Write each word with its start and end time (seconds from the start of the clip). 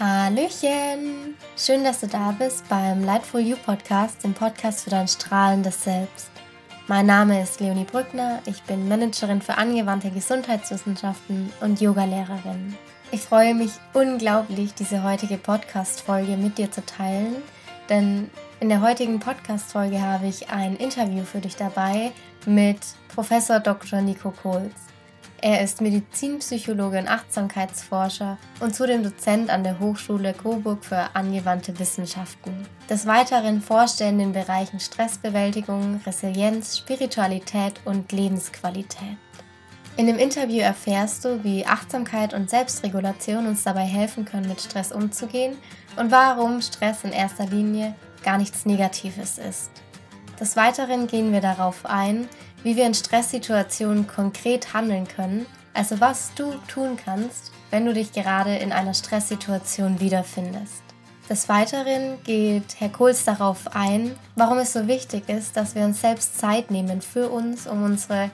Hallöchen! 0.00 1.36
Schön, 1.56 1.84
dass 1.84 2.00
du 2.00 2.06
da 2.06 2.32
bist 2.32 2.66
beim 2.68 3.04
Light 3.04 3.24
for 3.24 3.38
You 3.38 3.56
Podcast, 3.56 4.24
dem 4.24 4.32
Podcast 4.32 4.84
für 4.84 4.90
dein 4.90 5.06
strahlendes 5.06 5.84
Selbst. 5.84 6.30
Mein 6.88 7.06
Name 7.06 7.42
ist 7.42 7.60
Leonie 7.60 7.84
Brückner, 7.84 8.40
ich 8.46 8.62
bin 8.62 8.88
Managerin 8.88 9.42
für 9.42 9.58
angewandte 9.58 10.10
Gesundheitswissenschaften 10.10 11.52
und 11.60 11.80
Yogalehrerin. 11.80 12.74
Ich 13.12 13.20
freue 13.20 13.54
mich 13.54 13.72
unglaublich, 13.92 14.72
diese 14.74 15.04
heutige 15.04 15.36
Podcast-Folge 15.36 16.38
mit 16.38 16.56
dir 16.56 16.70
zu 16.70 16.84
teilen, 16.84 17.36
denn 17.90 18.30
in 18.60 18.70
der 18.70 18.80
heutigen 18.80 19.20
Podcast-Folge 19.20 20.00
habe 20.00 20.26
ich 20.26 20.48
ein 20.48 20.76
Interview 20.76 21.24
für 21.24 21.40
dich 21.40 21.56
dabei 21.56 22.12
mit 22.46 22.78
Professor 23.14 23.60
Dr. 23.60 24.00
Nico 24.00 24.30
Kohls. 24.30 24.91
Er 25.44 25.60
ist 25.60 25.80
Medizinpsychologe 25.80 27.00
und 27.00 27.08
Achtsamkeitsforscher 27.08 28.38
und 28.60 28.76
zudem 28.76 29.02
Dozent 29.02 29.50
an 29.50 29.64
der 29.64 29.80
Hochschule 29.80 30.34
Coburg 30.34 30.84
für 30.84 31.16
angewandte 31.16 31.76
Wissenschaften. 31.80 32.64
Des 32.88 33.06
Weiteren 33.06 33.60
forscht 33.60 34.00
er 34.00 34.10
in 34.10 34.20
den 34.20 34.30
Bereichen 34.30 34.78
Stressbewältigung, 34.78 36.00
Resilienz, 36.06 36.78
Spiritualität 36.78 37.80
und 37.84 38.12
Lebensqualität. 38.12 39.16
In 39.96 40.06
dem 40.06 40.16
Interview 40.16 40.60
erfährst 40.60 41.24
du, 41.24 41.42
wie 41.42 41.66
Achtsamkeit 41.66 42.34
und 42.34 42.48
Selbstregulation 42.48 43.48
uns 43.48 43.64
dabei 43.64 43.82
helfen 43.82 44.24
können, 44.24 44.48
mit 44.48 44.60
Stress 44.60 44.92
umzugehen 44.92 45.56
und 45.96 46.12
warum 46.12 46.62
Stress 46.62 47.02
in 47.02 47.10
erster 47.10 47.46
Linie 47.46 47.96
gar 48.22 48.38
nichts 48.38 48.64
Negatives 48.64 49.38
ist. 49.38 49.72
Des 50.38 50.56
Weiteren 50.56 51.08
gehen 51.08 51.32
wir 51.32 51.40
darauf 51.40 51.84
ein, 51.84 52.28
wie 52.62 52.76
wir 52.76 52.86
in 52.86 52.94
Stresssituationen 52.94 54.06
konkret 54.06 54.74
handeln 54.74 55.08
können, 55.08 55.46
also 55.74 56.00
was 56.00 56.32
du 56.34 56.52
tun 56.68 56.96
kannst, 57.02 57.50
wenn 57.70 57.86
du 57.86 57.94
dich 57.94 58.12
gerade 58.12 58.56
in 58.56 58.72
einer 58.72 58.94
Stresssituation 58.94 60.00
wiederfindest. 60.00 60.82
Des 61.28 61.48
Weiteren 61.48 62.22
geht 62.24 62.78
Herr 62.78 62.90
Kohls 62.90 63.24
darauf 63.24 63.74
ein, 63.74 64.16
warum 64.36 64.58
es 64.58 64.72
so 64.72 64.86
wichtig 64.86 65.28
ist, 65.28 65.56
dass 65.56 65.74
wir 65.74 65.84
uns 65.84 66.00
selbst 66.00 66.38
Zeit 66.38 66.70
nehmen 66.70 67.00
für 67.00 67.30
uns, 67.30 67.66
um 67.66 67.82
unsere 67.84 68.30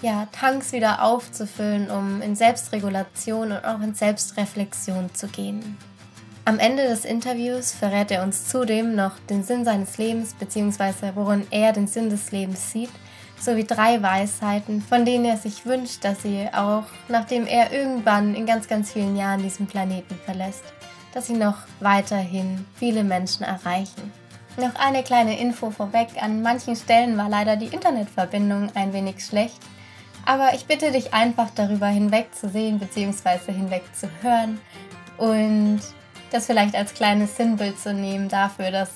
ja, 0.00 0.28
Tanks 0.32 0.72
wieder 0.72 1.02
aufzufüllen, 1.02 1.90
um 1.90 2.22
in 2.22 2.36
Selbstregulation 2.36 3.52
und 3.52 3.64
auch 3.64 3.80
in 3.80 3.94
Selbstreflexion 3.94 5.12
zu 5.14 5.26
gehen. 5.26 5.76
Am 6.44 6.58
Ende 6.58 6.84
des 6.84 7.04
Interviews 7.04 7.72
verrät 7.72 8.10
er 8.10 8.22
uns 8.22 8.48
zudem 8.48 8.94
noch 8.94 9.18
den 9.28 9.42
Sinn 9.42 9.66
seines 9.66 9.98
Lebens 9.98 10.32
bzw. 10.32 11.12
worin 11.14 11.46
er 11.50 11.72
den 11.72 11.88
Sinn 11.88 12.08
des 12.08 12.30
Lebens 12.30 12.72
sieht 12.72 12.90
sowie 13.40 13.64
drei 13.64 14.02
Weisheiten, 14.02 14.82
von 14.82 15.04
denen 15.04 15.24
er 15.24 15.36
sich 15.36 15.64
wünscht, 15.64 16.04
dass 16.04 16.22
sie 16.22 16.48
auch, 16.52 16.84
nachdem 17.08 17.46
er 17.46 17.72
irgendwann 17.72 18.34
in 18.34 18.46
ganz, 18.46 18.68
ganz 18.68 18.92
vielen 18.92 19.16
Jahren 19.16 19.42
diesen 19.42 19.66
Planeten 19.66 20.18
verlässt, 20.24 20.64
dass 21.14 21.26
sie 21.26 21.34
noch 21.34 21.56
weiterhin 21.80 22.66
viele 22.76 23.04
Menschen 23.04 23.44
erreichen. 23.44 24.12
Noch 24.56 24.74
eine 24.74 25.04
kleine 25.04 25.38
Info 25.38 25.70
vorweg. 25.70 26.08
An 26.20 26.42
manchen 26.42 26.74
Stellen 26.74 27.16
war 27.16 27.28
leider 27.28 27.56
die 27.56 27.66
Internetverbindung 27.66 28.70
ein 28.74 28.92
wenig 28.92 29.24
schlecht. 29.24 29.58
Aber 30.26 30.52
ich 30.54 30.66
bitte 30.66 30.90
dich 30.90 31.14
einfach 31.14 31.48
darüber 31.54 31.86
hinwegzusehen 31.86 32.78
bzw. 32.78 33.52
hinwegzuhören 33.52 34.60
und 35.16 35.80
das 36.30 36.46
vielleicht 36.46 36.74
als 36.74 36.92
kleines 36.92 37.36
Sinnbild 37.36 37.78
zu 37.78 37.94
nehmen 37.94 38.28
dafür, 38.28 38.70
dass 38.70 38.90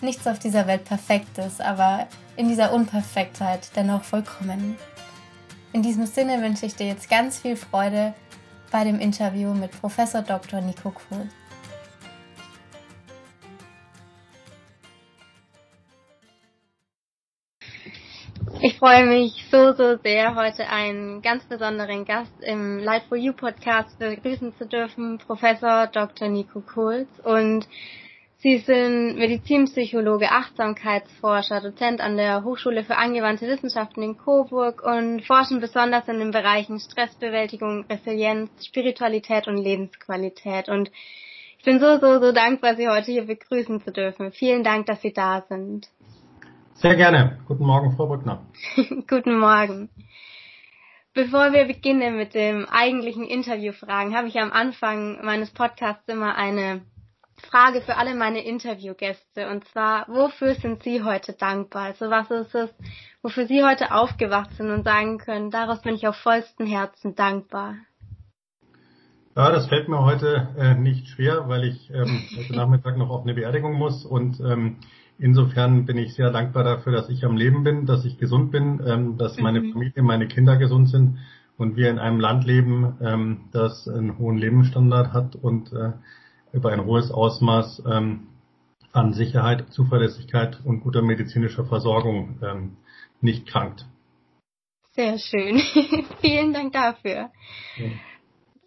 nichts 0.00 0.26
auf 0.26 0.38
dieser 0.38 0.66
Welt 0.66 0.84
perfekt 0.84 1.38
ist, 1.38 1.60
aber 1.60 2.06
in 2.40 2.48
dieser 2.48 2.72
Unperfektheit 2.72 3.76
dennoch 3.76 4.02
vollkommen. 4.02 4.78
In 5.74 5.82
diesem 5.82 6.06
Sinne 6.06 6.40
wünsche 6.40 6.64
ich 6.64 6.74
dir 6.74 6.86
jetzt 6.86 7.10
ganz 7.10 7.38
viel 7.38 7.54
Freude 7.54 8.14
bei 8.72 8.82
dem 8.82 8.98
Interview 8.98 9.52
mit 9.52 9.78
Professor 9.78 10.22
Dr. 10.22 10.62
Nico 10.62 10.90
Kuhl. 10.90 11.28
Ich 18.62 18.78
freue 18.78 19.04
mich 19.04 19.46
so, 19.50 19.74
so 19.74 19.98
sehr, 19.98 20.34
heute 20.34 20.66
einen 20.70 21.20
ganz 21.20 21.44
besonderen 21.44 22.06
Gast 22.06 22.32
im 22.40 22.78
Life 22.78 23.06
for 23.08 23.18
You 23.18 23.34
Podcast 23.34 23.98
begrüßen 23.98 24.54
zu 24.56 24.66
dürfen, 24.66 25.18
Professor 25.18 25.88
Dr. 25.88 26.28
Nico 26.28 26.62
Kohls. 26.62 27.08
Und 27.22 27.68
Sie 28.42 28.56
sind 28.56 29.18
Medizinpsychologe, 29.18 30.30
Achtsamkeitsforscher, 30.30 31.60
Dozent 31.60 32.00
an 32.00 32.16
der 32.16 32.42
Hochschule 32.42 32.84
für 32.84 32.96
angewandte 32.96 33.46
Wissenschaften 33.46 34.02
in 34.02 34.16
Coburg 34.16 34.82
und 34.82 35.22
forschen 35.26 35.60
besonders 35.60 36.08
in 36.08 36.18
den 36.20 36.30
Bereichen 36.30 36.80
Stressbewältigung, 36.80 37.84
Resilienz, 37.90 38.50
Spiritualität 38.64 39.46
und 39.46 39.58
Lebensqualität. 39.58 40.70
Und 40.70 40.90
ich 41.58 41.64
bin 41.66 41.80
so, 41.80 41.98
so, 41.98 42.18
so 42.18 42.32
dankbar, 42.32 42.76
Sie 42.76 42.88
heute 42.88 43.12
hier 43.12 43.26
begrüßen 43.26 43.82
zu 43.82 43.92
dürfen. 43.92 44.32
Vielen 44.32 44.64
Dank, 44.64 44.86
dass 44.86 45.02
Sie 45.02 45.12
da 45.12 45.44
sind. 45.46 45.90
Sehr 46.76 46.96
gerne. 46.96 47.40
Guten 47.46 47.66
Morgen, 47.66 47.94
Frau 47.94 48.06
Brückner. 48.06 48.46
Guten 49.06 49.38
Morgen. 49.38 49.90
Bevor 51.12 51.52
wir 51.52 51.66
beginnen 51.66 52.16
mit 52.16 52.32
dem 52.32 52.64
eigentlichen 52.70 53.26
Interviewfragen, 53.26 54.16
habe 54.16 54.28
ich 54.28 54.40
am 54.40 54.50
Anfang 54.50 55.22
meines 55.22 55.50
Podcasts 55.50 56.08
immer 56.08 56.36
eine 56.36 56.80
Frage 57.40 57.80
für 57.80 57.96
alle 57.96 58.14
meine 58.14 58.44
Interviewgäste 58.44 59.48
und 59.50 59.64
zwar, 59.68 60.06
wofür 60.08 60.54
sind 60.54 60.82
Sie 60.82 61.02
heute 61.02 61.32
dankbar? 61.32 61.84
Also 61.84 62.10
was 62.10 62.30
ist 62.30 62.54
es, 62.54 62.70
wofür 63.22 63.46
Sie 63.46 63.64
heute 63.64 63.92
aufgewacht 63.92 64.52
sind 64.54 64.70
und 64.70 64.84
sagen 64.84 65.18
können, 65.18 65.50
daraus 65.50 65.82
bin 65.82 65.94
ich 65.94 66.06
auf 66.06 66.16
vollstem 66.16 66.66
Herzen 66.66 67.14
dankbar? 67.14 67.76
Ja, 69.36 69.50
das 69.52 69.68
fällt 69.68 69.88
mir 69.88 70.04
heute 70.04 70.48
äh, 70.58 70.74
nicht 70.74 71.06
schwer, 71.08 71.48
weil 71.48 71.64
ich 71.64 71.90
ähm, 71.90 72.22
heute 72.36 72.54
Nachmittag 72.54 72.96
noch 72.96 73.10
auf 73.10 73.22
eine 73.22 73.34
Beerdigung 73.34 73.74
muss 73.74 74.04
und 74.04 74.40
ähm, 74.40 74.76
insofern 75.18 75.86
bin 75.86 75.98
ich 75.98 76.14
sehr 76.14 76.30
dankbar 76.30 76.64
dafür, 76.64 76.92
dass 76.92 77.08
ich 77.08 77.24
am 77.24 77.36
Leben 77.36 77.62
bin, 77.62 77.86
dass 77.86 78.04
ich 78.04 78.18
gesund 78.18 78.50
bin, 78.50 78.80
ähm, 78.84 79.18
dass 79.18 79.38
meine 79.38 79.60
mhm. 79.60 79.72
Familie, 79.72 80.02
meine 80.02 80.28
Kinder 80.28 80.56
gesund 80.56 80.88
sind 80.88 81.18
und 81.56 81.76
wir 81.76 81.90
in 81.90 81.98
einem 81.98 82.20
Land 82.20 82.44
leben, 82.44 82.96
ähm, 83.00 83.48
das 83.52 83.86
einen 83.86 84.18
hohen 84.18 84.38
Lebensstandard 84.38 85.12
hat 85.12 85.36
und 85.36 85.72
äh, 85.72 85.92
über 86.52 86.72
ein 86.72 86.84
hohes 86.84 87.10
Ausmaß 87.10 87.82
ähm, 87.90 88.28
an 88.92 89.12
Sicherheit, 89.12 89.72
Zuverlässigkeit 89.72 90.58
und 90.64 90.80
guter 90.80 91.02
medizinischer 91.02 91.64
Versorgung 91.64 92.38
ähm, 92.42 92.76
nicht 93.20 93.46
krankt. 93.46 93.86
Sehr 94.92 95.18
schön. 95.18 95.58
Vielen 96.20 96.52
Dank 96.52 96.72
dafür. 96.72 97.30
Ja. 97.76 97.86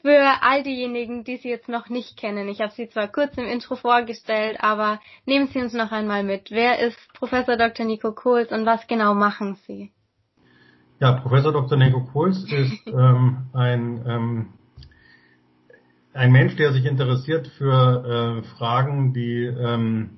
Für 0.02 0.42
all 0.42 0.64
diejenigen, 0.64 1.24
die 1.24 1.38
Sie 1.38 1.48
jetzt 1.48 1.70
noch 1.70 1.88
nicht 1.88 2.18
kennen, 2.18 2.50
ich 2.50 2.60
habe 2.60 2.74
Sie 2.74 2.90
zwar 2.90 3.08
kurz 3.08 3.38
im 3.38 3.46
Intro 3.46 3.76
vorgestellt, 3.76 4.58
aber 4.60 5.00
nehmen 5.26 5.48
Sie 5.48 5.60
uns 5.60 5.74
noch 5.74 5.94
einmal 5.94 6.24
mit. 6.24 6.52
Wer 6.52 6.80
ist 6.80 6.98
Professor 7.14 7.56
Dr. 7.56 7.86
Nico 7.86 8.12
Kohls 8.12 8.52
und 8.52 8.66
was 8.66 8.86
genau 8.88 9.14
machen 9.14 9.56
Sie? 9.66 9.94
Ja, 11.00 11.14
Professor 11.14 11.54
Dr. 11.54 11.78
Nico 11.78 12.02
Kohls 12.02 12.44
ist 12.52 12.88
ähm, 12.88 13.50
ein 13.54 14.04
ähm, 14.06 14.54
ein 16.14 16.32
Mensch, 16.32 16.56
der 16.56 16.74
sich 16.74 16.86
interessiert 16.86 17.48
für 17.58 18.42
äh, 18.44 18.48
Fragen, 18.58 19.14
die 19.14 19.46
ähm, 19.46 20.12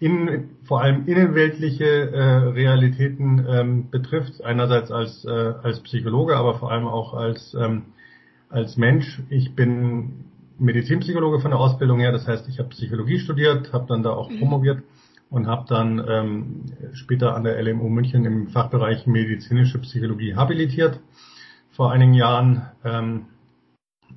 in, 0.00 0.50
vor 0.64 0.80
allem 0.80 1.06
innenweltliche 1.06 2.10
äh, 2.12 2.36
Realitäten 2.50 3.44
ähm, 3.48 3.90
betrifft, 3.90 4.44
einerseits 4.44 4.92
als, 4.92 5.24
äh, 5.24 5.30
als 5.30 5.80
Psychologe, 5.80 6.36
aber 6.36 6.58
vor 6.58 6.70
allem 6.70 6.86
auch 6.86 7.14
als, 7.14 7.56
ähm, 7.58 7.86
als 8.48 8.76
Mensch. 8.76 9.22
Ich 9.28 9.54
bin 9.56 10.24
Medizinpsychologe 10.58 11.40
von 11.40 11.50
der 11.50 11.60
Ausbildung 11.60 11.98
her, 12.00 12.12
das 12.12 12.26
heißt, 12.26 12.48
ich 12.48 12.58
habe 12.58 12.68
Psychologie 12.70 13.18
studiert, 13.18 13.72
habe 13.72 13.86
dann 13.88 14.02
da 14.02 14.10
auch 14.10 14.30
mhm. 14.30 14.38
promoviert 14.38 14.82
und 15.30 15.46
habe 15.46 15.64
dann 15.68 16.04
ähm, 16.08 16.64
später 16.92 17.34
an 17.34 17.44
der 17.44 17.60
LMU 17.62 17.88
München 17.88 18.24
im 18.24 18.48
Fachbereich 18.48 19.06
medizinische 19.06 19.78
Psychologie 19.78 20.34
habilitiert 20.36 21.00
vor 21.70 21.92
einigen 21.92 22.14
Jahren. 22.14 22.62
Ähm, 22.84 23.26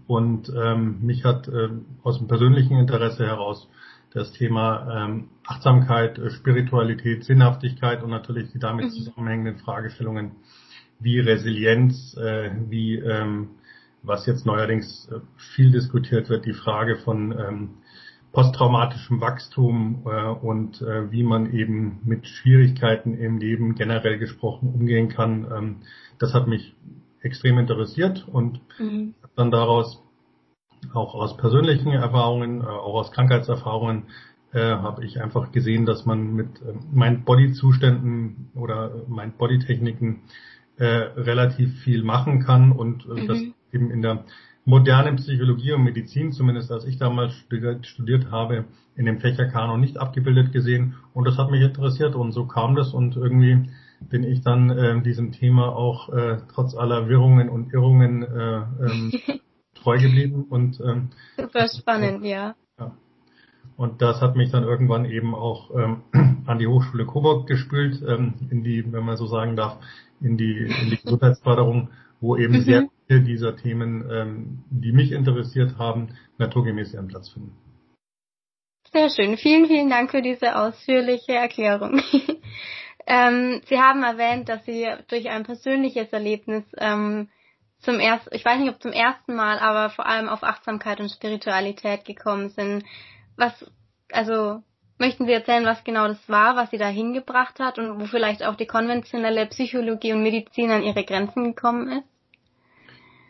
und 0.08 0.52
ähm, 0.56 1.00
mich 1.02 1.24
hat 1.24 1.48
äh, 1.48 1.70
aus 2.04 2.18
dem 2.18 2.28
persönlichen 2.28 2.78
Interesse 2.78 3.26
heraus 3.26 3.68
das 4.14 4.32
Thema 4.34 5.06
ähm, 5.06 5.30
Achtsamkeit, 5.46 6.18
äh, 6.20 6.30
Spiritualität, 6.32 7.24
Sinnhaftigkeit 7.24 8.04
und 8.04 8.10
natürlich 8.10 8.52
die 8.52 8.60
damit 8.60 8.86
mhm. 8.86 8.90
zusammenhängenden 8.92 9.58
Fragestellungen 9.58 10.32
wie 11.00 11.20
Resilienz, 11.20 12.16
äh, 12.18 12.52
wie 12.70 12.96
ähm, 12.96 13.52
was 14.04 14.26
jetzt 14.26 14.46
neuerdings 14.46 15.08
äh, 15.12 15.20
viel 15.56 15.72
diskutiert 15.72 16.30
wird, 16.30 16.46
die 16.46 16.54
Frage 16.54 16.98
von 16.98 17.32
ähm, 17.32 17.70
posttraumatischem 18.32 19.20
Wachstum 19.22 20.04
äh, 20.06 20.26
und 20.26 20.82
äh, 20.82 21.12
wie 21.12 21.24
man 21.24 21.54
eben 21.54 22.00
mit 22.04 22.28
Schwierigkeiten 22.28 23.14
im 23.14 23.38
Leben 23.38 23.76
generell 23.76 24.18
gesprochen 24.18 24.74
umgehen 24.74 25.10
kann. 25.10 25.48
Ähm, 25.56 25.76
das 26.18 26.34
hat 26.34 26.48
mich 26.48 26.76
extrem 27.22 27.58
interessiert 27.58 28.28
und 28.28 28.62
mhm. 28.80 29.14
Dann 29.36 29.52
daraus 29.52 30.02
auch 30.94 31.14
aus 31.14 31.38
persönlichen 31.38 31.92
Erfahrungen, 31.92 32.62
äh, 32.62 32.66
auch 32.66 32.96
aus 32.96 33.12
Krankheitserfahrungen 33.12 34.04
äh, 34.54 34.60
habe 34.60 35.06
ich 35.06 35.22
einfach 35.22 35.52
gesehen, 35.52 35.86
dass 35.86 36.06
man 36.06 36.34
mit 36.34 36.62
äh, 36.62 36.74
Mind-Body-Zuständen 36.92 38.52
oder 38.56 38.92
Mind-Body-Techniken 39.08 40.22
äh, 40.78 40.86
relativ 40.86 41.80
viel 41.82 42.04
machen 42.04 42.44
kann 42.44 42.72
und 42.72 43.06
äh, 43.06 43.22
mhm. 43.22 43.28
das 43.28 43.40
eben 43.72 43.92
in 43.92 44.02
der 44.02 44.26
moderne 44.66 45.14
Psychologie 45.14 45.72
und 45.74 45.84
Medizin, 45.84 46.32
zumindest 46.32 46.72
als 46.72 46.86
ich 46.86 46.98
damals 46.98 47.34
studiert 47.34 48.30
habe, 48.30 48.66
in 48.96 49.06
dem 49.06 49.20
Fächerkanon 49.20 49.80
nicht 49.80 49.98
abgebildet 49.98 50.52
gesehen 50.52 50.96
und 51.14 51.26
das 51.26 51.38
hat 51.38 51.50
mich 51.50 51.62
interessiert 51.62 52.16
und 52.16 52.32
so 52.32 52.46
kam 52.46 52.76
das 52.76 52.94
und 52.94 53.16
irgendwie 53.16 53.70
bin 54.10 54.24
ich 54.24 54.42
dann 54.42 54.70
äh, 54.70 55.02
diesem 55.02 55.32
Thema 55.32 55.76
auch 55.76 56.10
äh, 56.10 56.38
trotz 56.54 56.76
aller 56.76 57.08
Wirrungen 57.08 57.50
und 57.50 57.74
Irrungen 57.74 58.24
äh, 58.24 58.58
ähm, 58.58 59.12
treu 59.76 59.98
geblieben 59.98 60.46
und 60.50 60.80
ähm, 60.82 61.10
super 61.38 61.68
spannend, 61.68 62.24
ja. 62.26 62.56
ja. 62.80 62.92
Und 63.78 64.02
das 64.02 64.22
hat 64.22 64.36
mich 64.36 64.52
dann 64.52 64.64
irgendwann 64.64 65.06
eben 65.06 65.34
auch 65.34 65.72
ähm, 65.76 66.04
an 66.46 66.60
die 66.60 66.68
Hochschule 66.68 67.06
Coburg 67.06 67.48
gespült, 67.48 68.02
ähm, 68.08 68.34
in 68.50 68.64
die, 68.64 68.92
wenn 68.92 69.06
man 69.06 69.18
so 69.18 69.28
sagen 69.28 69.56
darf, 69.56 69.78
in 70.20 70.38
die, 70.38 70.58
in 70.58 70.90
die 70.90 71.00
Gesundheitsförderung, 71.02 71.90
wo 72.20 72.38
eben 72.38 72.54
mhm. 72.54 72.62
sehr 72.62 72.90
viele 73.08 73.22
dieser 73.22 73.56
Themen, 73.56 74.06
ähm, 74.12 74.64
die 74.70 74.92
mich 74.92 75.12
interessiert 75.12 75.78
haben, 75.78 76.10
naturgemäß 76.38 76.94
ihren 76.94 77.08
Platz 77.08 77.30
finden. 77.30 77.56
Sehr 78.92 79.10
schön. 79.10 79.38
Vielen, 79.38 79.68
vielen 79.68 79.90
Dank 79.90 80.12
für 80.12 80.22
diese 80.22 80.56
ausführliche 80.56 81.34
Erklärung. 81.34 82.02
ähm, 83.08 83.62
Sie 83.66 83.80
haben 83.80 84.04
erwähnt, 84.04 84.50
dass 84.50 84.64
Sie 84.66 84.88
durch 85.10 85.30
ein 85.30 85.44
persönliches 85.44 86.12
Erlebnis 86.14 86.64
ähm, 86.78 87.30
zum 87.80 88.00
ersten, 88.00 88.30
ich 88.34 88.46
weiß 88.46 88.60
nicht 88.60 88.70
ob 88.70 88.82
zum 88.82 88.92
ersten 88.92 89.36
Mal, 89.36 89.60
aber 89.60 89.90
vor 89.90 90.06
allem 90.06 90.30
auf 90.30 90.44
Achtsamkeit 90.44 91.00
und 91.00 91.10
Spiritualität 91.10 92.06
gekommen 92.06 92.50
sind. 92.50 92.84
Was, 93.38 93.54
also 94.12 94.62
möchten 94.98 95.26
Sie 95.26 95.34
erzählen, 95.34 95.66
was 95.66 95.84
genau 95.84 96.08
das 96.08 96.30
war, 96.30 96.56
was 96.56 96.70
Sie 96.70 96.78
da 96.78 96.88
hingebracht 96.88 97.60
hat 97.60 97.80
und 97.80 98.00
wo 98.00 98.06
vielleicht 98.06 98.46
auch 98.46 98.56
die 98.56 98.68
konventionelle 98.68 99.48
Psychologie 99.48 100.14
und 100.14 100.24
Medizin 100.24 100.70
an 100.70 100.84
ihre 100.84 101.04
Grenzen 101.04 101.56
gekommen 101.56 101.88
ist? 102.00 102.08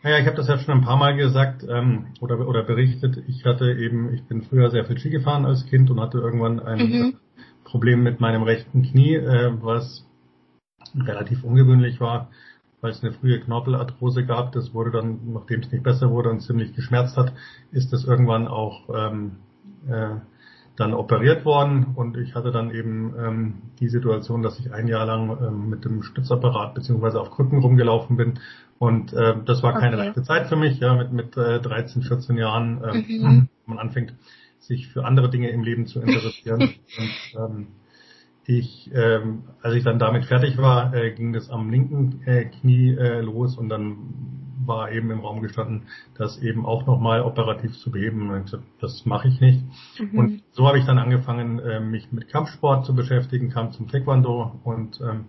Naja, 0.02 0.18
ich 0.18 0.26
habe 0.26 0.36
das 0.36 0.48
ja 0.48 0.58
schon 0.58 0.78
ein 0.78 0.84
paar 0.84 0.96
Mal 0.96 1.16
gesagt 1.16 1.62
ähm, 1.62 2.06
oder, 2.20 2.46
oder 2.46 2.64
berichtet. 2.64 3.18
Ich 3.28 3.44
hatte 3.44 3.72
eben, 3.72 4.12
ich 4.12 4.24
bin 4.24 4.42
früher 4.42 4.70
sehr 4.70 4.84
viel 4.84 4.98
Ski 4.98 5.10
gefahren 5.10 5.46
als 5.46 5.64
Kind 5.66 5.90
und 5.90 6.00
hatte 6.00 6.18
irgendwann 6.18 6.60
ein 6.60 6.78
mhm. 6.78 7.16
Problem 7.64 8.02
mit 8.02 8.20
meinem 8.20 8.42
rechten 8.42 8.82
Knie, 8.82 9.14
äh, 9.14 9.52
was 9.60 10.06
relativ 10.94 11.44
ungewöhnlich 11.44 12.00
war, 12.00 12.28
weil 12.80 12.90
es 12.90 13.02
eine 13.02 13.12
frühe 13.12 13.40
Knorpelarthrose 13.40 14.24
gab. 14.24 14.52
Das 14.52 14.74
wurde 14.74 14.90
dann, 14.90 15.32
nachdem 15.32 15.60
es 15.60 15.70
nicht 15.70 15.84
besser 15.84 16.10
wurde 16.10 16.30
und 16.30 16.40
ziemlich 16.40 16.74
geschmerzt 16.74 17.16
hat, 17.16 17.32
ist 17.70 17.92
das 17.92 18.04
irgendwann 18.04 18.48
auch 18.48 18.88
ähm, 18.94 19.36
äh, 19.88 20.16
dann 20.76 20.94
operiert 20.94 21.44
worden 21.44 21.88
und 21.96 22.16
ich 22.16 22.34
hatte 22.34 22.50
dann 22.50 22.70
eben 22.70 23.14
ähm, 23.18 23.54
die 23.78 23.88
Situation, 23.88 24.42
dass 24.42 24.58
ich 24.58 24.72
ein 24.72 24.88
Jahr 24.88 25.04
lang 25.04 25.36
ähm, 25.40 25.68
mit 25.68 25.84
dem 25.84 26.02
Stützapparat 26.02 26.74
beziehungsweise 26.74 27.20
auf 27.20 27.30
Krücken 27.30 27.58
rumgelaufen 27.58 28.16
bin 28.16 28.38
und 28.78 29.12
äh, 29.12 29.34
das 29.44 29.62
war 29.62 29.74
keine 29.74 29.96
okay. 29.96 30.06
leichte 30.06 30.22
Zeit 30.22 30.48
für 30.48 30.56
mich, 30.56 30.80
ja, 30.80 30.94
mit, 30.94 31.12
mit 31.12 31.36
äh, 31.36 31.60
13, 31.60 32.02
14 32.02 32.36
Jahren, 32.38 32.82
äh, 32.82 32.98
mhm. 32.98 33.48
man 33.66 33.78
anfängt, 33.78 34.14
sich 34.62 34.88
für 34.88 35.04
andere 35.04 35.30
Dinge 35.30 35.50
im 35.50 35.62
Leben 35.62 35.86
zu 35.86 36.00
interessieren. 36.00 36.60
und, 36.98 37.40
ähm, 37.40 37.66
ich, 38.44 38.90
ähm, 38.92 39.44
als 39.62 39.76
ich 39.76 39.84
dann 39.84 39.98
damit 39.98 40.24
fertig 40.24 40.58
war, 40.58 40.92
äh, 40.94 41.12
ging 41.12 41.32
das 41.32 41.48
am 41.48 41.70
linken 41.70 42.22
äh, 42.26 42.46
Knie 42.46 42.90
äh, 42.90 43.20
los 43.20 43.56
und 43.56 43.68
dann 43.68 43.96
war 44.64 44.92
eben 44.92 45.10
im 45.10 45.20
Raum 45.20 45.42
gestanden, 45.42 45.86
das 46.16 46.38
eben 46.38 46.66
auch 46.66 46.86
nochmal 46.86 47.22
operativ 47.22 47.72
zu 47.78 47.90
beheben. 47.90 48.30
Und 48.30 48.44
gesagt, 48.44 48.64
das 48.80 49.04
mache 49.04 49.28
ich 49.28 49.40
nicht. 49.40 49.64
Mhm. 49.98 50.18
Und 50.18 50.42
so 50.52 50.66
habe 50.66 50.78
ich 50.78 50.84
dann 50.84 50.98
angefangen, 50.98 51.58
äh, 51.58 51.80
mich 51.80 52.10
mit 52.12 52.28
Kampfsport 52.28 52.84
zu 52.84 52.94
beschäftigen, 52.94 53.50
kam 53.50 53.72
zum 53.72 53.88
Taekwondo 53.88 54.60
und 54.64 55.00
ähm, 55.00 55.26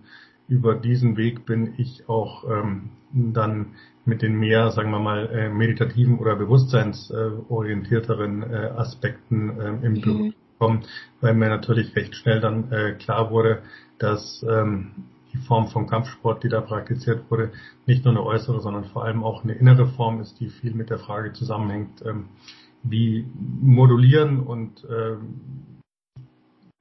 über 0.48 0.74
diesen 0.74 1.16
Weg 1.16 1.46
bin 1.46 1.74
ich 1.78 2.08
auch 2.08 2.44
ähm, 2.50 2.90
dann 3.12 3.74
mit 4.04 4.22
den 4.22 4.38
mehr, 4.38 4.70
sagen 4.70 4.90
wir 4.90 4.98
mal, 4.98 5.28
äh, 5.30 5.48
meditativen 5.48 6.18
oder 6.18 6.36
bewusstseinsorientierteren 6.36 8.42
äh, 8.42 8.72
Aspekten 8.76 9.58
äh, 9.58 9.86
im 9.86 10.00
Büro 10.00 10.24
mhm. 10.24 10.34
gekommen, 10.52 10.84
weil 11.20 11.34
mir 11.34 11.48
natürlich 11.48 11.96
recht 11.96 12.14
schnell 12.14 12.40
dann 12.40 12.70
äh, 12.70 12.92
klar 12.92 13.30
wurde, 13.30 13.62
dass 13.98 14.44
ähm, 14.48 14.90
die 15.32 15.38
Form 15.38 15.68
von 15.68 15.86
Kampfsport, 15.86 16.44
die 16.44 16.48
da 16.48 16.60
praktiziert 16.60 17.30
wurde, 17.30 17.50
nicht 17.86 18.04
nur 18.04 18.12
eine 18.12 18.22
äußere, 18.22 18.60
sondern 18.60 18.84
vor 18.84 19.04
allem 19.04 19.24
auch 19.24 19.44
eine 19.44 19.54
innere 19.54 19.86
Form 19.86 20.20
ist, 20.20 20.38
die 20.40 20.48
viel 20.48 20.74
mit 20.74 20.90
der 20.90 20.98
Frage 20.98 21.32
zusammenhängt, 21.32 22.04
ähm, 22.04 22.26
wie 22.82 23.26
modulieren 23.62 24.40
und 24.40 24.86
ähm, 24.90 25.73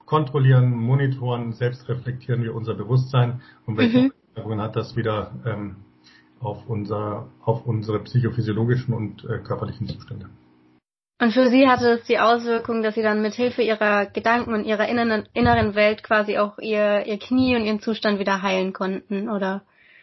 kontrollieren, 0.05 0.71
monitoren, 0.71 1.53
selbst 1.53 1.87
reflektieren 1.89 2.43
wir 2.43 2.55
unser 2.55 2.73
Bewusstsein 2.73 3.41
und 3.65 3.77
welche 3.77 3.99
mhm. 3.99 4.13
Auswirkungen 4.31 4.61
hat 4.61 4.75
das 4.75 4.95
wieder 4.95 5.31
ähm, 5.45 5.77
auf, 6.39 6.67
unser, 6.67 7.27
auf 7.43 7.65
unsere 7.65 7.99
psychophysiologischen 7.99 8.93
und 8.93 9.23
äh, 9.25 9.39
körperlichen 9.39 9.87
Zustände. 9.87 10.29
Und 11.21 11.31
für 11.31 11.47
Sie 11.49 11.67
hatte 11.67 11.91
es 11.91 12.03
die 12.03 12.19
Auswirkung, 12.19 12.83
dass 12.83 12.95
Sie 12.95 13.01
dann 13.01 13.21
mit 13.21 13.33
Hilfe 13.33 13.61
Ihrer 13.61 14.07
Gedanken 14.07 14.53
und 14.53 14.65
Ihrer 14.65 14.89
inneren, 14.89 15.29
inneren 15.33 15.73
Welt 15.75 16.03
quasi 16.03 16.37
auch 16.37 16.57
Ihr, 16.59 17.05
Ihr 17.05 17.17
Knie 17.17 17.55
und 17.55 17.63
Ihren 17.63 17.79
Zustand 17.79 18.19
wieder 18.19 18.41
heilen 18.41 18.73
konnten, 18.73 19.29
oder? 19.29 19.61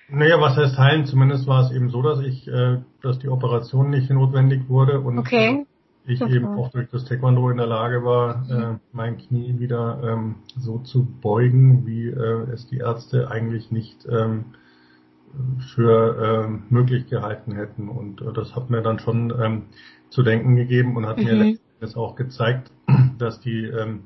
Naja, 0.08 0.40
was 0.40 0.56
heißt 0.56 0.78
heilen? 0.78 1.04
Zumindest 1.04 1.46
war 1.46 1.66
es 1.66 1.72
eben 1.72 1.90
so, 1.90 2.00
dass 2.00 2.20
ich, 2.20 2.48
äh, 2.48 2.78
dass 3.02 3.18
die 3.18 3.28
Operation 3.28 3.90
nicht 3.90 4.10
notwendig 4.10 4.68
wurde 4.68 5.00
und 5.00 5.18
okay 5.18 5.66
ich 6.10 6.20
eben 6.22 6.46
auch 6.46 6.70
durch 6.70 6.88
das 6.90 7.04
Taekwondo 7.04 7.50
in 7.50 7.56
der 7.56 7.66
Lage 7.66 8.04
war, 8.04 8.38
mhm. 8.38 8.62
äh, 8.62 8.78
mein 8.92 9.18
Knie 9.18 9.58
wieder 9.58 10.00
ähm, 10.04 10.36
so 10.56 10.78
zu 10.78 11.04
beugen, 11.04 11.86
wie 11.86 12.08
äh, 12.08 12.50
es 12.52 12.66
die 12.66 12.78
Ärzte 12.78 13.30
eigentlich 13.30 13.70
nicht 13.70 14.06
ähm, 14.08 14.46
für 15.74 16.44
ähm, 16.46 16.64
möglich 16.70 17.08
gehalten 17.08 17.52
hätten. 17.52 17.88
Und 17.88 18.20
äh, 18.20 18.32
das 18.32 18.54
hat 18.54 18.70
mir 18.70 18.82
dann 18.82 18.98
schon 18.98 19.32
ähm, 19.40 19.62
zu 20.08 20.22
denken 20.22 20.56
gegeben 20.56 20.96
und 20.96 21.06
hat 21.06 21.18
mhm. 21.18 21.24
mir 21.24 21.34
letztendlich 21.34 21.96
auch 21.96 22.16
gezeigt, 22.16 22.70
dass 23.18 23.40
die 23.40 23.64
ähm, 23.64 24.04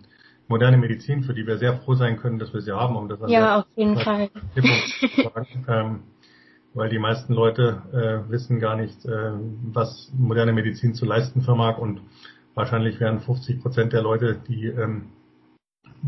moderne 0.49 0.77
Medizin, 0.77 1.23
für 1.23 1.35
die 1.35 1.47
wir 1.47 1.59
sehr 1.59 1.79
froh 1.79 1.95
sein 1.95 2.17
können, 2.17 2.39
dass 2.39 2.53
wir 2.53 2.61
sie 2.61 2.73
haben, 2.73 2.97
um 2.97 3.09
das 3.09 3.19
ja, 3.27 3.61
auf 3.61 3.67
jeden 3.77 3.99
Fall. 3.99 4.31
Ähm, 5.67 6.00
weil 6.75 6.88
die 6.88 6.99
meisten 6.99 7.32
Leute 7.32 7.82
äh, 7.93 8.31
wissen 8.31 8.59
gar 8.59 8.76
nicht, 8.76 9.05
äh, 9.06 9.32
was 9.73 10.12
moderne 10.17 10.53
Medizin 10.53 10.94
zu 10.94 11.06
leisten 11.06 11.43
vermag 11.43 11.79
und 11.79 12.00
wahrscheinlich 12.55 13.00
wären 13.00 13.21
50 13.21 13.62
Prozent 13.62 13.93
der 13.93 14.03
Leute, 14.03 14.41
die 14.49 14.67
ähm, 14.67 15.06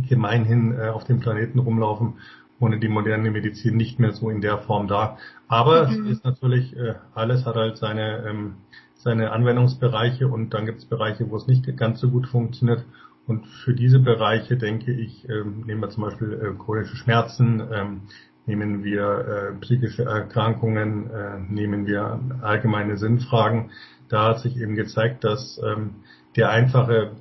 gemeinhin 0.08 0.76
äh, 0.78 0.88
auf 0.88 1.04
dem 1.04 1.20
Planeten 1.20 1.58
rumlaufen, 1.58 2.14
ohne 2.58 2.78
die 2.78 2.88
moderne 2.88 3.30
Medizin 3.30 3.76
nicht 3.76 3.98
mehr 3.98 4.12
so 4.12 4.30
in 4.30 4.40
der 4.40 4.58
Form 4.58 4.88
da. 4.88 5.18
Aber 5.48 5.88
mhm. 5.88 6.06
es 6.06 6.18
ist 6.18 6.24
natürlich, 6.24 6.76
äh, 6.76 6.94
alles 7.14 7.44
hat 7.46 7.54
halt 7.54 7.76
seine, 7.76 8.26
ähm, 8.26 8.54
seine 8.94 9.32
Anwendungsbereiche 9.32 10.28
und 10.28 10.50
dann 10.50 10.66
gibt 10.66 10.78
es 10.78 10.84
Bereiche, 10.86 11.30
wo 11.30 11.36
es 11.36 11.46
nicht 11.46 11.64
ganz 11.76 12.00
so 12.00 12.10
gut 12.10 12.26
funktioniert. 12.26 12.84
Und 13.26 13.46
für 13.46 13.74
diese 13.74 13.98
Bereiche 13.98 14.56
denke 14.56 14.92
ich, 14.92 15.28
ähm, 15.28 15.64
nehmen 15.66 15.80
wir 15.80 15.90
zum 15.90 16.04
Beispiel 16.04 16.32
äh, 16.32 16.62
chronische 16.62 16.96
Schmerzen, 16.96 17.62
ähm, 17.72 18.00
nehmen 18.46 18.84
wir 18.84 19.02
äh, 19.02 19.60
psychische 19.60 20.04
Erkrankungen, 20.04 21.10
äh, 21.10 21.38
nehmen 21.48 21.86
wir 21.86 22.20
allgemeine 22.42 22.96
Sinnfragen. 22.96 23.70
Da 24.08 24.28
hat 24.28 24.40
sich 24.40 24.56
eben 24.56 24.76
gezeigt, 24.76 25.24
dass 25.24 25.60
ähm, 25.62 25.96
der 26.36 26.50
einfache 26.50 27.12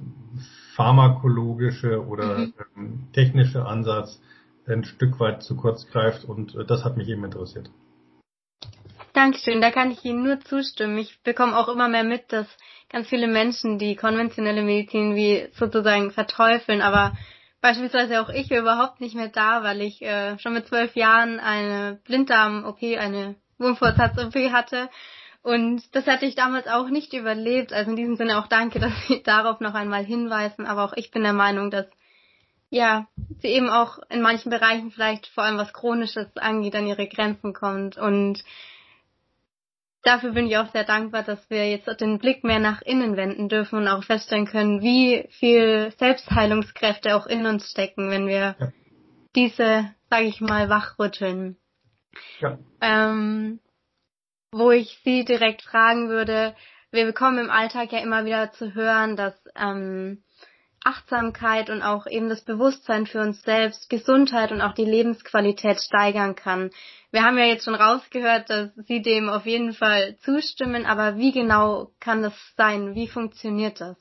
pharmakologische 0.76 2.06
oder 2.06 2.38
mhm. 2.38 2.54
ähm, 2.78 3.08
technische 3.14 3.66
Ansatz 3.66 4.22
ein 4.68 4.84
Stück 4.84 5.20
weit 5.20 5.44
zu 5.44 5.56
kurz 5.56 5.88
greift 5.88 6.26
und 6.26 6.56
äh, 6.56 6.66
das 6.66 6.84
hat 6.84 6.98
mich 6.98 7.08
eben 7.10 7.24
interessiert. 7.24 7.70
Dankeschön, 9.14 9.62
da 9.62 9.72
kann 9.72 9.92
ich 9.92 10.04
Ihnen 10.04 10.24
nur 10.24 10.42
zustimmen. 10.42 10.98
Ich 10.98 11.22
bekomme 11.24 11.58
auch 11.58 11.70
immer 11.70 11.88
mehr 11.88 12.04
mit, 12.04 12.34
dass 12.34 12.48
ganz 12.90 13.08
viele 13.08 13.28
Menschen 13.28 13.80
die 13.80 13.96
konventionelle 13.96 14.62
Medizin 14.62 15.16
wie 15.16 15.48
sozusagen 15.54 16.12
verteufeln, 16.12 16.82
aber 16.82 17.14
beispielsweise 17.66 18.22
auch 18.22 18.30
ich 18.30 18.52
überhaupt 18.52 19.02
nicht 19.02 19.16
mehr 19.16 19.30
da, 19.30 19.64
weil 19.64 19.82
ich 19.82 20.00
äh, 20.04 20.38
schon 20.38 20.54
mit 20.54 20.68
zwölf 20.68 20.96
Jahren 20.96 21.40
eine 21.40 22.00
Blinddarm-OP, 22.06 22.84
eine 22.84 23.34
Wurmfortsatz-OP 23.58 24.36
hatte. 24.52 24.88
Und 25.42 25.96
das 25.96 26.06
hatte 26.06 26.28
ich 26.28 26.36
damals 26.36 26.68
auch 26.68 26.90
nicht 26.90 27.14
überlebt. 27.14 27.74
Also 27.74 27.90
in 27.90 27.96
diesem 27.98 28.18
Sinne 28.18 28.38
auch 28.38 28.46
danke, 28.46 28.80
dass 28.86 28.94
Sie 29.08 29.24
darauf 29.24 29.62
noch 29.62 29.74
einmal 29.74 30.06
hinweisen. 30.06 30.68
Aber 30.68 30.84
auch 30.84 30.94
ich 30.94 31.10
bin 31.10 31.24
der 31.24 31.34
Meinung, 31.34 31.72
dass 31.72 31.88
ja, 32.70 33.08
sie 33.40 33.48
eben 33.48 33.70
auch 33.70 33.98
in 34.10 34.22
manchen 34.22 34.52
Bereichen 34.52 34.92
vielleicht 34.92 35.26
vor 35.26 35.44
allem 35.44 35.58
was 35.58 35.74
Chronisches 35.74 36.38
angeht, 36.38 36.76
an 36.76 36.86
ihre 36.86 37.08
Grenzen 37.08 37.54
kommt. 37.54 37.98
Und 37.98 38.44
dafür 40.06 40.32
bin 40.32 40.48
ich 40.48 40.58
auch 40.58 40.72
sehr 40.72 40.84
dankbar, 40.84 41.24
dass 41.24 41.50
wir 41.50 41.70
jetzt 41.70 41.90
den 42.00 42.20
Blick 42.20 42.44
mehr 42.44 42.60
nach 42.60 42.82
innen 42.82 43.18
wenden 43.18 43.50
dürfen 43.50 43.80
und 43.80 43.88
auch 43.88 44.04
feststellen 44.04 44.46
können, 44.46 44.82
wie 44.82 45.28
viel 45.32 45.92
Selbstheilungskräfte 45.98 47.16
auch 47.16 47.26
in 47.26 47.46
uns 47.46 47.70
stecken, 47.70 48.10
wenn 48.10 48.28
wir 48.28 48.56
ja. 48.60 48.72
diese, 49.36 49.92
sage 50.10 50.26
ich 50.26 50.40
mal, 50.42 50.70
wachrütteln. 50.70 51.58
Ja. 52.40 52.58
Ähm, 52.82 53.60
wo 54.52 54.72
ich 54.72 55.00
Sie 55.04 55.26
direkt 55.26 55.64
fragen 55.64 56.08
würde, 56.08 56.56
wir 56.92 57.06
bekommen 57.06 57.40
im 57.40 57.50
Alltag 57.50 57.92
ja 57.92 58.00
immer 58.00 58.24
wieder 58.24 58.52
zu 58.54 58.74
hören, 58.74 59.18
dass 59.18 59.34
ähm, 59.56 60.24
Achtsamkeit 60.86 61.70
und 61.70 61.82
auch 61.82 62.06
eben 62.08 62.30
das 62.30 62.44
Bewusstsein 62.44 63.08
für 63.08 63.22
uns 63.22 63.42
selbst, 63.42 63.90
Gesundheit 63.90 64.52
und 64.52 64.62
auch 64.62 64.74
die 64.74 64.86
Lebensqualität 64.86 65.82
steigern 65.82 66.36
kann. 66.36 66.70
Wir 67.12 67.24
haben 67.24 67.38
ja 67.38 67.46
jetzt 67.46 67.66
schon 67.66 67.76
rausgehört, 67.76 68.50
dass 68.50 68.76
Sie 68.88 69.02
dem 69.02 69.30
auf 69.30 69.46
jeden 69.46 69.74
Fall 69.74 70.16
zustimmen, 70.18 70.86
aber 70.86 71.18
wie 71.18 71.32
genau 71.32 71.92
kann 72.00 72.22
das 72.22 72.34
sein? 72.56 72.94
Wie 72.94 73.08
funktioniert 73.08 73.82
das? 73.82 73.98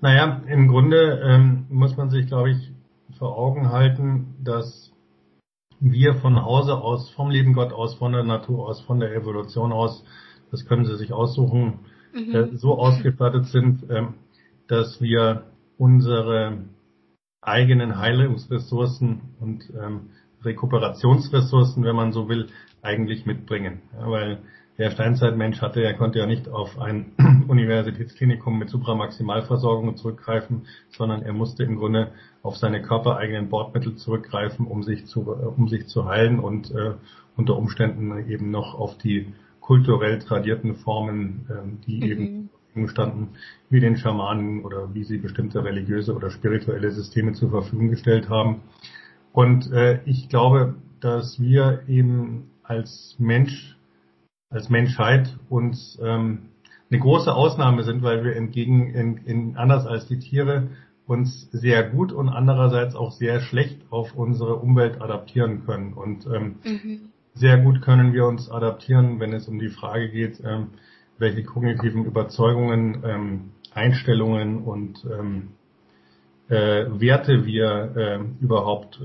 Naja, 0.00 0.42
im 0.48 0.68
Grunde 0.68 1.20
ähm, 1.24 1.66
muss 1.70 1.96
man 1.96 2.10
sich, 2.10 2.26
glaube 2.26 2.50
ich, 2.50 2.72
vor 3.18 3.36
Augen 3.36 3.70
halten, 3.70 4.34
dass 4.42 4.92
wir 5.80 6.14
von 6.14 6.42
Hause 6.42 6.76
aus, 6.76 7.10
vom 7.10 7.30
lieben 7.30 7.52
Gott 7.52 7.72
aus, 7.72 7.94
von 7.94 8.12
der 8.12 8.24
Natur 8.24 8.68
aus, 8.68 8.80
von 8.82 9.00
der 9.00 9.14
Evolution 9.14 9.72
aus, 9.72 10.04
das 10.50 10.66
können 10.66 10.84
Sie 10.84 10.96
sich 10.96 11.12
aussuchen, 11.12 11.80
mhm. 12.12 12.34
äh, 12.34 12.56
so 12.56 12.78
ausgestattet 12.78 13.46
sind, 13.46 13.88
ähm, 13.90 14.14
dass 14.68 15.00
wir 15.00 15.44
unsere 15.78 16.58
eigenen 17.40 17.98
Heilungsressourcen 17.98 19.20
und 19.40 19.64
ähm, 19.80 20.10
Rekuperationsressourcen, 20.44 21.84
wenn 21.84 21.96
man 21.96 22.12
so 22.12 22.28
will, 22.28 22.48
eigentlich 22.82 23.26
mitbringen. 23.26 23.82
Ja, 23.98 24.10
weil 24.10 24.38
der 24.78 24.90
Steinzeitmensch 24.90 25.62
hatte, 25.62 25.82
er 25.82 25.94
konnte 25.94 26.18
ja 26.18 26.26
nicht 26.26 26.48
auf 26.48 26.78
ein 26.78 27.12
Universitätsklinikum 27.48 28.58
mit 28.58 28.68
Supramaximalversorgung 28.68 29.96
zurückgreifen, 29.96 30.66
sondern 30.90 31.22
er 31.22 31.32
musste 31.32 31.64
im 31.64 31.76
Grunde 31.76 32.12
auf 32.42 32.56
seine 32.56 32.82
körpereigenen 32.82 33.48
Bordmittel 33.48 33.96
zurückgreifen, 33.96 34.66
um 34.66 34.82
sich 34.82 35.06
zu, 35.06 35.30
um 35.30 35.68
sich 35.68 35.86
zu 35.86 36.04
heilen 36.06 36.38
und 36.38 36.70
äh, 36.72 36.94
unter 37.36 37.56
Umständen 37.56 38.28
eben 38.28 38.50
noch 38.50 38.74
auf 38.74 38.98
die 38.98 39.32
kulturell 39.60 40.18
tradierten 40.18 40.76
Formen, 40.76 41.46
äh, 41.48 41.86
die 41.86 41.96
mhm. 41.96 42.02
eben 42.02 42.50
standen, 42.88 43.30
wie 43.70 43.80
den 43.80 43.96
Schamanen 43.96 44.64
oder 44.64 44.94
wie 44.94 45.04
sie 45.04 45.18
bestimmte 45.18 45.64
religiöse 45.64 46.14
oder 46.14 46.30
spirituelle 46.30 46.90
Systeme 46.90 47.32
zur 47.32 47.50
Verfügung 47.50 47.88
gestellt 47.88 48.28
haben. 48.28 48.60
Und 49.32 49.70
äh, 49.72 50.00
ich 50.04 50.28
glaube, 50.28 50.74
dass 51.00 51.40
wir 51.40 51.82
eben 51.88 52.50
als 52.62 53.16
Mensch, 53.18 53.76
als 54.50 54.70
Menschheit 54.70 55.36
uns 55.48 55.98
ähm, 56.02 56.50
eine 56.90 57.00
große 57.00 57.34
Ausnahme 57.34 57.82
sind, 57.82 58.02
weil 58.02 58.24
wir 58.24 58.36
entgegen, 58.36 58.94
in, 58.94 59.16
in, 59.18 59.56
anders 59.56 59.86
als 59.86 60.06
die 60.06 60.18
Tiere 60.18 60.68
uns 61.06 61.48
sehr 61.52 61.88
gut 61.88 62.12
und 62.12 62.28
andererseits 62.28 62.94
auch 62.94 63.12
sehr 63.12 63.40
schlecht 63.40 63.80
auf 63.90 64.14
unsere 64.14 64.56
Umwelt 64.56 65.00
adaptieren 65.00 65.64
können. 65.64 65.92
Und 65.92 66.26
ähm, 66.26 66.56
mhm. 66.64 67.00
sehr 67.34 67.58
gut 67.58 67.82
können 67.82 68.12
wir 68.12 68.26
uns 68.26 68.50
adaptieren, 68.50 69.20
wenn 69.20 69.32
es 69.32 69.48
um 69.48 69.58
die 69.58 69.68
Frage 69.68 70.10
geht, 70.10 70.40
ähm, 70.44 70.68
welche 71.18 71.44
kognitiven 71.44 72.04
Überzeugungen, 72.04 73.02
ähm, 73.04 73.40
Einstellungen 73.72 74.62
und 74.62 75.04
ähm, 75.04 75.48
äh, 76.48 76.86
Werte 77.00 77.44
wir 77.44 77.92
äh, 77.96 78.42
überhaupt 78.42 79.00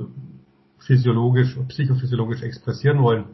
physiologisch, 0.80 1.58
psychophysiologisch 1.68 2.42
expressieren 2.42 3.02
wollen. 3.02 3.26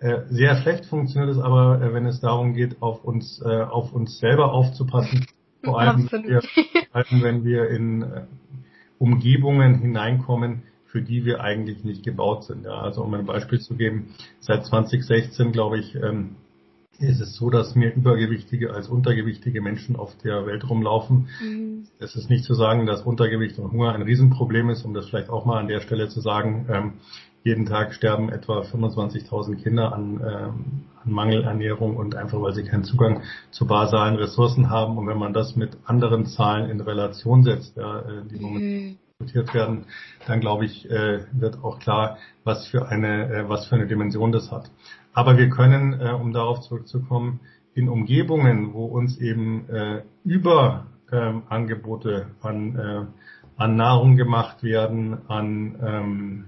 Äh, 0.00 0.22
sehr 0.28 0.56
schlecht 0.56 0.86
funktioniert 0.86 1.30
es 1.30 1.38
aber, 1.38 1.80
äh, 1.80 1.92
wenn 1.94 2.06
es 2.06 2.20
darum 2.20 2.54
geht, 2.54 2.82
auf 2.82 3.04
uns, 3.04 3.40
äh, 3.44 3.62
auf 3.62 3.92
uns 3.92 4.18
selber 4.18 4.52
aufzupassen. 4.52 5.26
Vor 5.64 5.80
allem, 5.80 6.10
wenn 6.10 6.24
wir, 6.24 6.42
wenn 7.22 7.44
wir 7.44 7.68
in 7.70 8.02
äh, 8.02 8.24
Umgebungen 8.98 9.78
hineinkommen, 9.78 10.64
für 10.86 11.02
die 11.02 11.24
wir 11.24 11.40
eigentlich 11.40 11.84
nicht 11.84 12.04
gebaut 12.04 12.44
sind. 12.44 12.64
Ja, 12.64 12.80
also 12.80 13.02
um 13.02 13.14
ein 13.14 13.24
Beispiel 13.24 13.60
zu 13.60 13.76
geben, 13.76 14.14
seit 14.40 14.66
2016, 14.66 15.52
glaube 15.52 15.78
ich, 15.78 15.94
ähm, 15.94 16.36
ist 17.08 17.20
es 17.20 17.36
so, 17.36 17.50
dass 17.50 17.74
mehr 17.74 17.94
übergewichtige 17.94 18.72
als 18.72 18.88
untergewichtige 18.88 19.60
Menschen 19.60 19.96
auf 19.96 20.16
der 20.18 20.46
Welt 20.46 20.68
rumlaufen. 20.68 21.28
Mhm. 21.42 21.84
Es 21.98 22.16
ist 22.16 22.30
nicht 22.30 22.44
zu 22.44 22.54
sagen, 22.54 22.86
dass 22.86 23.02
Untergewicht 23.02 23.58
und 23.58 23.72
Hunger 23.72 23.94
ein 23.94 24.02
Riesenproblem 24.02 24.70
ist, 24.70 24.84
um 24.84 24.94
das 24.94 25.08
vielleicht 25.08 25.30
auch 25.30 25.44
mal 25.44 25.58
an 25.58 25.68
der 25.68 25.80
Stelle 25.80 26.08
zu 26.08 26.20
sagen. 26.20 26.66
Ähm, 26.70 26.92
jeden 27.44 27.66
Tag 27.66 27.92
sterben 27.92 28.28
etwa 28.28 28.60
25.000 28.60 29.56
Kinder 29.56 29.92
an, 29.92 30.20
ähm, 30.20 30.64
an 31.04 31.12
Mangelernährung 31.12 31.96
und 31.96 32.14
einfach 32.14 32.40
weil 32.40 32.52
sie 32.52 32.62
keinen 32.62 32.84
Zugang 32.84 33.22
zu 33.50 33.66
basalen 33.66 34.14
Ressourcen 34.16 34.70
haben. 34.70 34.96
Und 34.96 35.08
wenn 35.08 35.18
man 35.18 35.32
das 35.32 35.56
mit 35.56 35.76
anderen 35.84 36.26
Zahlen 36.26 36.70
in 36.70 36.80
Relation 36.80 37.42
setzt, 37.42 37.76
ja, 37.76 37.98
äh, 38.00 38.24
die 38.30 38.44
mhm. 38.44 38.98
Diskutiert 39.22 39.54
werden, 39.54 39.86
dann 40.26 40.40
glaube 40.40 40.64
ich, 40.64 40.90
äh, 40.90 41.20
wird 41.32 41.62
auch 41.62 41.78
klar, 41.78 42.18
was 42.44 42.66
für 42.68 42.88
eine, 42.88 43.32
äh, 43.32 43.48
was 43.48 43.66
für 43.66 43.76
eine 43.76 43.86
Dimension 43.86 44.32
das 44.32 44.50
hat. 44.50 44.70
Aber 45.12 45.36
wir 45.36 45.48
können, 45.50 46.00
äh, 46.00 46.10
um 46.10 46.32
darauf 46.32 46.60
zurückzukommen, 46.62 47.40
in 47.74 47.88
Umgebungen, 47.88 48.74
wo 48.74 48.84
uns 48.84 49.16
eben 49.16 49.64
über 50.24 50.88
ähm, 51.10 51.44
Angebote 51.48 52.26
an, 52.42 53.08
an 53.56 53.76
Nahrung 53.76 54.16
gemacht 54.18 54.62
werden, 54.62 55.26
an 55.26 55.78
ähm, 55.82 56.44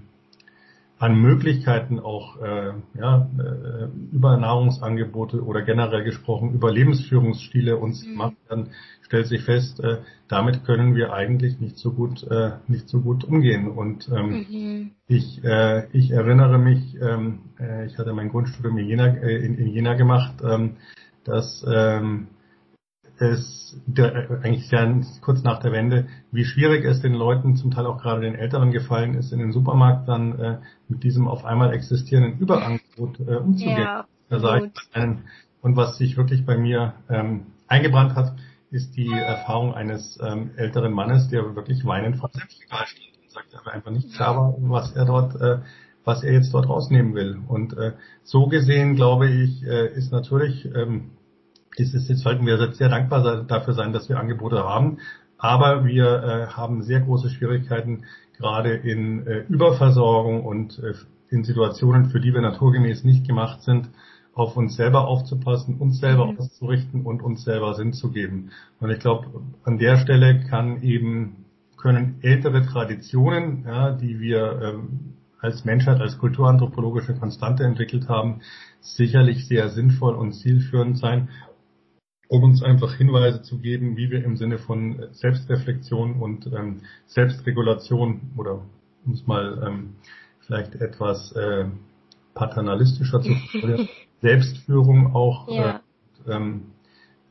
an 0.97 1.19
Möglichkeiten 1.19 1.99
auch 1.99 2.41
äh, 2.41 2.73
ja, 2.97 3.29
äh, 3.37 3.87
über 4.13 4.37
Nahrungsangebote 4.37 5.43
oder 5.43 5.61
generell 5.61 6.03
gesprochen 6.03 6.53
über 6.53 6.71
Lebensführungsstile 6.71 7.77
uns 7.77 8.05
mhm. 8.05 8.11
gemacht 8.11 8.35
werden, 8.47 8.69
stellt 9.01 9.27
sich 9.27 9.43
fest, 9.43 9.81
äh, 9.81 9.97
damit 10.29 10.63
können 10.63 10.95
wir 10.95 11.13
eigentlich 11.13 11.59
nicht 11.59 11.77
so 11.77 11.91
gut 11.91 12.23
äh, 12.23 12.51
nicht 12.67 12.87
so 12.87 13.01
gut 13.01 13.25
umgehen. 13.25 13.67
Und 13.67 14.09
ähm, 14.09 14.45
mhm. 14.49 14.91
ich 15.07 15.43
ich 15.43 16.05
ich 16.05 16.11
erinnere 16.11 16.59
mich, 16.59 16.95
ähm, 17.01 17.39
ich 17.87 17.97
hatte 17.97 18.13
mein 18.13 18.29
Grundstudium 18.29 18.77
in 18.77 18.87
Jena 18.87 19.07
in, 19.07 19.57
in 19.57 19.67
Jena 19.67 19.95
gemacht, 19.95 20.35
ähm, 20.43 20.77
dass 21.25 21.65
ähm, 21.67 22.27
es 23.17 23.79
der, 23.85 24.41
eigentlich 24.43 24.67
sehr 24.67 25.01
kurz 25.21 25.43
nach 25.43 25.59
der 25.59 25.71
Wende, 25.71 26.07
wie 26.31 26.45
schwierig 26.45 26.85
es 26.85 27.01
den 27.01 27.13
Leuten, 27.13 27.55
zum 27.55 27.71
Teil 27.71 27.85
auch 27.85 28.01
gerade 28.01 28.21
den 28.21 28.35
Älteren 28.35 28.71
gefallen 28.71 29.15
ist, 29.15 29.31
in 29.31 29.39
den 29.39 29.51
Supermarkt 29.51 30.07
dann 30.07 30.39
äh, 30.39 30.57
mit 30.87 31.03
diesem 31.03 31.27
auf 31.27 31.45
einmal 31.45 31.73
existierenden 31.73 32.39
Überangebot 32.39 33.19
äh, 33.19 33.35
umzugehen. 33.35 33.79
Ja, 33.79 34.05
einen, 34.93 35.23
und 35.61 35.75
was 35.75 35.97
sich 35.97 36.17
wirklich 36.17 36.45
bei 36.45 36.57
mir 36.57 36.93
ähm, 37.09 37.47
eingebrannt 37.67 38.15
hat, 38.15 38.35
ist 38.71 38.95
die 38.97 39.11
Erfahrung 39.11 39.73
eines 39.73 40.19
ähm, 40.21 40.51
älteren 40.57 40.91
Mannes, 40.91 41.29
der 41.29 41.55
wirklich 41.55 41.85
weinend 41.85 42.17
vor 42.17 42.29
dem 42.29 42.41
Regal 42.41 42.85
steht 42.87 43.17
und 43.21 43.31
sagt, 43.31 43.55
aber 43.55 43.71
einfach 43.71 43.91
nicht 43.91 44.13
klar 44.13 44.35
war, 44.35 44.55
was 44.59 44.91
er 44.95 45.05
dort 45.05 45.39
äh, 45.39 45.59
was 46.05 46.23
er 46.23 46.33
jetzt 46.33 46.53
dort 46.53 46.69
rausnehmen 46.69 47.15
will. 47.15 47.39
Und 47.47 47.75
äh, 47.77 47.93
so 48.23 48.47
gesehen, 48.47 48.95
glaube 48.95 49.29
ich, 49.29 49.63
äh, 49.63 49.87
ist 49.93 50.11
natürlich 50.11 50.65
ähm, 50.73 51.11
ist 51.77 51.93
es, 51.93 52.07
jetzt 52.07 52.21
sollten 52.21 52.45
wir 52.45 52.73
sehr 52.73 52.89
dankbar 52.89 53.43
dafür 53.43 53.73
sein, 53.73 53.93
dass 53.93 54.09
wir 54.09 54.19
Angebote 54.19 54.63
haben. 54.63 54.97
Aber 55.37 55.85
wir 55.85 56.23
äh, 56.23 56.47
haben 56.47 56.81
sehr 56.83 57.01
große 57.01 57.29
Schwierigkeiten, 57.29 58.05
gerade 58.37 58.73
in 58.73 59.27
äh, 59.27 59.39
Überversorgung 59.49 60.45
und 60.45 60.79
äh, 60.79 60.93
in 61.29 61.43
Situationen, 61.43 62.05
für 62.05 62.19
die 62.19 62.33
wir 62.33 62.41
naturgemäß 62.41 63.03
nicht 63.03 63.27
gemacht 63.27 63.61
sind, 63.61 63.89
auf 64.33 64.57
uns 64.57 64.75
selber 64.75 65.07
aufzupassen, 65.07 65.77
uns 65.77 65.99
selber 65.99 66.27
mhm. 66.27 66.39
auszurichten 66.39 67.05
und 67.05 67.21
uns 67.21 67.43
selber 67.43 67.73
Sinn 67.73 67.93
zu 67.93 68.11
geben. 68.11 68.51
Und 68.79 68.91
ich 68.91 68.99
glaube, 68.99 69.27
an 69.63 69.77
der 69.77 69.97
Stelle 69.97 70.43
kann 70.49 70.81
eben 70.81 71.45
können 71.77 72.19
ältere 72.21 72.65
Traditionen, 72.65 73.63
ja, 73.65 73.91
die 73.91 74.19
wir 74.19 74.59
ähm, 74.61 75.13
als 75.39 75.65
Menschheit, 75.65 76.01
als 76.01 76.17
kulturanthropologische 76.17 77.13
Konstante 77.13 77.63
entwickelt 77.63 78.09
haben, 78.09 78.41
sicherlich 78.81 79.47
sehr 79.47 79.69
sinnvoll 79.69 80.15
und 80.15 80.33
zielführend 80.33 80.97
sein 80.97 81.29
um 82.27 82.43
uns 82.43 82.63
einfach 82.63 82.95
Hinweise 82.95 83.41
zu 83.41 83.59
geben, 83.59 83.97
wie 83.97 84.09
wir 84.09 84.23
im 84.23 84.37
Sinne 84.37 84.57
von 84.57 85.07
Selbstreflexion 85.11 86.13
und 86.13 86.47
ähm, 86.47 86.81
Selbstregulation 87.07 88.31
oder 88.37 88.61
um 89.05 89.13
es 89.13 89.27
mal 89.27 89.63
ähm, 89.65 89.95
vielleicht 90.39 90.75
etwas 90.75 91.31
äh, 91.33 91.65
paternalistischer 92.33 93.21
zu 93.21 93.33
formulieren, 93.33 93.87
Selbstführung 94.21 95.13
auch 95.15 95.47
ja. 95.49 95.81
äh, 96.27 96.31
ähm, 96.31 96.61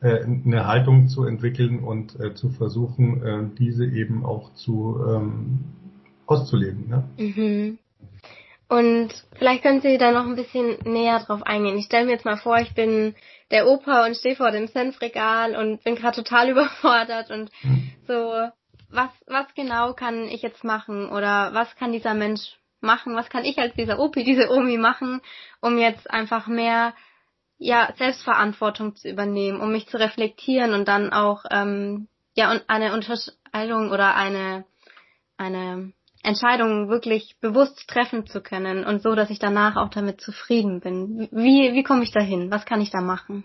äh, 0.01 0.23
eine 0.23 0.67
Haltung 0.67 1.07
zu 1.07 1.25
entwickeln 1.25 1.79
und 1.79 2.19
äh, 2.19 2.33
zu 2.33 2.49
versuchen, 2.49 3.23
äh, 3.23 3.43
diese 3.57 3.85
eben 3.85 4.25
auch 4.25 4.53
zu 4.53 4.97
ähm, 5.07 5.59
auszuleben. 6.25 6.89
Ja? 6.89 7.03
Mhm. 7.17 7.79
Und 8.67 9.13
vielleicht 9.37 9.61
können 9.61 9.81
Sie 9.81 9.97
da 9.97 10.11
noch 10.11 10.25
ein 10.25 10.35
bisschen 10.35 10.77
näher 10.85 11.19
drauf 11.19 11.43
eingehen. 11.43 11.77
Ich 11.77 11.85
stelle 11.85 12.05
mir 12.05 12.13
jetzt 12.13 12.25
mal 12.25 12.37
vor, 12.37 12.57
ich 12.57 12.73
bin 12.73 13.15
der 13.51 13.67
Opa 13.67 14.05
und 14.05 14.15
stehe 14.15 14.35
vor 14.35 14.51
dem 14.51 14.67
Senfregal 14.67 15.55
und 15.55 15.83
bin 15.83 15.95
gerade 15.95 16.15
total 16.15 16.49
überfordert 16.51 17.29
und 17.29 17.51
mhm. 17.63 17.91
so, 18.07 18.49
was, 18.89 19.09
was 19.27 19.53
genau 19.55 19.93
kann 19.93 20.27
ich 20.27 20.41
jetzt 20.41 20.63
machen 20.63 21.09
oder 21.09 21.53
was 21.53 21.75
kann 21.75 21.91
dieser 21.91 22.13
Mensch 22.13 22.57
machen, 22.81 23.15
was 23.15 23.29
kann 23.29 23.45
ich 23.45 23.57
als 23.59 23.73
dieser 23.75 23.99
Opi, 23.99 24.23
diese 24.23 24.49
Omi 24.49 24.77
machen, 24.77 25.21
um 25.61 25.77
jetzt 25.77 26.09
einfach 26.09 26.47
mehr 26.47 26.93
ja, 27.57 27.93
Selbstverantwortung 27.97 28.95
zu 28.95 29.09
übernehmen, 29.09 29.61
um 29.61 29.71
mich 29.71 29.87
zu 29.87 29.97
reflektieren 29.97 30.73
und 30.73 30.87
dann 30.87 31.13
auch 31.13 31.45
ähm, 31.51 32.07
ja 32.35 32.51
und 32.51 32.63
eine 32.67 32.93
Unterscheidung 32.93 33.91
oder 33.91 34.15
eine 34.15 34.65
eine 35.37 35.93
Entscheidungen 36.25 36.89
wirklich 36.89 37.37
bewusst 37.41 37.87
treffen 37.87 38.25
zu 38.25 38.41
können 38.41 38.85
und 38.85 39.01
so, 39.01 39.15
dass 39.15 39.29
ich 39.29 39.39
danach 39.39 39.75
auch 39.75 39.89
damit 39.89 40.21
zufrieden 40.21 40.79
bin. 40.79 41.27
Wie, 41.31 41.73
wie 41.73 41.83
komme 41.83 42.03
ich 42.03 42.11
dahin? 42.11 42.51
Was 42.51 42.65
kann 42.65 42.81
ich 42.81 42.91
da 42.91 43.01
machen? 43.01 43.43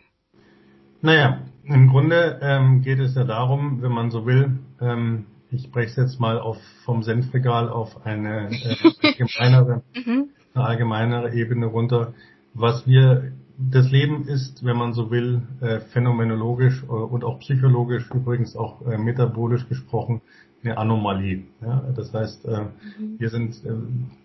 Naja, 1.03 1.41
im 1.65 1.89
Grunde 1.89 2.39
ähm, 2.43 2.83
geht 2.83 2.99
es 2.99 3.15
ja 3.15 3.25
darum, 3.25 3.81
wenn 3.83 3.93
man 3.93 4.11
so 4.11 4.27
will, 4.27 4.59
ähm, 4.81 5.27
ich 5.51 5.71
breche 5.71 5.91
es 5.91 5.97
jetzt 5.97 6.21
mal 6.21 6.39
auf, 6.39 6.59
vom 6.85 7.03
Senfregal 7.03 7.69
auf 7.69 8.07
eine 8.07 8.51
äh, 8.51 8.77
allgemeinere, 9.03 9.83
mhm. 9.95 10.31
eine 10.55 10.65
allgemeinere 10.65 11.35
Ebene 11.35 11.67
runter. 11.67 12.15
Was 12.55 12.87
wir, 12.87 13.33
das 13.59 13.91
Leben 13.91 14.27
ist, 14.27 14.65
wenn 14.65 14.77
man 14.77 14.93
so 14.93 15.11
will, 15.11 15.43
äh, 15.61 15.81
phänomenologisch 15.81 16.83
äh, 16.83 16.87
und 16.87 17.25
auch 17.25 17.41
psychologisch, 17.41 18.11
übrigens 18.13 18.57
auch 18.57 18.87
äh, 18.87 18.97
metabolisch 18.99 19.69
gesprochen, 19.69 20.23
eine 20.63 20.77
Anomalie. 20.77 21.45
Ja? 21.61 21.85
Das 21.95 22.13
heißt, 22.13 22.45
äh, 22.47 22.61
mhm. 22.99 23.17
hier 23.19 23.31
sind 23.31 23.65
äh, 23.65 23.73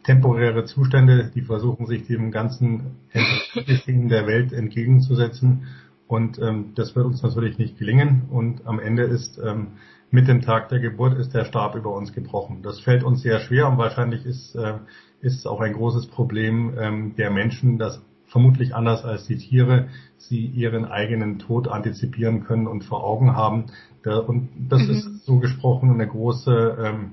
temporäre 0.03 0.65
Zustände, 0.65 1.31
die 1.33 1.41
versuchen 1.41 1.85
sich 1.85 2.05
dem 2.07 2.31
ganzen 2.31 2.97
Entwicklung 3.11 4.09
der 4.09 4.27
Welt 4.27 4.53
entgegenzusetzen. 4.53 5.67
Und 6.07 6.39
ähm, 6.39 6.73
das 6.75 6.95
wird 6.95 7.05
uns 7.05 7.23
natürlich 7.23 7.57
nicht 7.57 7.79
gelingen. 7.79 8.23
Und 8.29 8.67
am 8.67 8.79
Ende 8.79 9.03
ist 9.03 9.39
ähm, 9.43 9.67
mit 10.11 10.27
dem 10.27 10.41
Tag 10.41 10.69
der 10.69 10.79
Geburt 10.79 11.17
ist 11.17 11.33
der 11.33 11.45
Stab 11.45 11.75
über 11.75 11.95
uns 11.95 12.13
gebrochen. 12.13 12.61
Das 12.61 12.79
fällt 12.79 13.03
uns 13.03 13.21
sehr 13.21 13.39
schwer 13.39 13.67
und 13.67 13.77
wahrscheinlich 13.77 14.25
ist, 14.25 14.55
äh, 14.55 14.75
ist 15.21 15.47
auch 15.47 15.61
ein 15.61 15.73
großes 15.73 16.07
Problem 16.07 16.73
ähm, 16.79 17.15
der 17.17 17.31
Menschen, 17.31 17.79
dass 17.79 18.01
vermutlich 18.27 18.75
anders 18.75 19.03
als 19.03 19.25
die 19.25 19.37
Tiere 19.37 19.87
sie 20.17 20.45
ihren 20.45 20.85
eigenen 20.85 21.39
Tod 21.39 21.67
antizipieren 21.67 22.43
können 22.43 22.67
und 22.67 22.83
vor 22.83 23.03
Augen 23.03 23.35
haben. 23.35 23.65
Da, 24.05 24.19
und 24.19 24.49
das 24.69 24.83
mhm. 24.83 24.89
ist 24.91 25.25
so 25.25 25.39
gesprochen 25.39 25.91
eine 25.91 26.07
große, 26.07 26.77
ähm, 26.79 27.11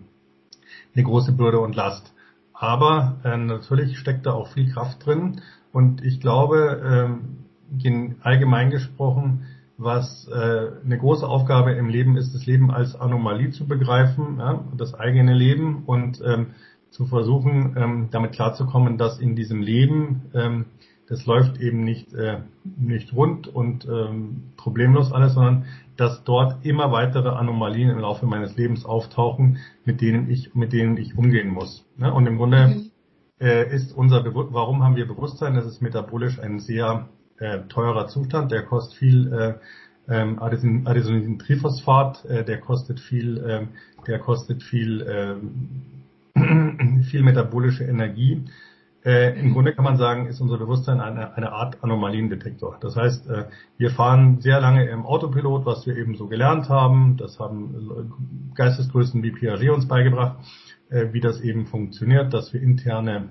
eine 0.95 1.05
große 1.05 1.33
Bürde 1.33 1.61
und 1.61 1.75
Last. 1.75 2.13
Aber 2.53 3.17
äh, 3.25 3.37
natürlich 3.37 3.99
steckt 3.99 4.27
da 4.27 4.33
auch 4.33 4.49
viel 4.49 4.71
Kraft 4.73 5.05
drin 5.07 5.41
und 5.73 6.05
ich 6.05 6.21
glaube, 6.21 6.81
ähm, 6.85 8.17
allgemein 8.23 8.71
gesprochen, 8.71 9.47
was 9.79 10.29
äh, 10.29 10.69
eine 10.85 10.99
große 10.99 11.27
Aufgabe 11.27 11.73
im 11.73 11.89
Leben 11.89 12.17
ist, 12.17 12.35
das 12.35 12.47
Leben 12.47 12.71
als 12.71 12.95
Anomalie 12.95 13.51
zu 13.51 13.67
begreifen, 13.67 14.37
ja, 14.39 14.63
das 14.77 14.95
eigene 14.95 15.35
Leben 15.35 15.85
und 15.87 16.21
ähm, 16.25 16.49
zu 16.91 17.07
versuchen, 17.07 17.75
ähm, 17.77 18.09
damit 18.11 18.33
klarzukommen, 18.33 18.99
dass 18.99 19.19
in 19.19 19.35
diesem 19.35 19.63
Leben 19.63 20.31
ähm, 20.35 20.67
das 21.13 21.27
läuft 21.27 21.61
eben 21.61 21.85
nicht 21.85 22.15
äh, 22.15 22.39
nicht 22.65 23.13
rund 23.13 23.47
und 23.47 23.85
ähm, 23.85 24.45
problemlos 24.57 25.13
alles, 25.13 25.35
sondern 25.35 25.67
dass 25.99 26.25
dort 26.25 26.65
immer 26.65 26.91
weitere 26.91 27.29
Anomalien 27.29 27.91
im 27.91 27.99
Laufe 27.99 28.25
meines 28.25 28.57
Lebens 28.57 28.87
auftauchen, 28.87 29.59
mit 29.85 30.01
denen 30.01 30.31
ich 30.31 30.55
mit 30.55 30.73
denen 30.73 30.97
ich 30.97 31.19
umgehen 31.19 31.51
muss. 31.51 31.85
Ne? 31.99 32.11
Und 32.11 32.27
im 32.27 32.39
Grunde 32.39 32.69
mhm. 32.69 32.91
äh, 33.41 33.75
ist 33.75 33.93
unser 33.93 34.23
Be 34.23 34.33
warum 34.35 34.83
haben 34.83 34.97
wir 34.97 35.07
Bewusstsein? 35.07 35.55
Das 35.55 35.67
ist 35.67 35.83
metabolisch 35.83 36.39
ein 36.39 36.61
sehr 36.61 37.11
äh, 37.39 37.59
teurer 37.69 38.09
Zustand, 38.09 38.51
der 38.51 38.63
kostet 38.63 38.97
viel 38.99 39.31
äh, 39.35 39.55
ähm, 40.09 40.39
Adesin, 40.39 40.87
Adenosine-Triphosphat, 40.87 42.25
äh, 42.25 42.45
der 42.45 42.59
kostet 42.59 43.01
viel, 43.01 43.37
äh, 43.37 43.67
der 44.07 44.19
kostet 44.19 44.63
viel, 44.63 45.03
äh, 45.03 45.35
viel 47.03 47.23
metabolische 47.23 47.85
Energie. 47.85 48.45
Äh, 49.05 49.39
Im 49.41 49.53
Grunde 49.53 49.75
kann 49.75 49.85
man 49.85 49.97
sagen, 49.97 50.27
ist 50.27 50.41
unser 50.41 50.59
Bewusstsein 50.59 51.01
eine, 51.01 51.37
eine 51.37 51.53
Art 51.53 51.83
Anomaliendetektor. 51.83 52.79
Das 52.81 52.95
heißt, 52.95 53.29
äh, 53.29 53.45
wir 53.77 53.91
fahren 53.91 54.41
sehr 54.41 54.61
lange 54.61 54.89
im 54.89 55.05
Autopilot, 55.05 55.67
was 55.67 55.87
wir 55.87 55.97
eben 55.97 56.17
so 56.17 56.29
gelernt 56.29 56.69
haben. 56.69 57.17
Das 57.17 57.41
haben 57.41 58.13
Geistesgrößen 58.55 59.23
wie 59.23 59.33
Piaget 59.33 59.71
uns 59.71 59.89
beigebracht, 59.89 60.37
äh, 60.89 61.13
wie 61.13 61.21
das 61.21 61.41
eben 61.41 61.67
funktioniert, 61.67 62.33
dass 62.33 62.53
wir 62.53 62.63
interne 62.63 63.31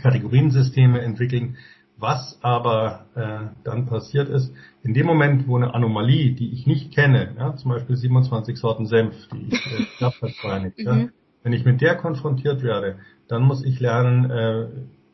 Kategoriensysteme 0.00 1.00
entwickeln, 1.00 1.56
was 1.96 2.38
aber 2.42 3.06
äh, 3.14 3.54
dann 3.64 3.86
passiert 3.86 4.28
ist, 4.28 4.52
in 4.82 4.94
dem 4.94 5.06
Moment, 5.06 5.48
wo 5.48 5.56
eine 5.56 5.74
Anomalie, 5.74 6.32
die 6.32 6.52
ich 6.52 6.66
nicht 6.66 6.94
kenne, 6.94 7.34
ja, 7.38 7.56
zum 7.56 7.70
Beispiel 7.70 7.96
27 7.96 8.58
Sorten 8.58 8.86
Senf, 8.86 9.14
die 9.32 9.48
ich 9.48 9.66
äh, 9.66 10.60
nicht, 10.60 10.78
ja, 10.78 10.92
mhm. 10.92 11.10
wenn 11.42 11.52
ich 11.52 11.64
mit 11.64 11.80
der 11.80 11.96
konfrontiert 11.96 12.62
werde, 12.62 12.98
dann 13.28 13.42
muss 13.42 13.64
ich 13.64 13.80
lernen, 13.80 14.30
äh, 14.30 14.66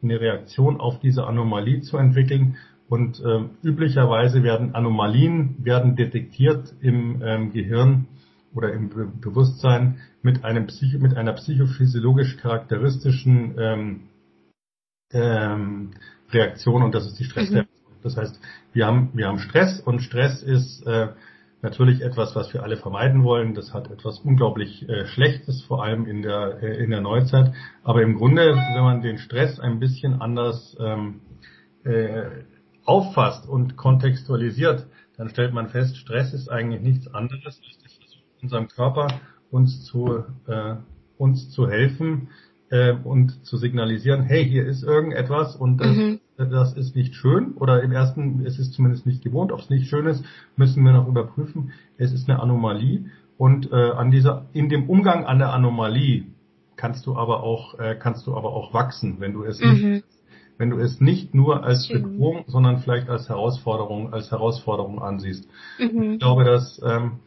eine 0.02 0.21
Reaktion 0.21 0.81
auf 0.81 0.99
diese 1.00 1.26
Anomalie 1.26 1.81
zu 1.83 1.97
entwickeln. 1.97 2.57
Und 2.88 3.21
äh, 3.21 3.45
üblicherweise 3.62 4.43
werden 4.43 4.75
Anomalien 4.75 5.57
werden 5.64 5.95
detektiert 5.95 6.75
im 6.81 7.23
ähm, 7.23 7.52
Gehirn 7.52 8.07
oder 8.55 8.73
im 8.73 8.88
Be 8.88 9.07
Bewusstsein 9.21 9.99
mit 10.23 10.45
einem 10.45 10.67
Psycho 10.67 10.99
mit 10.99 11.17
einer 11.17 11.35
psychophysiologisch 11.35 12.37
charakteristischen 12.39 13.54
ähm, 13.58 14.00
ähm, 15.13 15.91
Reaktion 16.32 16.82
und 16.82 16.95
das 16.95 17.06
ist 17.06 17.19
die 17.19 17.25
Stressreaktion. 17.25 17.67
Mhm. 17.67 18.02
Das 18.02 18.17
heißt, 18.17 18.41
wir 18.73 18.87
haben, 18.87 19.11
wir 19.15 19.28
haben 19.28 19.39
Stress 19.39 19.80
und 19.80 20.00
Stress 20.00 20.43
ist 20.43 20.84
äh, 20.87 21.08
natürlich 21.62 22.00
etwas, 22.02 22.34
was 22.34 22.52
wir 22.52 22.62
alle 22.62 22.76
vermeiden 22.76 23.25
wollen. 23.25 23.54
Das 23.54 23.73
hat 23.75 23.90
etwas 23.90 24.18
unglaublich 24.20 24.88
äh, 24.88 25.06
Schlechtes, 25.06 25.62
vor 25.62 25.84
allem 25.84 26.06
in 26.06 26.23
der, 26.23 26.62
äh, 26.62 26.82
in 26.82 26.90
der 26.90 27.00
Neuzeit. 27.00 27.52
Aber 27.82 28.02
im 28.02 28.16
Grunde, 28.16 28.54
wenn 28.54 28.82
man 28.82 29.02
den 29.02 29.18
Stress 29.18 29.60
ein 29.60 29.78
bisschen 29.78 30.20
anders 30.20 30.76
ähm, 30.80 31.20
äh, 31.84 32.23
auffasst 32.84 33.49
und 33.49 33.76
kontextualisiert, 33.76 34.86
dann 35.16 35.28
stellt 35.28 35.52
man 35.52 35.68
fest, 35.68 35.96
Stress 35.96 36.32
ist 36.32 36.49
eigentlich 36.49 36.80
nichts 36.80 37.12
anderes 37.12 37.60
als 37.66 37.78
der 37.78 37.90
Versuch, 37.90 38.23
unserem 38.42 38.68
Körper 38.68 39.20
uns 39.50 39.84
zu, 39.84 40.25
äh, 40.46 40.76
uns 41.18 41.50
zu 41.50 41.68
helfen, 41.68 42.28
äh, 42.70 42.92
und 42.92 43.44
zu 43.44 43.56
signalisieren, 43.56 44.23
hey, 44.23 44.49
hier 44.49 44.64
ist 44.64 44.82
irgendetwas 44.82 45.56
und 45.56 45.78
das, 45.78 45.96
mhm. 45.96 46.20
Das 46.47 46.76
ist 46.76 46.97
nicht 46.97 47.15
schön 47.15 47.53
oder 47.55 47.83
im 47.83 47.93
ersten, 47.93 48.45
es 48.45 48.59
ist 48.59 48.73
zumindest 48.73 49.07
nicht 49.07 49.23
gewohnt, 49.23 49.53
ob 49.53 49.61
es 49.61 49.71
nicht 49.71 49.89
schön 49.89 50.07
ist, 50.07 50.25
müssen 50.57 50.85
wir 50.85 50.93
noch 50.93 51.09
überprüfen. 51.09 51.73
Es 51.99 52.13
ist 52.13 52.29
eine 52.29 52.41
Anomalie 52.41 53.07
und 53.37 53.73
äh, 53.73 53.91
an 53.91 54.11
dieser, 54.11 54.47
in 54.53 54.69
dem 54.69 54.89
Umgang 54.89 55.25
an 55.25 55.39
der 55.39 55.53
Anomalie 55.53 56.26
kannst 56.76 57.07
du 57.07 57.17
aber 57.17 57.43
auch, 57.43 57.79
äh, 57.79 57.95
kannst 57.95 58.26
du 58.26 58.35
aber 58.35 58.53
auch 58.53 58.73
wachsen, 58.73 59.17
wenn 59.19 59.33
du 59.33 59.45
es 59.45 59.61
mhm. 59.61 59.71
nicht 59.71 60.05
wenn 60.61 60.69
du 60.69 60.76
es 60.76 61.00
nicht 61.00 61.35
nur 61.35 61.65
als 61.65 61.87
Schön. 61.87 62.03
Bedrohung, 62.03 62.45
sondern 62.47 62.81
vielleicht 62.81 63.09
als 63.09 63.31
Herausforderung, 63.31 64.13
als 64.13 64.31
Herausforderung 64.31 65.00
ansiehst. 65.00 65.49
Mhm. 65.79 66.13
Ich 66.13 66.19
glaube, 66.19 66.45
dass 66.45 66.79
ähm, 66.85 67.21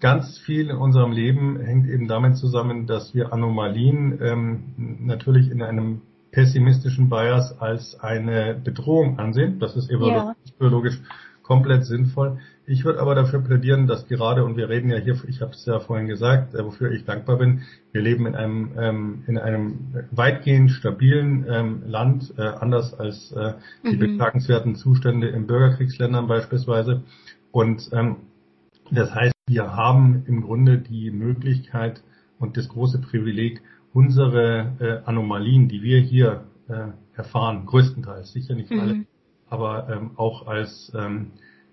ganz 0.00 0.38
viel 0.38 0.68
in 0.68 0.76
unserem 0.76 1.12
Leben 1.12 1.60
hängt 1.60 1.86
eben 1.86 2.08
damit 2.08 2.36
zusammen, 2.36 2.88
dass 2.88 3.14
wir 3.14 3.32
Anomalien 3.32 4.18
ähm, 4.20 4.96
natürlich 5.06 5.52
in 5.52 5.62
einem 5.62 6.02
pessimistischen 6.32 7.08
Bias 7.08 7.60
als 7.60 7.98
eine 8.00 8.54
Bedrohung 8.54 9.18
ansehen. 9.18 9.58
Das 9.58 9.76
ist 9.76 9.90
ja. 9.90 10.34
biologisch 10.58 11.00
komplett 11.42 11.84
sinnvoll. 11.84 12.38
Ich 12.64 12.84
würde 12.84 13.00
aber 13.00 13.16
dafür 13.16 13.40
plädieren, 13.40 13.88
dass 13.88 14.06
gerade, 14.06 14.44
und 14.44 14.56
wir 14.56 14.68
reden 14.68 14.90
ja 14.90 14.98
hier, 14.98 15.16
ich 15.26 15.40
habe 15.40 15.50
es 15.50 15.66
ja 15.66 15.80
vorhin 15.80 16.06
gesagt, 16.06 16.54
äh, 16.54 16.64
wofür 16.64 16.92
ich 16.92 17.04
dankbar 17.04 17.38
bin, 17.38 17.62
wir 17.90 18.00
leben 18.00 18.26
in 18.26 18.36
einem, 18.36 18.70
ähm, 18.78 19.24
in 19.26 19.36
einem 19.36 20.06
weitgehend 20.12 20.70
stabilen 20.70 21.44
ähm, 21.50 21.82
Land, 21.84 22.32
äh, 22.38 22.42
anders 22.42 22.94
als 22.94 23.32
äh, 23.32 23.54
die 23.82 23.96
mhm. 23.96 23.98
beklagenswerten 23.98 24.76
Zustände 24.76 25.26
in 25.26 25.48
Bürgerkriegsländern 25.48 26.28
beispielsweise. 26.28 27.02
Und 27.50 27.90
ähm, 27.92 28.18
das 28.92 29.12
heißt, 29.12 29.34
wir 29.48 29.74
haben 29.74 30.22
im 30.28 30.42
Grunde 30.42 30.78
die 30.78 31.10
Möglichkeit 31.10 32.04
und 32.38 32.56
das 32.56 32.68
große 32.68 33.00
Privileg, 33.00 33.62
unsere 33.92 34.76
äh, 34.80 35.08
Anomalien, 35.08 35.68
die 35.68 35.82
wir 35.82 36.00
hier 36.00 36.44
äh, 36.68 36.88
erfahren, 37.16 37.66
größtenteils, 37.66 38.32
sicher 38.32 38.54
nicht 38.54 38.70
alle, 38.70 38.94
mhm. 38.94 39.06
aber 39.48 39.88
ähm, 39.90 40.12
auch 40.16 40.46
als 40.46 40.92
ähm, 40.94 41.32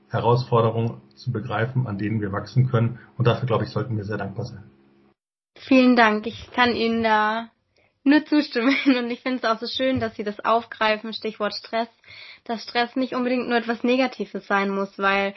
Herausforderung 0.09 1.01
zu 1.15 1.31
begreifen, 1.31 1.87
an 1.87 1.97
denen 1.97 2.21
wir 2.21 2.31
wachsen 2.31 2.69
können. 2.69 2.99
Und 3.17 3.27
dafür, 3.27 3.45
glaube 3.45 3.65
ich, 3.65 3.69
sollten 3.69 3.97
wir 3.97 4.05
sehr 4.05 4.17
dankbar 4.17 4.45
sein. 4.45 4.63
Vielen 5.57 5.95
Dank. 5.95 6.27
Ich 6.27 6.51
kann 6.51 6.75
Ihnen 6.75 7.03
da 7.03 7.49
nur 8.03 8.25
zustimmen. 8.25 8.75
Und 8.85 9.11
ich 9.11 9.21
finde 9.21 9.39
es 9.39 9.43
auch 9.43 9.59
so 9.59 9.67
schön, 9.67 9.99
dass 9.99 10.15
Sie 10.15 10.23
das 10.23 10.39
aufgreifen, 10.39 11.13
Stichwort 11.13 11.53
Stress, 11.53 11.89
dass 12.45 12.63
Stress 12.63 12.95
nicht 12.95 13.13
unbedingt 13.13 13.47
nur 13.47 13.57
etwas 13.57 13.83
Negatives 13.83 14.47
sein 14.47 14.69
muss, 14.69 14.97
weil 14.97 15.33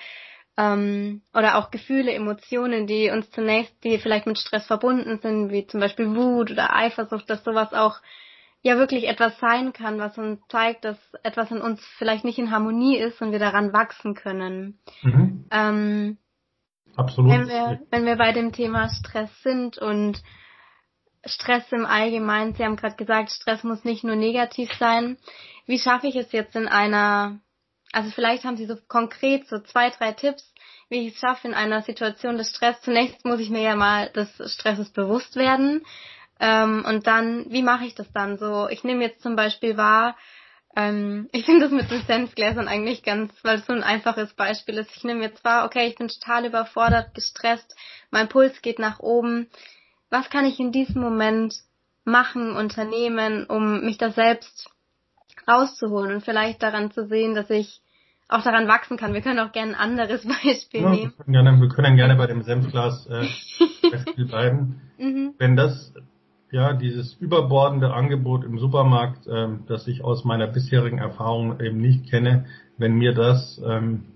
ähm, 0.56 1.22
oder 1.34 1.56
auch 1.56 1.70
Gefühle, 1.70 2.12
Emotionen, 2.12 2.86
die 2.86 3.10
uns 3.10 3.30
zunächst, 3.30 3.74
die 3.84 3.98
vielleicht 3.98 4.26
mit 4.26 4.38
Stress 4.38 4.66
verbunden 4.66 5.18
sind, 5.20 5.50
wie 5.50 5.66
zum 5.66 5.80
Beispiel 5.80 6.14
Wut 6.14 6.50
oder 6.50 6.74
Eifersucht, 6.74 7.28
dass 7.30 7.44
sowas 7.44 7.72
auch 7.72 8.00
ja 8.62 8.76
wirklich 8.76 9.08
etwas 9.08 9.38
sein 9.38 9.72
kann, 9.72 9.98
was 9.98 10.18
uns 10.18 10.40
zeigt, 10.48 10.84
dass 10.84 10.98
etwas 11.22 11.50
in 11.50 11.62
uns 11.62 11.82
vielleicht 11.96 12.24
nicht 12.24 12.38
in 12.38 12.50
Harmonie 12.50 12.98
ist 12.98 13.22
und 13.22 13.32
wir 13.32 13.38
daran 13.38 13.72
wachsen 13.72 14.14
können. 14.14 14.78
Mhm. 15.02 15.46
Ähm, 15.50 16.18
Absolut. 16.96 17.30
Wenn 17.30 17.48
wir, 17.48 17.80
wenn 17.90 18.04
wir 18.04 18.16
bei 18.16 18.32
dem 18.32 18.52
Thema 18.52 18.88
Stress 18.88 19.30
sind 19.42 19.78
und 19.78 20.22
Stress 21.24 21.70
im 21.72 21.86
Allgemeinen, 21.86 22.54
Sie 22.54 22.64
haben 22.64 22.76
gerade 22.76 22.96
gesagt, 22.96 23.30
Stress 23.30 23.62
muss 23.62 23.84
nicht 23.84 24.04
nur 24.04 24.16
negativ 24.16 24.72
sein. 24.74 25.16
Wie 25.66 25.78
schaffe 25.78 26.08
ich 26.08 26.16
es 26.16 26.32
jetzt 26.32 26.56
in 26.56 26.66
einer 26.66 27.40
also 27.92 28.10
vielleicht 28.10 28.44
haben 28.44 28.56
Sie 28.56 28.66
so 28.66 28.76
konkret 28.88 29.48
so 29.48 29.58
zwei, 29.60 29.90
drei 29.90 30.12
Tipps, 30.12 30.54
wie 30.88 31.06
ich 31.06 31.14
es 31.14 31.20
schaffe 31.20 31.48
in 31.48 31.54
einer 31.54 31.82
Situation 31.82 32.38
des 32.38 32.50
Stress. 32.50 32.80
Zunächst 32.82 33.24
muss 33.24 33.40
ich 33.40 33.50
mir 33.50 33.62
ja 33.62 33.76
mal 33.76 34.10
des 34.10 34.30
Stresses 34.52 34.90
bewusst 34.90 35.36
werden. 35.36 35.84
Ähm, 36.38 36.84
und 36.86 37.06
dann, 37.06 37.46
wie 37.50 37.62
mache 37.62 37.84
ich 37.84 37.94
das 37.94 38.10
dann 38.12 38.38
so? 38.38 38.68
Ich 38.68 38.84
nehme 38.84 39.04
jetzt 39.04 39.22
zum 39.22 39.36
Beispiel 39.36 39.76
wahr, 39.76 40.16
Ähm, 40.76 41.28
ich 41.32 41.44
finde 41.44 41.62
das 41.62 41.72
mit 41.72 41.90
den 41.90 42.02
Senfgläsern 42.02 42.68
eigentlich 42.68 43.02
ganz, 43.02 43.32
weil 43.42 43.58
es 43.58 43.66
so 43.66 43.72
ein 43.72 43.82
einfaches 43.82 44.34
Beispiel 44.34 44.78
ist. 44.78 44.96
Ich 44.96 45.04
nehme 45.04 45.22
jetzt 45.22 45.44
wahr, 45.44 45.64
okay, 45.64 45.86
ich 45.86 45.96
bin 45.96 46.08
total 46.08 46.46
überfordert, 46.46 47.14
gestresst, 47.14 47.74
mein 48.10 48.28
Puls 48.28 48.62
geht 48.62 48.78
nach 48.78 49.00
oben. 49.00 49.48
Was 50.10 50.30
kann 50.30 50.46
ich 50.46 50.58
in 50.60 50.72
diesem 50.72 51.02
Moment 51.02 51.54
machen, 52.04 52.56
unternehmen, 52.56 53.46
um 53.46 53.80
mich 53.84 53.98
da 53.98 54.10
selbst 54.10 54.70
rauszuholen 55.50 56.14
und 56.14 56.24
vielleicht 56.24 56.62
daran 56.62 56.90
zu 56.90 57.06
sehen, 57.06 57.34
dass 57.34 57.50
ich 57.50 57.80
auch 58.28 58.42
daran 58.42 58.68
wachsen 58.68 58.96
kann. 58.96 59.12
Wir 59.12 59.22
können 59.22 59.40
auch 59.40 59.52
gerne 59.52 59.72
ein 59.72 59.78
anderes 59.78 60.26
Beispiel 60.44 60.82
ja, 60.82 60.90
nehmen. 60.90 61.12
Wir 61.16 61.24
können, 61.24 61.32
gerne, 61.32 61.60
wir 61.60 61.68
können 61.68 61.96
gerne 61.96 62.16
bei 62.16 62.26
dem 62.26 62.42
Senfglas 62.42 63.06
äh, 63.06 63.26
Beispiel 63.90 64.26
bleiben. 64.26 64.80
Mhm. 64.98 65.34
Wenn 65.38 65.56
das 65.56 65.92
ja, 66.52 66.72
dieses 66.72 67.14
überbordende 67.14 67.92
Angebot 67.92 68.44
im 68.44 68.58
Supermarkt, 68.58 69.26
ähm, 69.28 69.60
das 69.68 69.86
ich 69.86 70.02
aus 70.02 70.24
meiner 70.24 70.48
bisherigen 70.48 70.98
Erfahrung 70.98 71.60
eben 71.60 71.78
nicht 71.78 72.10
kenne, 72.10 72.46
wenn 72.76 72.94
mir 72.94 73.14
das, 73.14 73.60
ähm, 73.64 74.06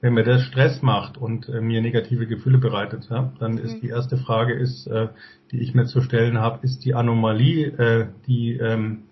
wenn 0.00 0.14
mir 0.14 0.24
das 0.24 0.42
Stress 0.42 0.82
macht 0.82 1.16
und 1.16 1.48
äh, 1.48 1.60
mir 1.60 1.80
negative 1.80 2.26
Gefühle 2.26 2.58
bereitet, 2.58 3.06
ja, 3.08 3.32
dann 3.38 3.58
ist 3.58 3.76
mhm. 3.76 3.80
die 3.82 3.88
erste 3.88 4.16
Frage 4.16 4.54
ist, 4.54 4.86
äh, 4.88 5.08
die 5.52 5.60
ich 5.60 5.74
mir 5.74 5.84
zu 5.84 6.00
stellen 6.00 6.38
habe, 6.38 6.64
ist 6.64 6.84
die 6.84 6.94
Anomalie, 6.94 7.66
äh, 7.66 8.06
die, 8.26 8.56
ähm, 8.56 9.04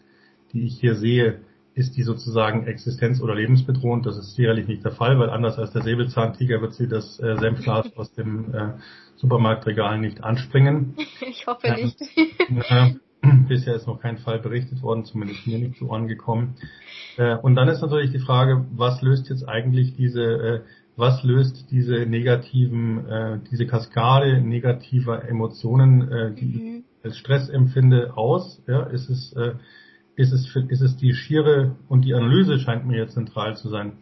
die 0.52 0.64
ich 0.64 0.80
hier 0.80 0.96
sehe, 0.96 1.40
ist 1.74 1.96
die 1.96 2.04
sozusagen 2.04 2.66
existenz- 2.66 3.20
oder 3.20 3.34
lebensbedrohend. 3.34 4.06
Das 4.06 4.16
ist 4.16 4.34
sicherlich 4.34 4.68
nicht 4.68 4.84
der 4.84 4.92
Fall, 4.92 5.18
weil 5.18 5.30
anders 5.30 5.58
als 5.58 5.72
der 5.72 5.82
Säbelzahntiger 5.82 6.60
wird 6.60 6.74
sie 6.74 6.88
das 6.88 7.18
äh, 7.18 7.36
Senfglas 7.36 7.96
aus 7.96 8.12
dem 8.12 8.54
äh, 8.54 8.72
Supermarktregal 9.16 9.98
nicht 9.98 10.22
anspringen. 10.22 10.94
Ich 11.20 11.46
hoffe 11.46 11.66
ähm, 11.66 11.86
nicht. 11.86 12.00
Äh, 12.70 12.94
bisher 13.48 13.74
ist 13.74 13.86
noch 13.86 14.00
kein 14.00 14.18
Fall 14.18 14.38
berichtet 14.38 14.82
worden, 14.82 15.04
zumindest 15.04 15.46
mir 15.46 15.58
nicht 15.58 15.76
zu 15.76 15.90
Ohren 15.90 16.06
gekommen. 16.06 16.56
Äh, 17.16 17.36
und 17.36 17.56
dann 17.56 17.68
ist 17.68 17.82
natürlich 17.82 18.12
die 18.12 18.18
Frage, 18.18 18.64
was 18.72 19.02
löst 19.02 19.28
jetzt 19.28 19.48
eigentlich 19.48 19.96
diese, 19.96 20.22
äh, 20.22 20.60
was 20.96 21.24
löst 21.24 21.70
diese 21.72 22.06
negativen, 22.06 23.06
äh, 23.08 23.38
diese 23.50 23.66
Kaskade 23.66 24.40
negativer 24.40 25.28
Emotionen, 25.28 26.12
äh, 26.12 26.34
die 26.34 26.44
mhm. 26.44 26.84
ich 27.00 27.04
als 27.04 27.18
Stress 27.18 27.48
empfinde, 27.48 28.16
aus? 28.16 28.62
Ja, 28.68 28.84
ist 28.84 29.10
es 29.10 29.32
äh, 29.32 29.54
ist 30.16 30.32
es, 30.32 30.46
für, 30.46 30.60
ist 30.60 30.80
es 30.80 30.96
die 30.96 31.14
schiere, 31.14 31.76
und 31.88 32.04
die 32.04 32.14
Analyse 32.14 32.58
scheint 32.58 32.86
mir 32.86 32.98
jetzt 32.98 33.14
zentral 33.14 33.56
zu 33.56 33.68
sein, 33.68 33.92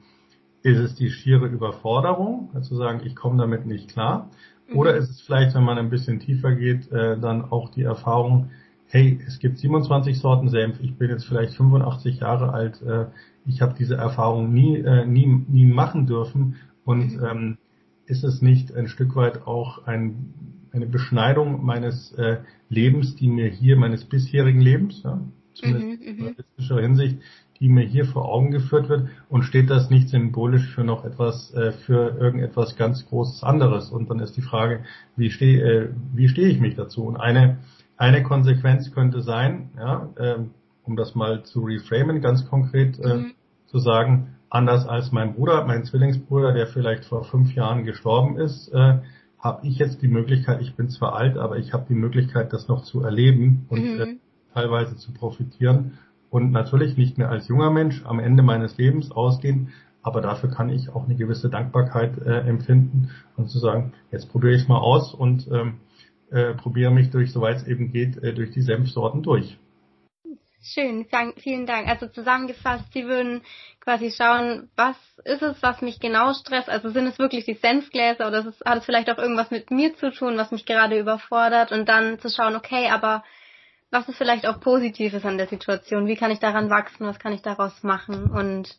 ist 0.63 0.79
es 0.79 0.95
die 0.95 1.11
schiere 1.11 1.47
Überforderung, 1.47 2.51
zu 2.63 2.77
sagen, 2.77 3.01
ich 3.05 3.17
komme 3.17 3.39
damit 3.39 3.67
nicht 3.67 3.91
klar, 3.91 4.31
mhm. 4.69 4.77
oder 4.77 4.95
ist 4.97 5.11
es 5.11 5.21
vielleicht, 5.23 5.55
wenn 5.55 5.65
man 5.65 5.79
ein 5.79 5.91
bisschen 5.91 6.21
tiefer 6.21 6.55
geht, 6.55 6.91
äh, 6.93 7.19
dann 7.19 7.51
auch 7.51 7.71
die 7.71 7.83
Erfahrung, 7.83 8.51
hey, 8.87 9.19
es 9.27 9.39
gibt 9.39 9.59
27 9.59 10.19
Sorten 10.19 10.49
Senf, 10.49 10.79
ich 10.81 10.97
bin 10.97 11.09
jetzt 11.09 11.25
vielleicht 11.27 11.55
85 11.55 12.21
Jahre 12.21 12.53
alt, 12.53 12.83
äh, 12.83 13.07
ich 13.47 13.63
habe 13.63 13.75
diese 13.77 13.97
Erfahrung 13.97 14.53
nie, 14.53 14.77
äh, 14.77 15.07
nie, 15.07 15.27
nie 15.27 15.67
machen 15.67 16.07
dürfen 16.07 16.57
und 16.85 17.17
mhm. 17.17 17.25
ähm, 17.25 17.59
ist 18.07 18.25
es 18.25 18.43
nicht 18.43 18.75
ein 18.75 18.89
Stück 18.89 19.17
weit 19.17 19.47
auch 19.47 19.87
ein, 19.87 20.35
eine 20.73 20.87
Beschneidung 20.87 21.65
meines 21.65 22.13
äh, 22.13 22.39
Lebens, 22.69 23.17
die 23.17 23.29
mir 23.29 23.49
hier, 23.49 23.77
meines 23.77 24.05
bisherigen 24.05 24.61
Lebens, 24.61 25.03
ja, 25.03 25.21
zumindest 25.55 26.01
mhm, 26.01 26.07
in 26.07 26.17
realistischer 26.17 26.81
Hinsicht, 26.81 27.19
die 27.61 27.69
mir 27.69 27.85
hier 27.85 28.05
vor 28.05 28.29
Augen 28.29 28.51
geführt 28.51 28.89
wird 28.89 29.09
und 29.29 29.45
steht 29.45 29.71
das 29.71 29.89
nicht 29.89 30.09
symbolisch 30.09 30.75
für 30.75 30.83
noch 30.83 31.05
etwas, 31.05 31.55
äh, 31.55 31.73
für 31.73 32.17
irgendetwas 32.19 32.77
ganz 32.77 33.07
Großes 33.07 33.45
anderes. 33.45 33.91
Und 33.91 34.11
dann 34.11 34.19
ist 34.19 34.37
die 34.37 34.43
Frage, 34.43 34.85
wie 35.17 35.31
stehe 35.31 35.63
äh, 35.63 35.89
wie 36.13 36.29
stehe 36.29 36.49
ich 36.49 36.61
mich 36.61 36.75
dazu? 36.75 37.05
Und 37.05 37.17
eine, 37.17 37.59
eine 37.97 38.23
Konsequenz 38.23 38.93
könnte 38.93 39.23
sein, 39.23 39.71
ja, 39.77 40.09
äh, 40.17 40.39
um 40.85 40.97
das 40.97 41.15
mal 41.15 41.45
zu 41.45 41.61
reframen, 41.61 42.21
ganz 42.21 42.49
konkret 42.49 42.99
äh, 42.99 43.17
mhm. 43.17 43.33
zu 43.67 43.79
sagen, 43.79 44.35
anders 44.51 44.87
als 44.87 45.13
mein 45.13 45.35
Bruder, 45.35 45.65
mein 45.65 45.85
Zwillingsbruder, 45.85 46.53
der 46.53 46.67
vielleicht 46.67 47.05
vor 47.05 47.25
fünf 47.25 47.55
Jahren 47.55 47.85
gestorben 47.85 48.39
ist, 48.39 48.69
äh, 48.75 48.99
habe 49.39 49.67
ich 49.67 49.79
jetzt 49.79 50.03
die 50.03 50.09
Möglichkeit, 50.09 50.61
ich 50.61 50.75
bin 50.75 50.89
zwar 50.89 51.15
alt, 51.15 51.37
aber 51.37 51.59
ich 51.59 51.73
habe 51.73 51.87
die 51.89 51.95
Möglichkeit, 51.95 52.53
das 52.53 52.69
noch 52.69 52.83
zu 52.85 53.03
erleben 53.03 53.67
und 53.69 53.83
mhm. 53.83 54.21
Teilweise 54.55 54.97
zu 54.97 55.13
profitieren 55.13 55.99
und 56.31 56.51
natürlich 56.51 56.97
nicht 56.97 57.19
mehr 57.19 57.31
als 57.31 57.49
junger 57.49 57.71
Mensch 57.71 58.05
am 58.05 58.19
Ende 58.19 58.43
meines 58.43 58.79
Lebens 58.79 59.11
ausgehen, 59.11 59.73
aber 60.03 60.21
dafür 60.21 60.51
kann 60.51 60.69
ich 60.69 60.89
auch 60.89 61.05
eine 61.05 61.15
gewisse 61.15 61.49
Dankbarkeit 61.49 62.19
äh, 62.19 62.41
empfinden 62.41 63.11
und 63.37 63.49
zu 63.49 63.59
sagen, 63.59 63.93
jetzt 64.11 64.31
probiere 64.31 64.55
ich 64.55 64.69
mal 64.69 64.79
aus 64.79 65.15
und 65.15 65.47
ähm, 65.53 65.81
äh, 66.31 66.55
probiere 66.55 66.91
mich 66.91 67.11
durch, 67.11 67.33
soweit 67.33 67.59
es 67.59 67.67
eben 67.67 67.93
geht, 67.93 68.17
äh, 68.23 68.33
durch 68.33 68.51
die 68.51 68.63
Senfsorten 68.63 69.23
durch. 69.23 69.59
Schön, 70.65 71.07
vielen 71.39 71.67
Dank. 71.67 71.89
Also 71.89 72.07
zusammengefasst, 72.07 72.93
Sie 72.93 73.05
würden 73.05 73.43
quasi 73.81 74.13
schauen, 74.13 74.71
was 74.77 74.97
ist 75.25 75.43
es, 75.43 75.61
was 75.61 75.83
mich 75.83 75.99
genau 75.99 76.33
stresst? 76.35 76.69
Also 76.69 76.91
sind 76.91 77.09
es 77.09 77.19
wirklich 77.19 77.45
die 77.45 77.55
Senfgläser 77.55 78.29
oder 78.29 78.47
es, 78.47 78.61
hat 78.65 78.79
es 78.79 78.85
vielleicht 78.85 79.11
auch 79.11 79.19
irgendwas 79.19 79.51
mit 79.51 79.73
mir 79.73 79.97
zu 79.97 80.13
tun, 80.13 80.37
was 80.37 80.53
mich 80.53 80.65
gerade 80.65 80.99
überfordert? 80.99 81.73
Und 81.73 81.89
dann 81.89 82.21
zu 82.21 82.29
schauen, 82.31 82.55
okay, 82.55 82.89
aber 82.91 83.25
was 83.93 84.09
ist 84.09 84.17
vielleicht 84.17 84.47
auch 84.47 84.59
Positives 84.59 85.25
an 85.25 85.37
der 85.37 85.47
Situation? 85.47 86.07
Wie 86.07 86.17
kann 86.17 86.31
ich 86.31 86.39
daran 86.39 86.71
wachsen? 86.71 87.07
Was 87.07 87.19
kann 87.19 87.35
ich 87.35 87.43
daraus 87.43 87.83
machen? 87.83 88.31
Und 88.31 88.75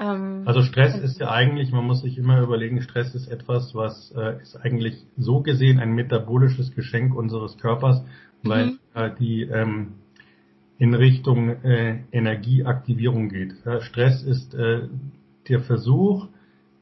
ähm, 0.00 0.42
also 0.46 0.62
Stress 0.62 0.96
ist 0.96 1.20
ja 1.20 1.30
eigentlich, 1.30 1.70
man 1.70 1.84
muss 1.84 2.00
sich 2.00 2.16
immer 2.16 2.40
überlegen, 2.40 2.80
Stress 2.80 3.14
ist 3.14 3.28
etwas, 3.28 3.74
was 3.74 4.10
äh, 4.16 4.40
ist 4.40 4.56
eigentlich 4.56 4.96
so 5.18 5.42
gesehen 5.42 5.78
ein 5.78 5.92
metabolisches 5.92 6.74
Geschenk 6.74 7.14
unseres 7.14 7.58
Körpers, 7.58 8.02
weil 8.42 8.66
mhm. 8.66 8.78
äh, 8.94 9.10
die 9.20 9.42
ähm, 9.42 9.92
in 10.78 10.94
Richtung 10.94 11.50
äh, 11.62 12.00
Energieaktivierung 12.10 13.28
geht. 13.28 13.52
Ja, 13.66 13.82
Stress 13.82 14.22
ist 14.22 14.54
äh, 14.54 14.88
der 15.48 15.60
Versuch 15.60 16.28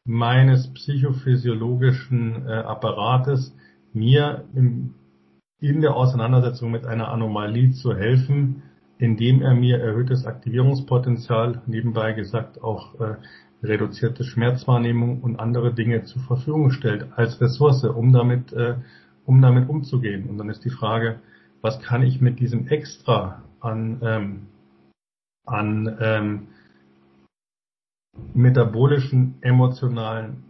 meines 0.05 0.73
psychophysiologischen 0.73 2.47
äh, 2.47 2.51
Apparates, 2.53 3.53
mir 3.93 4.45
im 4.55 4.95
in 5.61 5.79
der 5.81 5.95
Auseinandersetzung 5.95 6.71
mit 6.71 6.85
einer 6.85 7.09
Anomalie 7.09 7.71
zu 7.71 7.95
helfen, 7.95 8.63
indem 8.97 9.41
er 9.41 9.53
mir 9.53 9.79
erhöhtes 9.79 10.25
Aktivierungspotenzial, 10.25 11.61
nebenbei 11.67 12.13
gesagt 12.13 12.61
auch 12.63 12.99
äh, 12.99 13.15
reduzierte 13.63 14.23
Schmerzwahrnehmung 14.23 15.21
und 15.21 15.39
andere 15.39 15.73
Dinge 15.73 16.03
zur 16.03 16.21
Verfügung 16.23 16.71
stellt 16.71 17.07
als 17.15 17.39
Ressource, 17.39 17.83
um 17.83 18.11
damit, 18.11 18.51
äh, 18.53 18.75
um 19.25 19.41
damit 19.41 19.69
umzugehen. 19.69 20.27
Und 20.29 20.39
dann 20.39 20.49
ist 20.49 20.65
die 20.65 20.71
Frage, 20.71 21.19
was 21.61 21.79
kann 21.79 22.01
ich 22.01 22.21
mit 22.21 22.39
diesem 22.39 22.67
Extra 22.67 23.43
an, 23.59 23.99
ähm, 24.03 24.47
an 25.45 25.97
ähm, 25.99 26.47
metabolischen, 28.33 29.35
emotionalen 29.41 30.43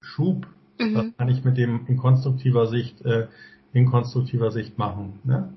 Schub, 0.00 0.46
mhm. 0.78 0.94
was 0.94 1.16
kann 1.18 1.28
ich 1.28 1.44
mit 1.44 1.58
dem 1.58 1.86
in 1.86 1.98
konstruktiver 1.98 2.68
Sicht 2.68 3.02
äh, 3.02 3.28
in 3.78 3.86
konstruktiver 3.86 4.50
Sicht 4.50 4.78
machen. 4.78 5.20
Ne? 5.24 5.52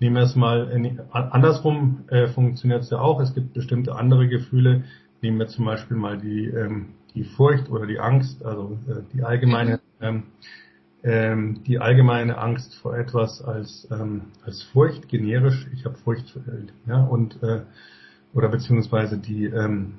Nehmen 0.00 0.16
wir 0.16 0.22
es 0.22 0.34
mal 0.34 0.70
in, 0.70 1.00
andersrum 1.10 2.04
äh, 2.08 2.26
funktioniert 2.28 2.82
es 2.82 2.90
ja 2.90 3.00
auch. 3.00 3.20
Es 3.20 3.34
gibt 3.34 3.52
bestimmte 3.52 3.94
andere 3.94 4.28
Gefühle. 4.28 4.84
Nehmen 5.20 5.38
wir 5.38 5.48
zum 5.48 5.66
Beispiel 5.66 5.96
mal 5.96 6.16
die 6.18 6.46
ähm, 6.46 6.94
die 7.14 7.24
Furcht 7.24 7.68
oder 7.70 7.86
die 7.86 7.98
Angst, 7.98 8.44
also 8.44 8.78
äh, 8.88 9.02
die 9.12 9.22
allgemeine 9.22 9.80
ähm, 10.00 10.22
ähm, 11.02 11.62
die 11.66 11.78
allgemeine 11.78 12.38
Angst 12.38 12.74
vor 12.76 12.96
etwas 12.96 13.42
als 13.42 13.86
ähm, 13.90 14.22
als 14.44 14.62
Furcht 14.62 15.08
generisch. 15.08 15.66
Ich 15.74 15.84
habe 15.84 15.96
Furcht 15.96 16.34
äh, 16.36 16.90
ja 16.90 17.04
und 17.04 17.42
äh, 17.42 17.62
oder 18.32 18.48
beziehungsweise 18.48 19.18
die 19.18 19.44
ähm, 19.44 19.94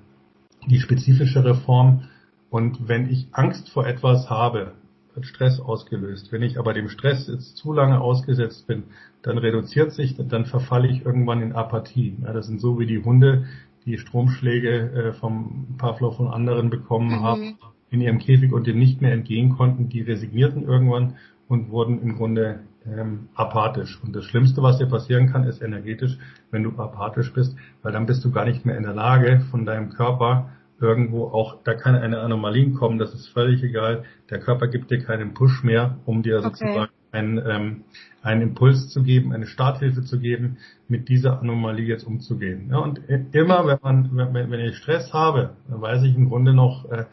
die 0.67 0.79
spezifischere 0.79 1.55
Form. 1.55 2.07
Und 2.49 2.87
wenn 2.87 3.09
ich 3.09 3.27
Angst 3.31 3.69
vor 3.69 3.87
etwas 3.87 4.29
habe, 4.29 4.73
wird 5.13 5.25
Stress 5.25 5.59
ausgelöst. 5.59 6.31
Wenn 6.31 6.41
ich 6.41 6.57
aber 6.59 6.73
dem 6.73 6.89
Stress 6.89 7.27
jetzt 7.27 7.57
zu 7.57 7.73
lange 7.73 7.99
ausgesetzt 7.99 8.67
bin, 8.67 8.83
dann 9.21 9.37
reduziert 9.37 9.91
sich, 9.91 10.15
dann 10.17 10.45
verfalle 10.45 10.87
ich 10.87 11.05
irgendwann 11.05 11.41
in 11.41 11.53
Apathie. 11.53 12.17
Ja, 12.23 12.33
das 12.33 12.47
sind 12.47 12.59
so 12.59 12.79
wie 12.79 12.85
die 12.85 13.03
Hunde, 13.03 13.45
die 13.85 13.97
Stromschläge 13.97 14.91
äh, 14.91 15.13
vom 15.13 15.75
Pavlov 15.77 16.19
und 16.19 16.27
anderen 16.27 16.69
bekommen 16.69 17.09
mhm. 17.09 17.23
haben 17.23 17.57
in 17.89 18.01
ihrem 18.01 18.19
Käfig 18.19 18.53
und 18.53 18.67
dem 18.67 18.79
nicht 18.79 19.01
mehr 19.01 19.13
entgehen 19.13 19.57
konnten. 19.57 19.89
Die 19.89 20.01
resignierten 20.01 20.63
irgendwann 20.63 21.15
und 21.47 21.69
wurden 21.69 22.01
im 22.01 22.15
Grunde 22.15 22.61
ähm, 22.85 23.27
apathisch. 23.35 23.99
Und 24.03 24.15
das 24.15 24.25
Schlimmste, 24.25 24.63
was 24.63 24.77
dir 24.77 24.87
passieren 24.87 25.31
kann, 25.31 25.43
ist 25.43 25.61
energetisch, 25.61 26.17
wenn 26.49 26.63
du 26.63 26.71
apathisch 26.77 27.33
bist, 27.33 27.55
weil 27.81 27.91
dann 27.91 28.05
bist 28.05 28.23
du 28.23 28.31
gar 28.31 28.45
nicht 28.45 28.65
mehr 28.65 28.77
in 28.77 28.83
der 28.83 28.93
Lage, 28.93 29.41
von 29.51 29.65
deinem 29.65 29.89
Körper 29.89 30.49
irgendwo 30.81 31.25
auch, 31.25 31.63
da 31.63 31.73
kann 31.73 31.95
eine 31.95 32.19
Anomalie 32.19 32.71
kommen, 32.71 32.97
das 32.97 33.13
ist 33.13 33.27
völlig 33.27 33.63
egal. 33.63 34.03
Der 34.29 34.39
Körper 34.39 34.67
gibt 34.67 34.91
dir 34.91 34.99
keinen 34.99 35.33
Push 35.33 35.63
mehr, 35.63 35.97
um 36.05 36.23
dir 36.23 36.39
okay. 36.39 36.49
sozusagen 36.49 36.91
einen, 37.11 37.37
ähm, 37.45 37.83
einen 38.21 38.41
Impuls 38.41 38.89
zu 38.89 39.03
geben, 39.03 39.33
eine 39.33 39.45
Starthilfe 39.45 40.03
zu 40.03 40.19
geben, 40.19 40.57
mit 40.87 41.09
dieser 41.09 41.39
Anomalie 41.39 41.85
jetzt 41.85 42.03
umzugehen. 42.03 42.69
Ja, 42.71 42.79
und 42.79 42.99
immer, 43.31 43.67
wenn 43.67 43.79
man, 43.81 44.33
wenn, 44.33 44.51
wenn 44.51 44.59
ich 44.59 44.77
Stress 44.77 45.13
habe, 45.13 45.51
dann 45.69 45.81
weiß 45.81 46.03
ich 46.03 46.15
im 46.15 46.29
Grunde 46.29 46.53
noch, 46.53 46.89
äh, 46.89 47.05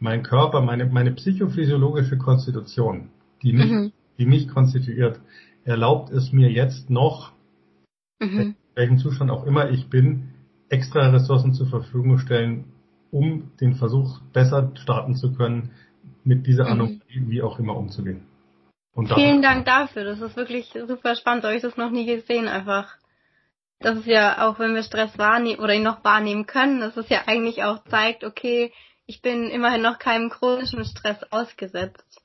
mein 0.00 0.22
Körper, 0.22 0.60
meine, 0.60 0.86
meine 0.86 1.12
psychophysiologische 1.12 2.18
Konstitution, 2.18 3.08
die 3.42 3.52
mich, 3.52 3.70
mhm. 3.70 3.92
die 4.18 4.26
mich 4.26 4.48
konstituiert, 4.48 5.20
erlaubt 5.64 6.10
es 6.10 6.32
mir 6.32 6.50
jetzt 6.50 6.90
noch, 6.90 7.32
mhm. 8.20 8.38
in 8.38 8.56
welchem 8.74 8.98
Zustand 8.98 9.30
auch 9.30 9.46
immer 9.46 9.70
ich 9.70 9.88
bin, 9.88 10.30
extra 10.68 11.08
Ressourcen 11.08 11.54
zur 11.54 11.68
Verfügung 11.68 12.18
stellen, 12.18 12.64
um 13.14 13.52
den 13.60 13.76
Versuch 13.76 14.20
besser 14.32 14.72
starten 14.74 15.14
zu 15.14 15.32
können, 15.34 15.70
mit 16.24 16.46
dieser 16.46 16.64
mhm. 16.64 16.72
Anomalie 16.72 17.28
wie 17.28 17.42
auch 17.42 17.60
immer 17.60 17.76
umzugehen. 17.76 18.26
Vielen 19.14 19.40
Dank 19.40 19.64
dafür. 19.66 20.04
Das 20.04 20.20
ist 20.20 20.36
wirklich 20.36 20.72
super 20.86 21.14
spannend. 21.14 21.42
So 21.42 21.48
habe 21.48 21.56
ich 21.56 21.62
das 21.62 21.76
noch 21.76 21.90
nie 21.90 22.06
gesehen 22.06 22.48
einfach. 22.48 22.96
Das 23.80 23.98
ist 23.98 24.06
ja 24.06 24.46
auch, 24.48 24.58
wenn 24.58 24.74
wir 24.74 24.82
Stress 24.82 25.16
wahrnehmen 25.18 25.60
oder 25.60 25.74
ihn 25.74 25.82
noch 25.82 26.04
wahrnehmen 26.04 26.46
können, 26.46 26.80
dass 26.80 26.96
es 26.96 27.08
ja 27.08 27.22
eigentlich 27.26 27.64
auch 27.64 27.84
zeigt, 27.84 28.24
okay, 28.24 28.72
ich 29.06 29.20
bin 29.20 29.48
immerhin 29.50 29.82
noch 29.82 29.98
keinem 29.98 30.30
chronischen 30.30 30.84
Stress 30.84 31.22
ausgesetzt. 31.30 32.20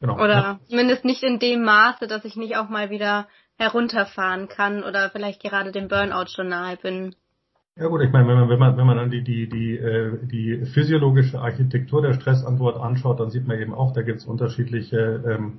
Genau. 0.00 0.14
Oder 0.14 0.34
ja. 0.34 0.60
zumindest 0.68 1.04
nicht 1.04 1.22
in 1.22 1.38
dem 1.38 1.62
Maße, 1.62 2.06
dass 2.06 2.24
ich 2.24 2.36
nicht 2.36 2.56
auch 2.56 2.68
mal 2.68 2.90
wieder 2.90 3.26
herunterfahren 3.56 4.48
kann 4.48 4.82
oder 4.82 5.10
vielleicht 5.10 5.42
gerade 5.42 5.72
dem 5.72 5.88
Burnout 5.88 6.28
schon 6.28 6.48
nahe 6.48 6.76
bin. 6.76 7.16
Ja 7.76 7.88
gut, 7.88 8.02
ich 8.02 8.12
meine, 8.12 8.28
wenn 8.28 8.36
man, 8.36 8.48
wenn 8.50 8.58
man, 8.58 8.76
wenn 8.76 8.86
man 8.86 8.96
dann 8.98 9.10
die, 9.10 9.22
die, 9.22 9.48
die, 9.48 9.78
äh, 9.78 10.18
die 10.26 10.66
physiologische 10.66 11.40
Architektur 11.40 12.02
der 12.02 12.12
Stressantwort 12.12 12.76
anschaut, 12.76 13.18
dann 13.18 13.30
sieht 13.30 13.46
man 13.46 13.58
eben 13.58 13.72
auch, 13.72 13.92
da 13.92 14.02
gibt 14.02 14.18
es 14.20 14.26
unterschiedliche 14.26 15.22
ähm, 15.26 15.58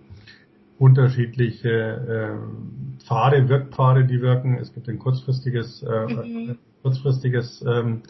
unterschiedliche 0.80 1.70
äh, 1.70 3.04
Pfade, 3.06 3.48
Wirkpfade, 3.50 4.06
die 4.06 4.22
wirken. 4.22 4.58
Es 4.58 4.74
gibt 4.74 4.90
ein 4.90 5.00
kurzfristiges, 5.00 5.84
äh, 5.84 6.14
mhm. 6.14 6.58
kurzfristiges 6.82 7.64
ähm, 7.68 8.02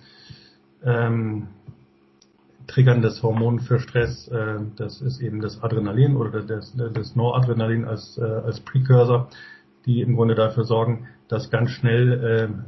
ähm, 0.84 1.48
triggerndes 2.68 3.22
Hormon 3.22 3.60
für 3.60 3.80
Stress. 3.80 4.28
Äh, 4.28 4.60
das 4.76 5.02
ist 5.02 5.22
eben 5.22 5.42
das 5.42 5.62
Adrenalin 5.62 6.16
oder 6.16 6.42
das, 6.42 6.76
das 6.76 7.16
Noradrenalin 7.16 7.86
als, 7.86 8.18
äh, 8.18 8.24
als 8.24 8.60
Precursor, 8.62 9.30
die 9.86 10.02
im 10.02 10.16
Grunde 10.16 10.36
dafür 10.36 10.64
sorgen, 10.64 11.08
dass 11.28 11.50
ganz 11.50 11.72
schnell 11.72 12.12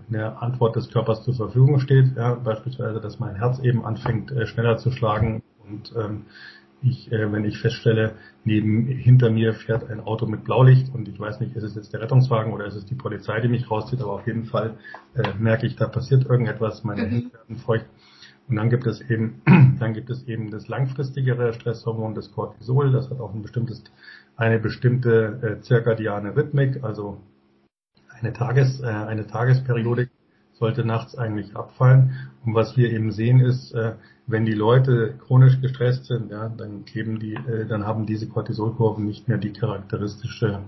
äh, 0.10 0.14
eine 0.14 0.42
Antwort 0.42 0.76
des 0.76 0.90
Körpers 0.90 1.24
zur 1.24 1.36
Verfügung 1.36 1.80
steht. 1.80 2.16
Ja, 2.16 2.36
beispielsweise, 2.36 3.00
dass 3.00 3.20
mein 3.20 3.36
Herz 3.36 3.60
eben 3.60 3.86
anfängt 3.86 4.32
äh, 4.32 4.46
schneller 4.48 4.78
zu 4.78 4.92
schlagen 4.92 5.44
und 5.68 5.94
ähm, 5.98 6.26
ich, 6.82 7.12
äh, 7.12 7.32
wenn 7.32 7.46
ich 7.46 7.60
feststelle, 7.60 8.16
neben 8.44 8.86
hinter 8.86 9.30
mir 9.30 9.54
fährt 9.54 9.90
ein 9.90 10.00
Auto 10.00 10.28
mit 10.28 10.44
Blaulicht 10.44 10.94
und 10.94 11.08
ich 11.08 11.20
weiß 11.20 11.40
nicht, 11.40 11.56
ist 11.56 11.64
es 11.64 11.76
jetzt 11.76 11.94
der 11.94 12.02
Rettungswagen 12.02 12.54
oder 12.54 12.66
ist 12.66 12.76
es 12.76 12.86
die 12.86 12.96
Polizei, 12.96 13.40
die 13.42 13.48
mich 13.48 13.70
rauszieht, 13.70 14.02
aber 14.02 14.14
auf 14.14 14.28
jeden 14.28 14.46
Fall 14.46 14.78
äh, 15.16 15.34
merke 15.40 15.66
ich, 15.66 15.76
da 15.76 15.88
passiert 15.88 16.26
irgendetwas, 16.26 16.84
meine 16.84 17.04
mhm. 17.04 17.10
Hände 17.10 17.34
werden 17.34 17.56
feucht. 17.58 17.86
Und 18.48 18.58
dann 18.58 18.70
gibt 18.70 18.86
es 18.86 19.02
eben, 19.10 19.42
dann 19.80 19.94
gibt 19.94 20.10
es 20.10 20.28
eben 20.28 20.52
das 20.52 20.68
langfristigere 20.68 21.54
Stresshormon, 21.54 22.14
das 22.14 22.32
Cortisol, 22.32 22.92
das 22.92 23.10
hat 23.10 23.20
auch 23.20 23.34
ein 23.34 23.42
bestimmtes, 23.42 23.84
eine 24.38 24.60
bestimmte 24.60 25.40
äh, 25.42 25.62
zirkadiane 25.62 26.36
Rhythmik, 26.36 26.84
also 26.84 27.22
eine 28.26 28.34
Tages, 28.34 28.82
äh, 28.82 28.88
eine 28.88 29.28
Tagesperiodik 29.28 30.10
sollte 30.54 30.86
nachts 30.86 31.18
eigentlich 31.18 31.56
abfallen. 31.56 32.30
Und 32.46 32.56
was 32.56 32.76
wir 32.76 32.92
eben 32.92 33.12
sehen 33.12 33.40
ist, 33.40 33.74
äh, 33.74 33.94
wenn 34.28 34.46
die 34.46 34.54
Leute 34.54 35.16
chronisch 35.28 35.62
gestresst 35.62 36.06
sind, 36.06 36.32
ja, 36.32 36.50
dann 36.50 36.86
kleben 36.86 37.20
die, 37.20 37.36
äh, 37.36 37.68
dann 37.68 37.86
haben 37.86 38.06
diese 38.06 38.28
Cortisolkurven 38.28 39.06
nicht 39.06 39.28
mehr 39.28 39.38
die 39.38 39.54
charakteristische, 39.54 40.62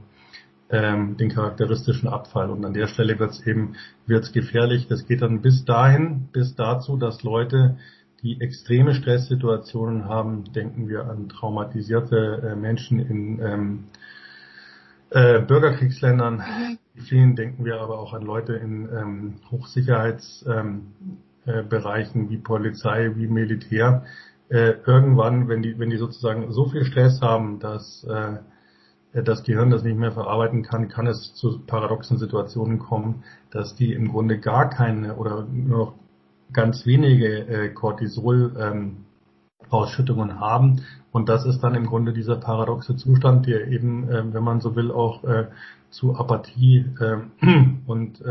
ähm, 0.69 1.17
den 1.17 1.29
charakteristischen 1.29 2.09
Abfall. 2.09 2.51
Und 2.51 2.63
an 2.65 2.73
der 2.73 2.87
Stelle 2.87 3.17
wird 3.17 3.31
es 3.31 3.47
eben 3.47 3.73
wird's 4.05 4.33
gefährlich. 4.33 4.87
Das 4.87 5.07
geht 5.07 5.21
dann 5.21 5.41
bis 5.41 5.65
dahin, 5.65 6.27
bis 6.31 6.55
dazu, 6.55 6.97
dass 6.97 7.23
Leute, 7.23 7.77
die 8.21 8.41
extreme 8.41 8.93
Stresssituationen 8.93 10.05
haben, 10.05 10.51
denken 10.53 10.89
wir 10.89 11.05
an 11.05 11.29
traumatisierte 11.29 12.51
äh, 12.51 12.55
Menschen 12.55 12.99
in 12.99 13.39
ähm, 13.41 13.83
äh, 15.11 15.39
Bürgerkriegsländern. 15.41 16.35
Mhm. 16.37 16.77
Vielen 17.03 17.35
denken 17.35 17.65
wir 17.65 17.79
aber 17.79 17.99
auch 17.99 18.13
an 18.13 18.23
Leute 18.23 18.53
in 18.53 18.89
ähm, 18.89 19.35
Hochsicherheits 19.51 20.45
ähm, 20.47 20.93
äh, 21.45 21.63
wie 21.63 22.37
Polizei, 22.37 23.11
wie 23.15 23.27
Militär, 23.27 24.03
äh, 24.49 24.73
irgendwann, 24.85 25.47
wenn 25.47 25.61
die, 25.61 25.77
wenn 25.77 25.89
die 25.89 25.97
sozusagen 25.97 26.51
so 26.51 26.67
viel 26.69 26.85
Stress 26.85 27.21
haben, 27.21 27.59
dass 27.59 28.03
äh, 28.05 28.37
das 29.23 29.43
Gehirn 29.43 29.69
das 29.69 29.83
nicht 29.83 29.97
mehr 29.97 30.11
verarbeiten 30.11 30.63
kann, 30.63 30.89
kann 30.89 31.07
es 31.07 31.33
zu 31.33 31.59
paradoxen 31.65 32.17
Situationen 32.17 32.79
kommen, 32.79 33.23
dass 33.51 33.75
die 33.75 33.93
im 33.93 34.09
Grunde 34.09 34.39
gar 34.39 34.69
keine 34.69 35.15
oder 35.15 35.45
nur 35.45 35.77
noch 35.77 35.93
ganz 36.53 36.85
wenige 36.85 37.47
äh, 37.47 37.69
Cortisol 37.69 38.55
ähm, 38.59 39.05
Ausschüttungen 39.69 40.39
haben. 40.39 40.83
Und 41.11 41.29
das 41.29 41.45
ist 41.45 41.61
dann 41.61 41.75
im 41.75 41.85
Grunde 41.85 42.13
dieser 42.13 42.35
paradoxe 42.35 42.95
Zustand, 42.95 43.47
der 43.47 43.67
eben, 43.67 44.09
äh, 44.09 44.33
wenn 44.33 44.43
man 44.43 44.61
so 44.61 44.75
will, 44.75 44.91
auch 44.91 45.23
äh, 45.23 45.47
zu 45.89 46.15
Apathie 46.15 46.85
äh, 46.99 47.17
und 47.85 48.21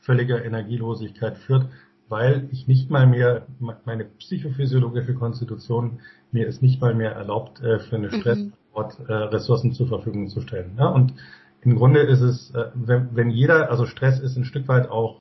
völliger 0.00 0.44
Energielosigkeit 0.44 1.36
führt 1.38 1.66
weil 2.10 2.48
ich 2.50 2.66
nicht 2.66 2.90
mal 2.90 3.06
mehr, 3.06 3.46
meine 3.84 4.04
psychophysiologische 4.04 5.14
Konstitution 5.14 6.00
mir 6.32 6.48
es 6.48 6.60
nicht 6.60 6.80
mal 6.80 6.94
mehr 6.94 7.12
erlaubt, 7.12 7.62
äh, 7.62 7.78
für 7.78 7.96
eine 7.96 8.08
mhm. 8.08 8.20
Stressantwort 8.20 8.98
äh, 9.08 9.12
Ressourcen 9.12 9.72
zur 9.72 9.86
Verfügung 9.86 10.28
zu 10.28 10.40
stellen. 10.40 10.72
Ja, 10.76 10.88
und 10.88 11.14
im 11.62 11.76
Grunde 11.76 12.00
ist 12.00 12.20
es, 12.20 12.50
äh, 12.50 12.66
wenn, 12.74 13.14
wenn 13.14 13.30
jeder, 13.30 13.70
also 13.70 13.86
Stress 13.86 14.18
ist 14.18 14.36
ein 14.36 14.44
Stück 14.44 14.68
weit 14.68 14.90
auch 14.90 15.20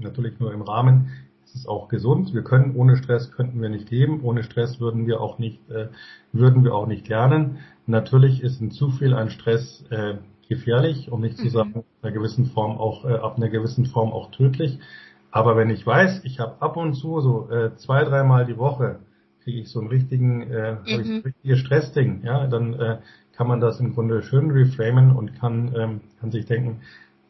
natürlich 0.00 0.38
nur 0.38 0.52
im 0.52 0.62
Rahmen, 0.62 1.10
ist 1.48 1.62
es 1.62 1.68
auch 1.68 1.88
gesund. 1.88 2.34
Wir 2.34 2.42
können 2.42 2.76
ohne 2.76 2.96
Stress 2.96 3.32
könnten 3.32 3.60
wir 3.60 3.68
nicht 3.68 3.90
leben, 3.90 4.20
ohne 4.22 4.42
Stress 4.42 4.80
würden 4.80 5.06
wir 5.06 5.20
auch 5.20 5.38
nicht, 5.38 5.60
würden 6.32 6.64
wir 6.64 6.74
auch 6.74 6.86
nicht 6.86 7.08
lernen. 7.08 7.58
Natürlich 7.86 8.42
ist 8.42 8.60
ein 8.60 8.70
zu 8.70 8.90
viel 8.90 9.14
an 9.14 9.30
Stress 9.30 9.84
gefährlich, 10.48 11.10
um 11.10 11.20
nicht 11.20 11.38
zu 11.38 11.44
mhm. 11.44 11.50
sagen, 11.50 11.84
einer 12.02 12.12
gewissen 12.12 12.46
Form 12.46 12.78
auch 12.78 13.04
ab 13.04 13.36
einer 13.36 13.48
gewissen 13.48 13.86
Form 13.86 14.12
auch 14.12 14.30
tödlich. 14.30 14.78
Aber 15.30 15.56
wenn 15.56 15.70
ich 15.70 15.86
weiß, 15.86 16.22
ich 16.24 16.40
habe 16.40 16.60
ab 16.60 16.76
und 16.76 16.94
zu 16.94 17.20
so 17.20 17.50
äh, 17.50 17.74
zwei, 17.76 18.04
dreimal 18.04 18.46
die 18.46 18.56
Woche 18.56 19.00
kriege 19.42 19.60
ich 19.60 19.68
so 19.68 19.80
einen 19.80 19.88
richtigen, 19.88 20.42
äh, 20.42 20.72
mhm. 20.72 20.80
ich 20.86 21.08
ein 21.08 21.22
richtiges 21.22 21.58
Stressding, 21.60 22.22
ja, 22.24 22.46
dann 22.46 22.74
äh, 22.74 22.98
kann 23.32 23.46
man 23.46 23.60
das 23.60 23.78
im 23.80 23.94
Grunde 23.94 24.22
schön 24.22 24.50
reframen 24.50 25.14
und 25.14 25.38
kann, 25.38 25.74
ähm, 25.76 26.00
kann 26.20 26.30
sich 26.30 26.46
denken, 26.46 26.80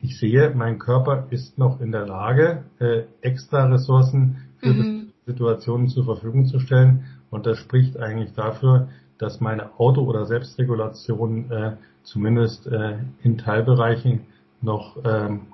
ich 0.01 0.19
sehe, 0.19 0.51
mein 0.55 0.79
Körper 0.79 1.27
ist 1.31 1.59
noch 1.59 1.81
in 1.81 1.93
der 1.93 2.07
Lage, 2.07 2.65
äh, 2.79 3.03
extra 3.21 3.67
Ressourcen 3.67 4.49
für 4.59 4.73
mhm. 4.73 5.13
Situationen 5.27 5.89
zur 5.89 6.05
Verfügung 6.05 6.47
zu 6.47 6.61
stellen. 6.61 7.05
Und 7.31 7.47
das 7.47 7.59
spricht 7.59 7.99
eigentlich 7.99 8.33
dafür, 8.33 8.89
dass 9.19 9.41
meine 9.41 9.79
Auto- 9.79 10.05
oder 10.05 10.25
Selbstregulation 10.27 11.51
äh, 11.51 11.77
zumindest 12.05 12.67
äh, 12.67 12.99
in 13.23 13.39
Teilbereichen 13.39 14.27
noch 14.63 14.97
ähm, 15.05 15.53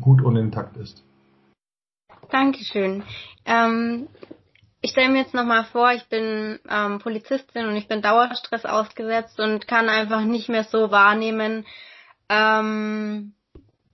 gut 0.00 0.22
und 0.22 0.36
intakt 0.36 0.76
ist. 0.76 1.04
Dankeschön. 2.30 3.04
Ähm, 3.44 4.08
ich 4.80 4.90
stelle 4.90 5.10
mir 5.10 5.20
jetzt 5.20 5.34
nochmal 5.34 5.64
vor, 5.64 5.92
ich 5.92 6.04
bin 6.08 6.58
ähm, 6.68 6.98
Polizistin 6.98 7.66
und 7.66 7.76
ich 7.76 7.88
bin 7.88 8.02
Dauerstress 8.02 8.64
ausgesetzt 8.64 9.38
und 9.38 9.68
kann 9.68 9.88
einfach 9.88 10.22
nicht 10.22 10.48
mehr 10.48 10.64
so 10.64 10.90
wahrnehmen. 10.90 11.66
Ähm, 12.28 13.34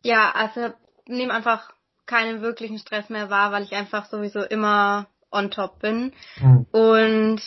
ja, 0.02 0.30
also 0.32 0.72
nehme 1.06 1.32
einfach 1.32 1.72
keinen 2.06 2.40
wirklichen 2.40 2.78
Stress 2.78 3.08
mehr 3.10 3.30
wahr, 3.30 3.52
weil 3.52 3.64
ich 3.64 3.72
einfach 3.72 4.06
sowieso 4.06 4.40
immer 4.40 5.06
on 5.30 5.50
top 5.50 5.80
bin. 5.80 6.12
Mhm. 6.40 6.66
Und 6.72 7.42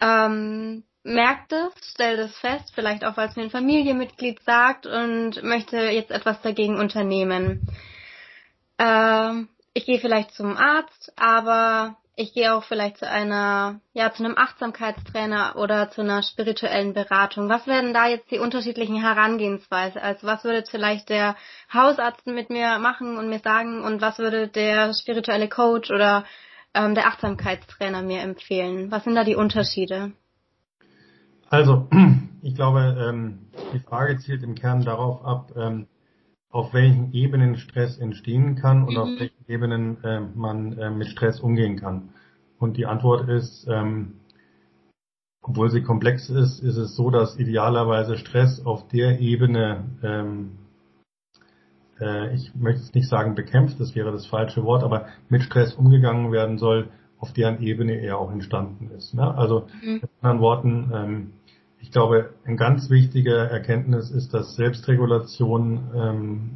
ähm, 0.00 0.84
merkt 1.04 1.52
es, 1.52 1.72
stellt 1.92 2.18
es 2.20 2.36
fest, 2.38 2.72
vielleicht 2.74 3.04
auch, 3.04 3.16
weil 3.16 3.28
es 3.28 3.36
mir 3.36 3.42
ein 3.42 3.50
Familienmitglied 3.50 4.40
sagt 4.44 4.86
und 4.86 5.42
möchte 5.42 5.76
jetzt 5.76 6.10
etwas 6.10 6.40
dagegen 6.42 6.78
unternehmen. 6.78 7.66
Ähm, 8.78 9.48
ich 9.74 9.86
gehe 9.86 9.98
vielleicht 9.98 10.32
zum 10.32 10.56
Arzt, 10.56 11.12
aber 11.16 11.96
ich 12.14 12.34
gehe 12.34 12.54
auch 12.54 12.64
vielleicht 12.64 12.98
zu 12.98 13.08
einer, 13.08 13.80
ja, 13.94 14.12
zu 14.12 14.24
einem 14.24 14.36
Achtsamkeitstrainer 14.36 15.56
oder 15.56 15.90
zu 15.90 16.02
einer 16.02 16.22
spirituellen 16.22 16.92
Beratung. 16.92 17.48
Was 17.48 17.66
werden 17.66 17.94
da 17.94 18.06
jetzt 18.06 18.30
die 18.30 18.38
unterschiedlichen 18.38 19.00
Herangehensweise? 19.00 20.02
Also 20.02 20.26
was 20.26 20.44
würde 20.44 20.64
vielleicht 20.70 21.08
der 21.08 21.36
Hausarzt 21.72 22.26
mit 22.26 22.50
mir 22.50 22.78
machen 22.78 23.16
und 23.16 23.28
mir 23.28 23.38
sagen 23.38 23.82
und 23.82 24.02
was 24.02 24.18
würde 24.18 24.48
der 24.48 24.92
spirituelle 24.92 25.48
Coach 25.48 25.90
oder 25.90 26.24
ähm, 26.74 26.94
der 26.94 27.06
Achtsamkeitstrainer 27.06 28.02
mir 28.02 28.20
empfehlen? 28.20 28.90
Was 28.90 29.04
sind 29.04 29.14
da 29.14 29.24
die 29.24 29.36
Unterschiede? 29.36 30.12
Also, 31.48 31.88
ich 32.42 32.54
glaube, 32.54 32.96
ähm, 33.08 33.46
die 33.72 33.78
Frage 33.78 34.18
zielt 34.18 34.42
im 34.42 34.54
Kern 34.54 34.84
darauf 34.84 35.24
ab, 35.24 35.52
ähm, 35.56 35.86
auf 36.50 36.74
welchen 36.74 37.12
Ebenen 37.14 37.56
Stress 37.56 37.98
entstehen 37.98 38.56
kann 38.56 38.84
und 38.84 38.94
mhm. 38.94 39.00
auf 39.00 39.08
welchen 39.18 39.31
Ebenen 39.48 40.02
äh, 40.04 40.20
man 40.20 40.78
äh, 40.78 40.90
mit 40.90 41.08
Stress 41.08 41.40
umgehen 41.40 41.76
kann. 41.76 42.10
Und 42.58 42.76
die 42.76 42.86
Antwort 42.86 43.28
ist, 43.28 43.66
ähm, 43.68 44.14
obwohl 45.42 45.70
sie 45.70 45.82
komplex 45.82 46.30
ist, 46.30 46.60
ist 46.60 46.76
es 46.76 46.94
so, 46.94 47.10
dass 47.10 47.38
idealerweise 47.38 48.16
Stress 48.16 48.64
auf 48.64 48.86
der 48.88 49.20
Ebene, 49.20 49.84
ähm, 50.02 50.52
äh, 52.00 52.34
ich 52.34 52.54
möchte 52.54 52.82
es 52.82 52.94
nicht 52.94 53.08
sagen 53.08 53.34
bekämpft, 53.34 53.80
das 53.80 53.96
wäre 53.96 54.12
das 54.12 54.26
falsche 54.26 54.62
Wort, 54.62 54.84
aber 54.84 55.06
mit 55.28 55.42
Stress 55.42 55.74
umgegangen 55.74 56.30
werden 56.30 56.58
soll, 56.58 56.90
auf 57.18 57.32
deren 57.32 57.60
Ebene 57.60 58.00
er 58.00 58.18
auch 58.18 58.30
entstanden 58.30 58.90
ist. 58.96 59.14
Ne? 59.14 59.34
Also 59.36 59.66
mhm. 59.82 60.00
mit 60.02 60.10
anderen 60.20 60.40
Worten, 60.40 60.92
ähm, 60.94 61.32
ich 61.80 61.90
glaube, 61.90 62.30
ein 62.44 62.56
ganz 62.56 62.90
wichtiger 62.90 63.50
Erkenntnis 63.50 64.12
ist, 64.12 64.32
dass 64.32 64.54
Selbstregulation 64.54 65.90
ähm, 65.94 66.50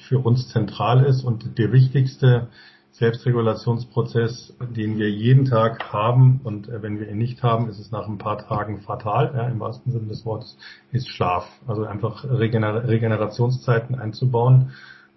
für 0.00 0.18
uns 0.18 0.48
zentral 0.48 1.04
ist 1.04 1.22
und 1.22 1.58
der 1.58 1.72
wichtigste 1.72 2.48
Selbstregulationsprozess, 2.92 4.56
den 4.74 4.96
wir 4.96 5.10
jeden 5.10 5.44
Tag 5.44 5.92
haben 5.92 6.40
und 6.44 6.68
äh, 6.68 6.82
wenn 6.82 6.98
wir 6.98 7.10
ihn 7.10 7.18
nicht 7.18 7.42
haben, 7.42 7.68
ist 7.68 7.78
es 7.78 7.90
nach 7.90 8.08
ein 8.08 8.16
paar 8.16 8.38
Tagen 8.38 8.80
fatal, 8.80 9.32
ja, 9.36 9.48
im 9.48 9.60
wahrsten 9.60 9.92
Sinne 9.92 10.08
des 10.08 10.24
Wortes, 10.24 10.56
ist 10.92 11.08
Schlaf. 11.08 11.46
Also 11.66 11.84
einfach 11.84 12.24
Regener 12.24 12.88
Regenerationszeiten 12.88 13.96
einzubauen 13.96 14.72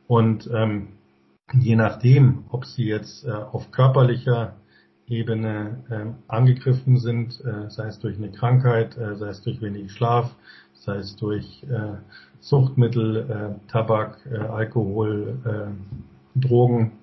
und 0.07 0.49
ähm, 0.53 0.89
je 1.53 1.77
nachdem, 1.77 2.43
ob 2.49 2.65
sie 2.65 2.83
jetzt 2.83 3.25
äh, 3.25 3.31
auf 3.31 3.71
körperlicher 3.71 4.55
Ebene 5.07 5.83
äh, 5.89 6.05
angegriffen 6.27 6.97
sind, 6.97 7.39
äh, 7.43 7.69
sei 7.69 7.87
es 7.87 7.99
durch 7.99 8.17
eine 8.17 8.31
Krankheit, 8.31 8.97
äh, 8.97 9.15
sei 9.15 9.29
es 9.29 9.41
durch 9.41 9.61
wenig 9.61 9.91
Schlaf, 9.91 10.35
sei 10.73 10.97
es 10.97 11.15
durch 11.15 11.63
äh, 11.63 11.97
Suchtmittel, 12.39 13.17
äh, 13.29 13.69
Tabak, 13.71 14.19
äh, 14.31 14.37
Alkohol, 14.37 15.37
äh, 15.45 16.39
Drogen, 16.39 16.93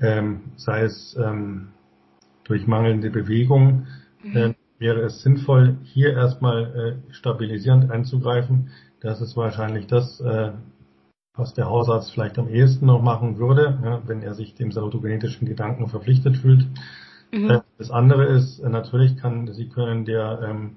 ähm, 0.00 0.40
sei 0.56 0.82
es 0.82 1.16
ähm, 1.16 1.68
durch 2.44 2.66
mangelnde 2.66 3.10
Bewegung, 3.10 3.86
äh, 4.32 4.54
wäre 4.78 5.00
es 5.02 5.22
sinnvoll, 5.22 5.76
hier 5.82 6.14
erstmal 6.14 6.98
äh, 7.08 7.12
stabilisierend 7.12 7.90
einzugreifen. 7.90 8.70
Das 9.00 9.20
ist 9.20 9.36
wahrscheinlich 9.36 9.86
das, 9.86 10.20
äh, 10.20 10.52
was 11.34 11.54
der 11.54 11.66
Hausarzt 11.66 12.12
vielleicht 12.12 12.38
am 12.38 12.48
ehesten 12.48 12.86
noch 12.86 13.02
machen 13.02 13.38
würde, 13.38 13.78
ja, 13.84 14.02
wenn 14.06 14.22
er 14.22 14.34
sich 14.34 14.54
dem 14.54 14.72
salutogenetischen 14.72 15.48
Gedanken 15.48 15.88
verpflichtet 15.88 16.36
fühlt. 16.36 16.66
Mhm. 17.32 17.50
Äh, 17.50 17.60
das 17.78 17.90
andere 17.90 18.24
ist, 18.26 18.60
äh, 18.60 18.68
natürlich 18.68 19.16
kann, 19.16 19.52
Sie 19.52 19.68
können 19.68 20.04
der 20.04 20.40
ähm, 20.42 20.76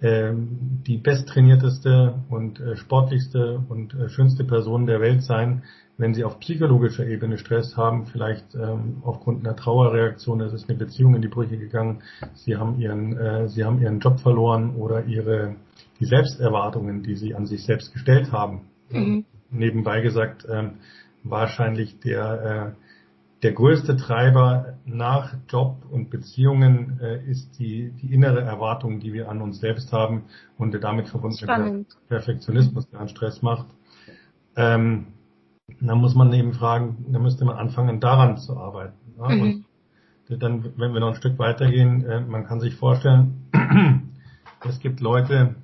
die 0.00 0.96
besttrainierteste 0.98 2.14
und 2.30 2.60
äh, 2.60 2.76
sportlichste 2.76 3.64
und 3.68 3.94
äh, 3.94 4.08
schönste 4.08 4.44
Person 4.44 4.86
der 4.86 5.00
Welt 5.00 5.24
sein, 5.24 5.62
wenn 5.96 6.14
sie 6.14 6.22
auf 6.22 6.38
psychologischer 6.38 7.04
Ebene 7.04 7.38
Stress 7.38 7.76
haben, 7.76 8.06
vielleicht 8.06 8.54
ähm, 8.54 8.98
aufgrund 9.02 9.44
einer 9.44 9.56
Trauerreaktion, 9.56 10.40
es 10.40 10.52
ist 10.52 10.68
eine 10.68 10.78
Beziehung 10.78 11.16
in 11.16 11.22
die 11.22 11.28
Brüche 11.28 11.58
gegangen, 11.58 12.02
sie 12.34 12.56
haben 12.56 12.78
ihren, 12.78 13.16
äh, 13.16 13.48
sie 13.48 13.64
haben 13.64 13.82
ihren 13.82 13.98
Job 13.98 14.20
verloren 14.20 14.76
oder 14.76 15.04
ihre 15.06 15.56
die 15.98 16.04
Selbsterwartungen, 16.04 17.02
die 17.02 17.16
sie 17.16 17.34
an 17.34 17.46
sich 17.46 17.64
selbst 17.64 17.92
gestellt 17.92 18.30
haben. 18.30 18.68
Mhm. 18.90 19.24
Nebenbei 19.50 20.00
gesagt, 20.00 20.46
ähm, 20.48 20.74
wahrscheinlich 21.24 21.98
der 22.00 22.74
äh, 22.76 22.87
der 23.42 23.52
größte 23.52 23.96
Treiber 23.96 24.78
nach 24.84 25.34
Job 25.48 25.76
und 25.90 26.10
Beziehungen 26.10 26.98
äh, 27.00 27.24
ist 27.30 27.58
die, 27.58 27.92
die 27.92 28.12
innere 28.12 28.40
Erwartung, 28.40 28.98
die 28.98 29.12
wir 29.12 29.28
an 29.28 29.40
uns 29.40 29.60
selbst 29.60 29.92
haben 29.92 30.24
und 30.56 30.72
der 30.72 30.80
damit 30.80 31.08
verbundene 31.08 31.84
Perfektionismus, 32.08 32.88
der 32.88 33.00
an 33.00 33.08
Stress 33.08 33.42
macht. 33.42 33.66
Ähm, 34.56 35.08
da 35.80 35.94
muss 35.94 36.14
man 36.14 36.32
eben 36.32 36.52
fragen, 36.52 37.06
da 37.10 37.18
müsste 37.18 37.44
man 37.44 37.56
anfangen, 37.56 38.00
daran 38.00 38.38
zu 38.38 38.56
arbeiten. 38.56 38.96
Ja? 39.18 39.28
Mhm. 39.28 39.64
Und 40.28 40.42
dann, 40.42 40.72
wenn 40.76 40.92
wir 40.92 41.00
noch 41.00 41.08
ein 41.08 41.14
Stück 41.14 41.38
weitergehen, 41.38 42.04
äh, 42.04 42.20
man 42.20 42.44
kann 42.44 42.60
sich 42.60 42.74
vorstellen, 42.74 43.48
es 44.68 44.80
gibt 44.80 45.00
Leute, 45.00 45.54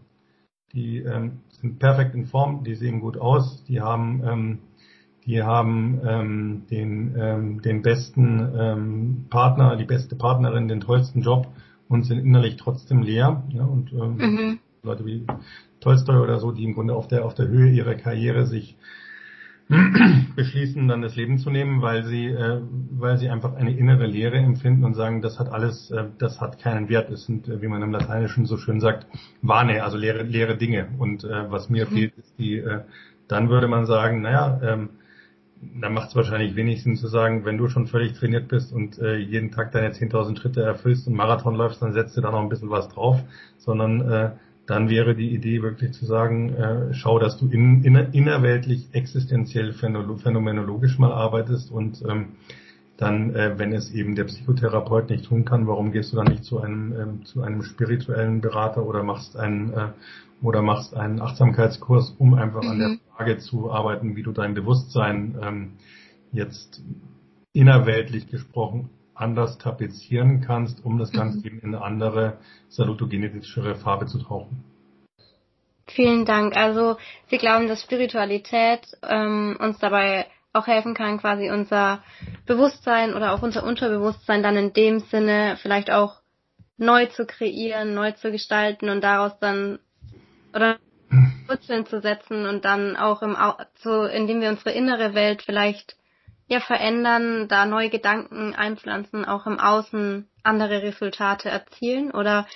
die 0.73 0.99
ähm, 0.99 1.41
sind 1.49 1.79
perfekt 1.79 2.15
in 2.15 2.27
Form, 2.27 2.65
die 2.65 2.75
sehen 2.75 3.01
gut 3.01 3.17
aus, 3.17 3.65
die 3.65 3.81
haben 3.81 4.23
ähm, 4.25 4.59
die 5.27 5.43
haben 5.43 6.01
ähm, 6.07 6.63
den, 6.71 7.15
ähm, 7.19 7.63
den 7.63 7.83
besten 7.83 8.53
ähm, 8.57 9.27
Partner, 9.31 9.77
die 9.77 9.85
beste 9.85 10.17
Partnerin, 10.17 10.69
den 10.69 10.81
tollsten 10.81 11.23
Job 11.23 11.49
und 11.89 12.05
sind 12.05 12.19
innerlich 12.19 12.57
trotzdem 12.57 13.03
leer. 13.03 13.43
Ja, 13.51 13.65
und 13.65 13.93
ähm, 13.93 14.17
mhm. 14.17 14.59
Leute 14.83 15.07
wie 15.07 15.27
Tolstoy 15.81 16.17
oder 16.17 16.39
so, 16.41 16.53
die 16.53 16.65
im 16.65 16.75
Grunde 16.75 16.95
auf 16.95 17.09
der 17.09 17.25
auf 17.25 17.35
der 17.35 17.49
Höhe 17.49 17.71
ihrer 17.71 17.95
Karriere 17.95 18.47
sich 18.47 18.77
beschließen, 20.37 20.89
dann 20.89 21.01
das 21.01 21.17
Leben 21.17 21.39
zu 21.39 21.49
nehmen, 21.49 21.81
weil 21.81 22.05
sie, 22.05 22.27
äh, 22.27 22.61
weil 22.91 23.17
sie 23.17 23.31
einfach 23.31 23.55
eine 23.55 23.75
innere 23.75 24.07
Leere 24.07 24.37
empfinden 24.37 24.85
und 24.85 24.93
sagen, 24.93 25.23
das 25.23 25.39
hat 25.39 25.51
alles, 25.51 25.91
äh, 25.91 26.05
das 26.19 26.39
hat 26.41 26.59
keinen 26.59 26.91
Wert. 26.91 27.11
Es 27.11 27.25
sind, 27.25 27.49
äh, 27.49 27.63
wie 27.63 27.69
man 27.69 27.81
im 27.81 27.91
Lateinischen 27.91 28.45
so 28.45 28.59
schön 28.59 28.81
sagt, 28.81 29.07
Wahne, 29.41 29.83
also 29.83 29.97
leere, 29.97 30.23
leere 30.23 30.59
Dinge. 30.59 30.89
Und 30.99 31.25
äh, 31.25 31.51
was 31.51 31.71
mir 31.71 31.87
mhm. 31.87 31.95
fehlt, 31.95 32.19
ist 32.19 32.39
die, 32.39 32.59
äh, 32.59 32.81
dann 33.27 33.49
würde 33.49 33.69
man 33.69 33.87
sagen, 33.87 34.21
naja, 34.21 34.61
ähm, 34.63 34.91
da 35.81 35.89
macht 35.91 36.11
es 36.11 36.17
wahrscheinlich 36.17 36.57
wenig 36.57 36.83
Sinn 36.83 36.97
zu 36.97 37.09
sagen, 37.09 37.45
wenn 37.45 37.59
du 37.59 37.69
schon 37.69 37.87
völlig 37.87 38.15
trainiert 38.15 38.49
bist 38.49 38.73
und 38.73 38.99
äh, 38.99 39.17
jeden 39.17 39.51
Tag 39.51 39.73
deine 39.73 39.91
10.000 39.93 40.39
Schritte 40.39 40.63
erfüllst 40.63 41.07
und 41.07 41.15
Marathon 41.15 41.55
läufst, 41.55 41.83
dann 41.83 41.93
setzt 41.93 42.17
du 42.17 42.21
da 42.21 42.31
noch 42.31 42.41
ein 42.41 42.49
bisschen 42.49 42.71
was 42.71 42.89
drauf, 42.89 43.21
sondern 43.59 44.01
äh, 44.11 44.31
dann 44.67 44.89
wäre 44.89 45.15
die 45.15 45.35
Idee 45.35 45.63
wirklich 45.63 45.93
zu 45.93 46.07
sagen, 46.07 46.55
äh, 46.55 46.95
schau, 46.95 47.19
dass 47.19 47.39
du 47.39 47.49
in, 47.49 47.85
inner, 47.85 48.15
innerweltlich 48.15 48.89
existenziell 48.93 49.73
phänomenologisch 49.73 50.99
mal 50.99 51.13
arbeitest 51.13 51.71
und 51.71 52.03
ähm, 52.09 52.29
dann, 52.97 53.35
äh, 53.35 53.59
wenn 53.59 53.73
es 53.73 53.93
eben 53.93 54.15
der 54.15 54.25
Psychotherapeut 54.25 55.11
nicht 55.11 55.27
tun 55.27 55.45
kann, 55.45 55.67
warum 55.67 55.93
gehst 55.93 56.13
du 56.13 56.17
dann 56.17 56.29
nicht 56.29 56.45
zu 56.45 56.61
einem 56.61 56.93
ähm, 56.93 57.25
zu 57.25 57.43
einem 57.43 57.63
spirituellen 57.63 58.41
Berater 58.41 58.87
oder 58.87 59.03
machst 59.03 59.37
einen 59.37 59.73
äh, 59.73 59.89
oder 60.43 60.63
machst 60.63 60.95
einen 60.95 61.21
Achtsamkeitskurs, 61.21 62.15
um 62.19 62.35
einfach 62.35 62.63
mhm. 62.63 62.71
an 62.71 62.79
der 62.79 62.89
mhm. 62.89 63.01
Frage 63.17 63.39
zu 63.39 63.71
arbeiten, 63.71 64.17
wie 64.17 64.23
du 64.23 64.33
dein 64.33 64.55
Bewusstsein 64.55 65.39
ähm, 65.43 65.73
jetzt 66.33 66.83
innerweltlich 67.53 68.27
gesprochen 68.29 68.91
anders 69.15 69.59
tapezieren 69.59 70.41
kannst, 70.41 70.85
um 70.85 70.99
das 70.99 71.13
Ganze 71.13 71.39
mhm. 71.39 71.45
eben 71.45 71.59
in 71.61 71.75
eine 71.75 71.85
andere 71.85 72.39
salutogenetischere 72.69 73.77
Farbe 73.77 74.07
zu 74.07 74.19
tauchen. 74.19 74.65
Vielen 75.87 76.25
Dank. 76.25 76.57
Also 76.57 76.97
Sie 77.29 77.39
glauben, 77.39 77.69
dass 77.69 77.83
Spiritualität 77.83 78.81
ähm, 79.03 79.57
uns 79.61 79.79
dabei 79.79 80.27
auch 80.53 80.67
helfen 80.67 80.95
kann, 80.95 81.19
quasi 81.19 81.51
unser 81.51 82.03
Bewusstsein 82.47 83.15
oder 83.15 83.33
auch 83.33 83.43
unser 83.43 83.65
Unterbewusstsein 83.65 84.43
dann 84.43 84.57
in 84.57 84.73
dem 84.73 85.01
Sinne 85.01 85.57
vielleicht 85.61 85.91
auch 85.91 86.21
neu 86.77 87.07
zu 87.07 87.27
kreieren, 87.27 87.95
neu 87.95 88.13
zu 88.13 88.31
gestalten 88.31 88.89
und 88.89 89.03
daraus 89.03 89.39
dann 89.41 89.79
oder 90.55 90.79
Wurzeln 91.49 91.87
zu 91.87 92.01
setzen 92.01 92.47
und 92.47 92.65
dann 92.65 92.97
auch 92.97 93.23
im 93.23 93.37
so 93.77 94.05
indem 94.05 94.41
wir 94.41 94.51
unsere 94.51 94.73
innere 94.73 95.15
Welt 95.15 95.43
vielleicht 95.43 95.97
ja 96.47 96.61
verändern, 96.61 97.49
da 97.49 97.67
neue 97.67 97.91
Gedanken 97.91 98.55
einpflanzen, 98.55 99.25
auch 99.25 99.47
im 99.47 99.59
Außen 99.59 100.29
andere 100.43 100.83
Resultate 100.83 101.49
erzielen 101.49 102.11
oder 102.11 102.47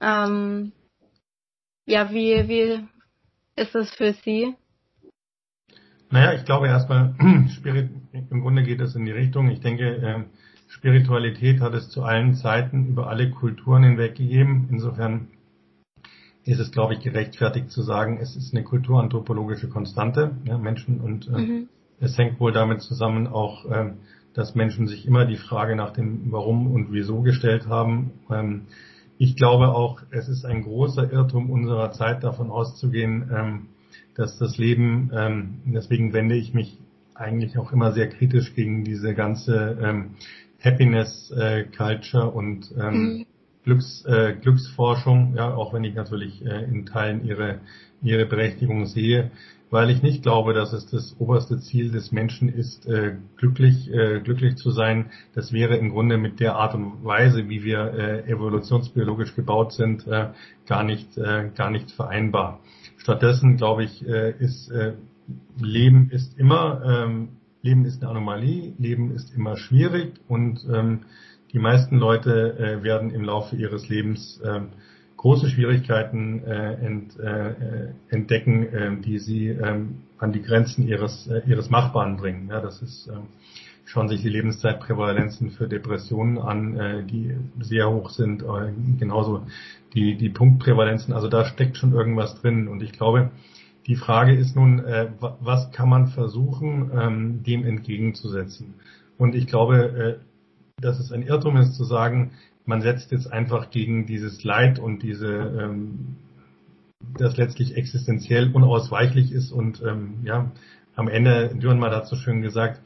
ähm, 0.00 0.72
ja, 1.86 2.10
wie, 2.10 2.48
wie 2.48 2.86
ist 3.56 3.74
es 3.74 3.90
für 3.94 4.12
Sie? 4.12 4.54
Naja, 6.10 6.32
ich 6.32 6.44
glaube 6.44 6.68
erstmal, 6.68 7.14
Spirit, 7.56 7.90
im 8.12 8.40
Grunde 8.40 8.62
geht 8.62 8.80
es 8.80 8.94
in 8.94 9.04
die 9.04 9.12
Richtung. 9.12 9.50
Ich 9.50 9.60
denke, 9.60 9.96
äh, 9.96 10.24
Spiritualität 10.68 11.60
hat 11.60 11.74
es 11.74 11.88
zu 11.90 12.02
allen 12.02 12.34
Zeiten 12.34 12.88
über 12.88 13.08
alle 13.08 13.30
Kulturen 13.30 13.84
hinweg 13.84 14.16
gegeben. 14.16 14.68
Insofern 14.70 15.28
ist 16.48 16.60
es, 16.60 16.72
glaube 16.72 16.94
ich, 16.94 17.00
gerechtfertigt 17.00 17.70
zu 17.70 17.82
sagen, 17.82 18.18
es 18.22 18.34
ist 18.34 18.54
eine 18.54 18.64
kulturanthropologische 18.64 19.68
Konstante, 19.68 20.30
ja, 20.44 20.56
Menschen 20.56 21.00
und 21.00 21.28
äh, 21.28 21.38
mhm. 21.38 21.68
es 22.00 22.16
hängt 22.16 22.40
wohl 22.40 22.52
damit 22.52 22.80
zusammen 22.80 23.26
auch, 23.26 23.70
äh, 23.70 23.92
dass 24.32 24.54
Menschen 24.54 24.86
sich 24.86 25.06
immer 25.06 25.26
die 25.26 25.36
Frage 25.36 25.76
nach 25.76 25.92
dem 25.92 26.32
Warum 26.32 26.72
und 26.72 26.90
Wieso 26.90 27.20
gestellt 27.20 27.66
haben. 27.66 28.12
Ähm, 28.30 28.62
ich 29.18 29.36
glaube 29.36 29.68
auch, 29.68 30.00
es 30.10 30.28
ist 30.28 30.46
ein 30.46 30.62
großer 30.62 31.12
Irrtum 31.12 31.50
unserer 31.50 31.92
Zeit 31.92 32.24
davon 32.24 32.50
auszugehen, 32.50 33.30
ähm, 33.30 33.66
dass 34.14 34.38
das 34.38 34.56
Leben, 34.56 35.10
ähm, 35.14 35.60
deswegen 35.66 36.14
wende 36.14 36.34
ich 36.34 36.54
mich 36.54 36.78
eigentlich 37.14 37.58
auch 37.58 37.72
immer 37.72 37.92
sehr 37.92 38.08
kritisch 38.08 38.54
gegen 38.54 38.84
diese 38.84 39.14
ganze 39.14 39.78
ähm, 39.82 40.14
Happiness 40.60 41.30
äh, 41.30 41.64
Culture 41.64 42.30
und 42.30 42.72
ähm, 42.80 42.94
mhm. 42.94 43.26
Glücks, 43.68 44.02
äh, 44.06 44.32
Glücksforschung, 44.40 45.34
ja, 45.36 45.52
auch 45.52 45.74
wenn 45.74 45.84
ich 45.84 45.94
natürlich 45.94 46.42
äh, 46.42 46.64
in 46.64 46.86
Teilen 46.86 47.26
ihre, 47.26 47.60
ihre 48.00 48.24
Berechtigung 48.24 48.86
sehe, 48.86 49.30
weil 49.70 49.90
ich 49.90 50.02
nicht 50.02 50.22
glaube, 50.22 50.54
dass 50.54 50.72
es 50.72 50.86
das 50.86 51.14
oberste 51.18 51.58
Ziel 51.58 51.90
des 51.90 52.10
Menschen 52.10 52.48
ist, 52.48 52.86
äh, 52.86 53.16
glücklich, 53.36 53.92
äh, 53.92 54.20
glücklich 54.20 54.56
zu 54.56 54.70
sein. 54.70 55.10
Das 55.34 55.52
wäre 55.52 55.76
im 55.76 55.90
Grunde 55.90 56.16
mit 56.16 56.40
der 56.40 56.56
Art 56.56 56.74
und 56.74 57.04
Weise, 57.04 57.50
wie 57.50 57.62
wir 57.62 57.92
äh, 57.92 58.30
evolutionsbiologisch 58.30 59.36
gebaut 59.36 59.74
sind, 59.74 60.06
äh, 60.06 60.28
gar 60.66 60.82
nicht, 60.82 61.18
äh, 61.18 61.50
gar 61.54 61.70
nicht 61.70 61.90
vereinbar. 61.90 62.60
Stattdessen 62.96 63.58
glaube 63.58 63.84
ich, 63.84 64.08
äh, 64.08 64.30
ist 64.38 64.70
äh, 64.70 64.94
Leben 65.60 66.08
ist 66.10 66.38
immer 66.38 66.80
ähm, 66.86 67.28
Leben 67.60 67.84
ist 67.84 68.00
eine 68.00 68.12
Anomalie, 68.12 68.72
Leben 68.78 69.14
ist 69.14 69.34
immer 69.34 69.58
schwierig 69.58 70.14
und 70.26 70.66
ähm, 70.72 71.00
die 71.52 71.58
meisten 71.58 71.96
Leute 71.96 72.58
äh, 72.58 72.82
werden 72.82 73.10
im 73.10 73.24
Laufe 73.24 73.56
ihres 73.56 73.88
Lebens 73.88 74.40
äh, 74.44 74.60
große 75.16 75.48
Schwierigkeiten 75.48 76.44
äh, 76.44 76.74
ent, 76.74 77.18
äh, 77.18 77.92
entdecken, 78.08 78.66
äh, 78.68 79.00
die 79.00 79.18
sie 79.18 79.48
äh, 79.48 79.80
an 80.18 80.32
die 80.32 80.42
Grenzen 80.42 80.86
ihres, 80.86 81.26
äh, 81.26 81.42
ihres 81.46 81.70
Machbaren 81.70 82.16
bringen. 82.16 82.48
Ja, 82.50 82.60
das 82.60 82.82
ist, 82.82 83.08
äh, 83.08 83.16
schauen 83.84 84.08
sich 84.08 84.22
die 84.22 84.28
Lebenszeitprävalenzen 84.28 85.50
für 85.50 85.66
Depressionen 85.66 86.38
an, 86.38 86.76
äh, 86.76 87.02
die 87.04 87.36
sehr 87.60 87.90
hoch 87.90 88.10
sind, 88.10 88.42
äh, 88.42 88.72
genauso 88.98 89.46
die, 89.94 90.16
die 90.16 90.28
Punktprävalenzen. 90.28 91.14
Also 91.14 91.28
da 91.28 91.44
steckt 91.46 91.76
schon 91.76 91.92
irgendwas 91.92 92.40
drin. 92.40 92.68
Und 92.68 92.82
ich 92.82 92.92
glaube, 92.92 93.30
die 93.86 93.96
Frage 93.96 94.34
ist 94.34 94.54
nun, 94.54 94.84
äh, 94.84 95.08
was 95.40 95.72
kann 95.72 95.88
man 95.88 96.08
versuchen, 96.08 96.90
ähm, 96.94 97.42
dem 97.42 97.64
entgegenzusetzen? 97.64 98.74
Und 99.16 99.34
ich 99.34 99.46
glaube, 99.46 100.18
äh, 100.20 100.27
dass 100.80 100.98
es 100.98 101.12
ein 101.12 101.22
Irrtum 101.22 101.56
ist 101.56 101.74
zu 101.74 101.84
sagen, 101.84 102.32
man 102.64 102.82
setzt 102.82 103.10
jetzt 103.12 103.32
einfach 103.32 103.70
gegen 103.70 104.06
dieses 104.06 104.44
Leid 104.44 104.78
und 104.78 105.02
diese, 105.02 105.28
ähm, 105.28 106.16
das 107.18 107.36
letztlich 107.36 107.76
existenziell 107.76 108.52
unausweichlich 108.52 109.32
ist 109.32 109.52
und 109.52 109.82
ähm, 109.82 110.18
ja, 110.24 110.50
am 110.94 111.08
Ende, 111.08 111.54
Dürrenmatt 111.54 111.92
hat 111.92 112.08
so 112.08 112.16
schön 112.16 112.42
gesagt, 112.42 112.80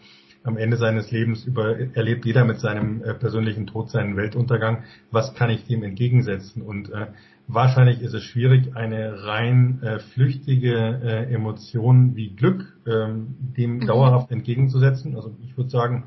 am 0.45 0.57
Ende 0.57 0.76
seines 0.76 1.11
Lebens 1.11 1.45
über, 1.45 1.78
erlebt 1.95 2.24
jeder 2.24 2.45
mit 2.45 2.61
seinem 2.61 3.03
äh, 3.03 3.14
persönlichen 3.14 3.66
Tod 3.66 3.90
seinen 3.90 4.16
Weltuntergang. 4.16 4.84
Was 5.11 5.34
kann 5.34 5.51
ich 5.51 5.66
dem 5.66 5.82
entgegensetzen? 5.82 6.62
Und 6.62 6.90
äh, 6.90 7.07
wahrscheinlich 7.47 8.01
ist 8.01 8.12
es 8.12 8.24
schwierig, 8.24 8.74
eine 8.76 9.24
rein 9.24 9.82
äh, 9.82 9.99
flüchtige 10.01 11.01
äh, 11.03 11.32
Emotion 11.32 12.16
wie 12.16 12.30
Glück 12.30 12.76
ähm, 12.86 13.36
dem 13.57 13.76
mhm. 13.76 13.86
dauerhaft 13.86 14.30
entgegenzusetzen. 14.30 15.14
Also 15.14 15.34
ich 15.43 15.57
würde 15.57 15.70
sagen, 15.70 16.05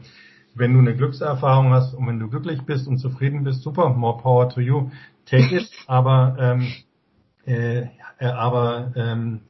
wenn 0.56 0.74
du 0.74 0.80
eine 0.80 0.96
Glückserfahrung 0.96 1.72
hast 1.72 1.94
und 1.94 2.08
wenn 2.08 2.20
du 2.20 2.30
glücklich 2.30 2.62
bist 2.64 2.88
und 2.88 2.98
zufrieden 2.98 3.44
bist, 3.44 3.62
super, 3.62 3.90
more 3.90 4.18
power 4.18 4.50
to 4.50 4.62
you, 4.62 4.90
take 5.26 5.56
it. 5.56 5.70
Aber 5.88 6.36
ähm, 6.40 6.68
äh, 7.46 7.88
aber 8.20 8.94
ähm, 8.96 9.42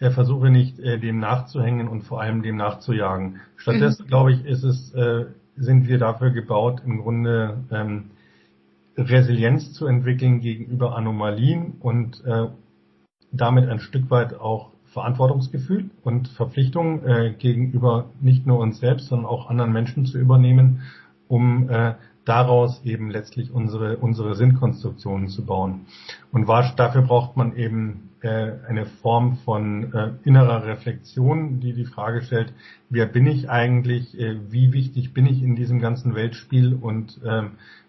er 0.00 0.10
versuche 0.12 0.50
nicht 0.50 0.78
äh, 0.78 0.98
dem 0.98 1.18
nachzuhängen 1.18 1.88
und 1.88 2.02
vor 2.02 2.20
allem 2.20 2.42
dem 2.42 2.56
nachzujagen. 2.56 3.40
Stattdessen 3.56 4.04
mhm. 4.04 4.08
glaube 4.08 4.32
ich, 4.32 4.44
ist 4.44 4.64
es 4.64 4.92
äh, 4.94 5.26
sind 5.56 5.88
wir 5.88 5.98
dafür 5.98 6.30
gebaut, 6.30 6.82
im 6.84 6.98
Grunde 6.98 7.64
ähm, 7.70 8.10
Resilienz 8.96 9.72
zu 9.72 9.86
entwickeln 9.86 10.40
gegenüber 10.40 10.96
Anomalien 10.96 11.74
und 11.80 12.24
äh, 12.24 12.46
damit 13.32 13.68
ein 13.68 13.80
Stück 13.80 14.10
weit 14.10 14.34
auch 14.34 14.70
Verantwortungsgefühl 14.98 15.90
und 16.02 16.26
Verpflichtung 16.28 17.04
äh, 17.06 17.32
gegenüber 17.38 18.06
nicht 18.20 18.46
nur 18.46 18.58
uns 18.58 18.80
selbst, 18.80 19.08
sondern 19.08 19.26
auch 19.26 19.48
anderen 19.48 19.72
Menschen 19.72 20.06
zu 20.06 20.18
übernehmen, 20.18 20.82
um 21.28 21.70
äh, 21.70 21.94
daraus 22.24 22.84
eben 22.84 23.10
letztlich 23.10 23.52
unsere, 23.52 23.96
unsere 23.98 24.34
Sinnkonstruktionen 24.34 25.28
zu 25.28 25.46
bauen. 25.46 25.86
Und 26.32 26.48
dafür 26.48 27.02
braucht 27.02 27.36
man 27.36 27.56
eben 27.56 28.10
äh, 28.22 28.52
eine 28.68 28.86
Form 28.86 29.36
von 29.44 29.94
äh, 29.94 30.10
innerer 30.24 30.66
Reflexion, 30.66 31.60
die 31.60 31.72
die 31.72 31.84
Frage 31.84 32.22
stellt, 32.22 32.52
wer 32.90 33.06
bin 33.06 33.26
ich 33.26 33.48
eigentlich, 33.48 34.18
äh, 34.18 34.36
wie 34.50 34.72
wichtig 34.72 35.14
bin 35.14 35.26
ich 35.26 35.42
in 35.42 35.54
diesem 35.54 35.78
ganzen 35.78 36.16
Weltspiel 36.16 36.74
und 36.74 37.20
äh, 37.24 37.44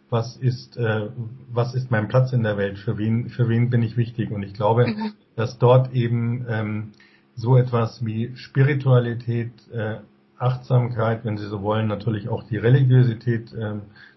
was 0.10 0.38
ist, 0.38 0.78
äh, 0.78 1.08
was 1.52 1.76
ist 1.76 1.92
mein 1.92 2.08
Platz 2.08 2.34
in 2.34 2.44
der 2.44 2.58
Welt, 2.58 2.80
für 2.80 2.98
wen, 2.98 3.30
für 3.30 3.48
wen 3.48 3.70
bin 3.70 3.84
ich 3.84 3.98
wichtig. 3.98 4.32
Und 4.32 4.44
ich 4.44 4.54
glaube, 4.54 4.88
mhm. 4.88 5.14
dass 5.36 5.58
dort 5.60 5.94
eben 5.94 6.46
ähm, 6.50 6.92
so 7.36 7.58
etwas 7.58 8.06
wie 8.06 8.36
Spiritualität, 8.36 9.52
äh, 9.72 9.98
Achtsamkeit, 10.38 11.26
wenn 11.26 11.38
Sie 11.38 11.48
so 11.48 11.62
wollen, 11.62 11.88
natürlich 11.88 12.30
auch 12.30 12.44
die 12.44 12.58
Religiosität, 12.58 13.54
äh, 13.54 13.76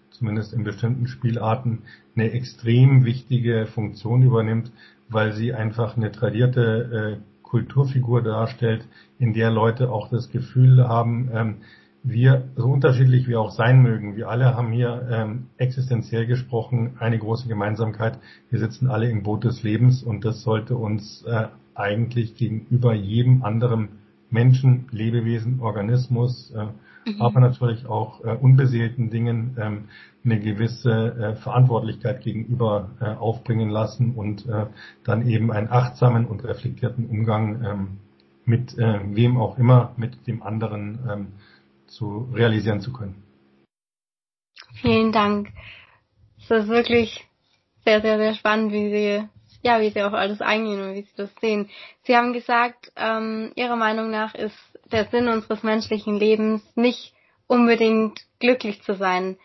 zumindest 0.09 0.53
in 0.53 0.63
bestimmten 0.63 1.07
Spielarten, 1.07 1.79
eine 2.15 2.31
extrem 2.31 3.05
wichtige 3.05 3.65
Funktion 3.65 4.23
übernimmt, 4.23 4.71
weil 5.09 5.33
sie 5.33 5.53
einfach 5.53 5.97
eine 5.97 6.11
tradierte 6.11 7.19
äh, 7.19 7.43
Kulturfigur 7.43 8.21
darstellt, 8.21 8.85
in 9.19 9.33
der 9.33 9.51
Leute 9.51 9.91
auch 9.91 10.09
das 10.09 10.29
Gefühl 10.31 10.87
haben, 10.87 11.29
ähm, 11.33 11.55
wir, 12.03 12.49
so 12.55 12.67
unterschiedlich 12.67 13.27
wir 13.27 13.39
auch 13.39 13.51
sein 13.51 13.81
mögen, 13.81 14.17
wir 14.17 14.29
alle 14.29 14.55
haben 14.55 14.71
hier 14.73 15.07
ähm, 15.09 15.47
existenziell 15.57 16.27
gesprochen 16.27 16.97
eine 16.99 17.17
große 17.17 17.47
Gemeinsamkeit. 17.47 18.19
Wir 18.49 18.59
sitzen 18.59 18.87
alle 18.87 19.09
im 19.09 19.23
Boot 19.23 19.45
des 19.45 19.63
Lebens 19.63 20.03
und 20.03 20.25
das 20.25 20.41
sollte 20.41 20.75
uns 20.75 21.23
äh, 21.23 21.47
eigentlich 21.75 22.35
gegenüber 22.35 22.93
jedem 22.93 23.43
anderen 23.43 23.89
Menschen, 24.29 24.87
Lebewesen, 24.91 25.61
Organismus, 25.61 26.51
äh, 26.51 26.65
mhm. 27.09 27.21
aber 27.21 27.39
natürlich 27.39 27.85
auch 27.85 28.23
äh, 28.25 28.35
unbeseelten 28.35 29.09
Dingen 29.09 29.55
ähm, 29.57 29.83
eine 30.25 30.39
gewisse 30.39 30.91
äh, 30.91 31.35
Verantwortlichkeit 31.35 32.21
gegenüber 32.21 32.89
äh, 32.99 33.05
aufbringen 33.05 33.69
lassen 33.69 34.13
und 34.15 34.45
äh, 34.47 34.65
dann 35.05 35.27
eben 35.27 35.51
einen 35.51 35.69
achtsamen 35.69 36.25
und 36.25 36.43
reflektierten 36.43 37.05
Umgang 37.05 37.63
ähm, 37.63 37.87
mit 38.45 38.77
äh, 38.77 38.99
wem 39.11 39.37
auch 39.37 39.57
immer, 39.57 39.93
mit 39.95 40.27
dem 40.27 40.43
anderen 40.43 40.99
ähm, 41.09 41.27
zu 41.93 42.29
realisieren 42.33 42.81
zu 42.81 42.91
können. 42.91 43.23
Vielen 44.81 45.11
Dank. 45.11 45.49
Es 46.37 46.51
ist 46.51 46.67
wirklich 46.67 47.25
sehr, 47.85 48.01
sehr, 48.01 48.17
sehr 48.17 48.33
spannend, 48.33 48.71
wie 48.71 48.89
Sie 48.89 49.29
ja, 49.63 49.79
wie 49.79 49.89
sie 49.89 50.03
auf 50.03 50.13
alles 50.13 50.41
eingehen 50.41 50.81
und 50.81 50.93
wie 50.93 51.03
sie 51.03 51.15
das 51.15 51.33
sehen. 51.41 51.69
Sie 52.03 52.15
haben 52.15 52.33
gesagt, 52.33 52.91
ähm, 52.95 53.51
Ihrer 53.55 53.77
Meinung 53.77 54.11
nach 54.11 54.35
ist 54.35 54.57
der 54.91 55.05
Sinn 55.05 55.29
unseres 55.29 55.63
menschlichen 55.63 56.19
Lebens 56.19 56.61
nicht 56.75 57.13
unbedingt 57.47 58.19
glücklich 58.39 58.83
zu 58.83 58.93
sein. 58.95 59.37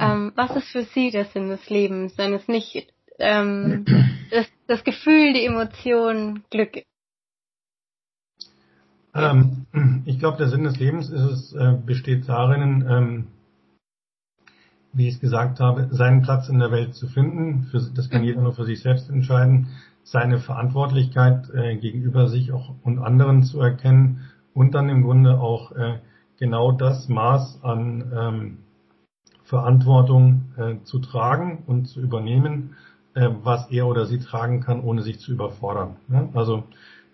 Ähm, 0.00 0.32
was 0.36 0.56
ist 0.56 0.68
für 0.68 0.84
Sie 0.84 1.10
der 1.10 1.26
Sinn 1.26 1.50
des 1.50 1.68
Lebens, 1.68 2.16
wenn 2.16 2.32
es 2.32 2.48
nicht 2.48 2.88
ähm, 3.18 3.84
das, 4.30 4.46
das 4.66 4.84
Gefühl, 4.84 5.34
die 5.34 5.44
Emotion 5.44 6.44
Glück 6.50 6.76
ist? 6.76 6.86
Ähm, 9.18 9.66
ich 10.04 10.18
glaube, 10.18 10.38
der 10.38 10.48
Sinn 10.48 10.64
des 10.64 10.78
Lebens 10.78 11.10
ist 11.10 11.22
es, 11.22 11.52
äh, 11.52 11.76
besteht 11.84 12.28
darin, 12.28 12.84
ähm, 12.88 13.26
wie 14.92 15.08
ich 15.08 15.14
es 15.14 15.20
gesagt 15.20 15.60
habe, 15.60 15.88
seinen 15.90 16.22
Platz 16.22 16.48
in 16.48 16.58
der 16.58 16.70
Welt 16.70 16.94
zu 16.94 17.08
finden. 17.08 17.64
Für, 17.64 17.80
das 17.94 18.10
kann 18.10 18.24
jeder 18.24 18.40
nur 18.40 18.54
für 18.54 18.64
sich 18.64 18.80
selbst 18.80 19.10
entscheiden. 19.10 19.68
Seine 20.02 20.38
Verantwortlichkeit 20.38 21.50
äh, 21.50 21.76
gegenüber 21.76 22.28
sich 22.28 22.52
auch 22.52 22.74
und 22.82 22.98
anderen 22.98 23.42
zu 23.42 23.60
erkennen 23.60 24.20
und 24.54 24.74
dann 24.74 24.88
im 24.88 25.02
Grunde 25.02 25.38
auch 25.38 25.72
äh, 25.72 25.98
genau 26.38 26.72
das 26.72 27.08
Maß 27.08 27.62
an 27.62 28.12
ähm, 28.16 28.58
Verantwortung 29.44 30.46
äh, 30.56 30.76
zu 30.84 30.98
tragen 30.98 31.64
und 31.66 31.86
zu 31.86 32.00
übernehmen, 32.00 32.76
äh, 33.14 33.28
was 33.42 33.70
er 33.70 33.86
oder 33.86 34.06
sie 34.06 34.18
tragen 34.18 34.60
kann, 34.60 34.80
ohne 34.80 35.02
sich 35.02 35.20
zu 35.20 35.32
überfordern. 35.32 35.96
Ja? 36.08 36.28
Also 36.34 36.64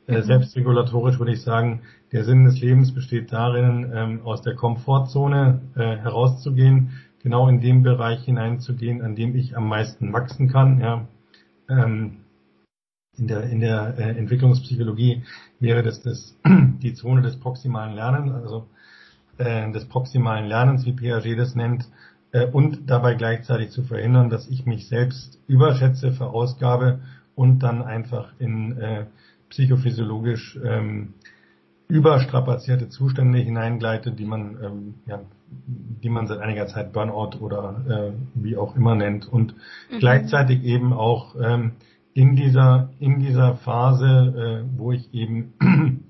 äh, 0.07 0.23
selbstregulatorisch 0.23 1.19
würde 1.19 1.33
ich 1.33 1.43
sagen, 1.43 1.83
der 2.13 2.25
Sinn 2.25 2.45
des 2.45 2.61
Lebens 2.61 2.93
besteht 2.93 3.33
darin, 3.33 3.91
ähm, 3.95 4.21
aus 4.25 4.43
der 4.43 4.55
Komfortzone 4.55 5.61
äh, 5.75 5.97
herauszugehen, 5.97 6.93
genau 7.23 7.49
in 7.49 7.61
dem 7.61 7.83
Bereich 7.83 8.25
hineinzugehen, 8.25 9.03
an 9.03 9.17
dem 9.17 9.35
ich 9.35 9.57
am 9.57 9.69
meisten 9.69 10.13
wachsen 10.13 10.49
kann. 10.49 10.81
Ja. 10.81 11.07
Ähm, 11.69 12.19
in 13.17 13.29
der, 13.29 13.45
in 13.45 13.61
der 13.61 13.95
äh, 13.99 14.19
Entwicklungspsychologie 14.19 15.23
wäre 15.61 15.83
das, 15.83 16.03
das 16.03 16.37
die 16.47 16.95
Zone 16.95 17.23
des 17.23 17.39
proximalen 17.39 17.95
Lernens, 17.95 18.33
also 18.33 18.67
äh, 19.39 19.71
des 19.73 19.87
proximalen 19.87 20.47
Lernens, 20.47 20.85
wie 20.85 20.93
Piaget 20.93 21.39
das 21.39 21.55
nennt, 21.55 21.89
äh, 22.33 22.47
und 22.47 22.91
dabei 22.91 23.15
gleichzeitig 23.15 23.71
zu 23.71 23.85
verhindern, 23.85 24.31
dass 24.31 24.49
ich 24.49 24.67
mich 24.67 24.89
selbst 24.89 25.41
überschätze, 25.47 26.13
verausgabe 26.13 27.01
und 27.35 27.61
dann 27.61 27.83
einfach 27.83 28.33
in 28.39 28.77
äh, 28.79 29.07
psychophysiologisch 29.55 30.59
ähm, 30.65 31.15
überstrapazierte 31.87 32.89
Zustände 32.89 33.39
hineingleite, 33.39 34.11
die 34.11 34.25
man, 34.25 34.59
ähm, 34.63 34.95
ja, 35.07 35.21
die 36.03 36.09
man 36.09 36.27
seit 36.27 36.41
einiger 36.41 36.67
Zeit 36.67 36.93
Burnout 36.93 37.39
oder 37.39 37.85
äh, 37.89 38.13
wie 38.35 38.57
auch 38.57 38.75
immer 38.75 38.97
nennt 38.97 39.27
und 39.33 39.55
mhm. 39.91 39.99
gleichzeitig 40.01 40.65
eben 40.65 40.93
auch 40.93 41.37
ähm, 41.41 41.73
in 42.15 42.35
dieser 42.35 42.91
in 42.99 43.21
dieser 43.21 43.55
Phase, 43.57 44.65
äh, 44.67 44.79
wo 44.79 44.91
ich 44.91 45.15
eben 45.15 45.55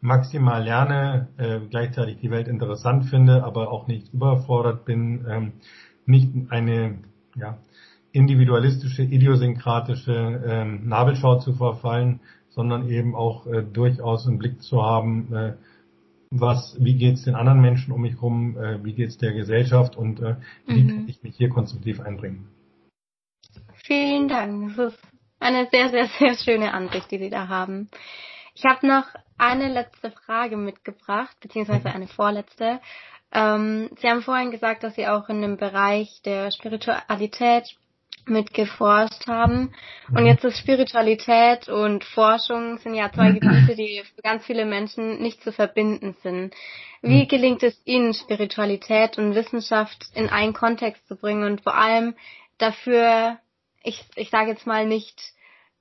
maximal 0.00 0.64
lerne, 0.64 1.28
äh, 1.36 1.60
gleichzeitig 1.70 2.18
die 2.18 2.30
Welt 2.30 2.48
interessant 2.48 3.04
finde, 3.04 3.44
aber 3.44 3.70
auch 3.70 3.86
nicht 3.86 4.12
überfordert 4.12 4.84
bin, 4.84 5.26
ähm, 5.28 5.52
nicht 6.06 6.30
eine 6.48 6.98
ja, 7.36 7.58
individualistische, 8.10 9.02
idiosynkratische 9.02 10.42
ähm, 10.44 10.88
Nabelschau 10.88 11.38
zu 11.38 11.52
verfallen, 11.52 12.20
sondern 12.50 12.88
eben 12.88 13.14
auch 13.14 13.46
äh, 13.46 13.62
durchaus 13.62 14.26
im 14.26 14.38
Blick 14.38 14.62
zu 14.62 14.82
haben, 14.82 15.32
äh, 15.32 15.54
was, 16.30 16.76
wie 16.78 16.94
geht's 16.94 17.24
den 17.24 17.34
anderen 17.34 17.60
Menschen 17.60 17.92
um 17.92 18.02
mich 18.02 18.14
herum, 18.14 18.56
äh, 18.56 18.84
wie 18.84 18.92
geht's 18.92 19.18
der 19.18 19.32
Gesellschaft 19.32 19.96
und 19.96 20.20
äh, 20.20 20.36
wie 20.66 20.82
mhm. 20.82 20.88
kann 20.88 21.08
ich 21.08 21.22
mich 21.22 21.36
hier 21.36 21.48
konstruktiv 21.48 22.00
einbringen. 22.00 22.48
Vielen 23.84 24.28
Dank. 24.28 24.76
Das 24.76 24.94
ist 24.94 25.02
eine 25.40 25.68
sehr, 25.70 25.88
sehr, 25.88 26.06
sehr 26.18 26.36
schöne 26.36 26.72
Ansicht, 26.72 27.10
die 27.10 27.18
Sie 27.18 27.30
da 27.30 27.48
haben. 27.48 27.88
Ich 28.54 28.64
habe 28.64 28.86
noch 28.86 29.06
eine 29.38 29.72
letzte 29.72 30.10
Frage 30.10 30.56
mitgebracht, 30.56 31.36
beziehungsweise 31.40 31.88
mhm. 31.88 31.94
eine 31.94 32.06
vorletzte. 32.06 32.80
Ähm, 33.32 33.90
Sie 34.00 34.08
haben 34.08 34.22
vorhin 34.22 34.50
gesagt, 34.50 34.82
dass 34.82 34.94
Sie 34.94 35.06
auch 35.06 35.28
in 35.28 35.40
dem 35.40 35.56
Bereich 35.56 36.20
der 36.24 36.50
Spiritualität 36.50 37.76
mitgeforscht 38.30 39.26
haben. 39.26 39.74
Und 40.08 40.22
mhm. 40.22 40.26
jetzt 40.26 40.44
ist 40.44 40.58
Spiritualität 40.58 41.68
und 41.68 42.04
Forschung 42.04 42.78
sind 42.78 42.94
ja 42.94 43.12
zwei 43.12 43.32
Gebiete, 43.32 43.76
die 43.76 44.02
für 44.14 44.22
ganz 44.22 44.46
viele 44.46 44.64
Menschen 44.64 45.20
nicht 45.20 45.42
zu 45.42 45.52
verbinden 45.52 46.16
sind. 46.22 46.54
Wie 47.02 47.24
mhm. 47.24 47.28
gelingt 47.28 47.62
es 47.62 47.78
Ihnen, 47.84 48.14
Spiritualität 48.14 49.18
und 49.18 49.34
Wissenschaft 49.34 50.06
in 50.14 50.28
einen 50.28 50.54
Kontext 50.54 51.06
zu 51.08 51.16
bringen 51.16 51.44
und 51.44 51.62
vor 51.62 51.74
allem 51.74 52.14
dafür, 52.58 53.38
ich, 53.82 54.04
ich 54.16 54.30
sage 54.30 54.50
jetzt 54.50 54.66
mal 54.66 54.86
nicht, 54.86 55.20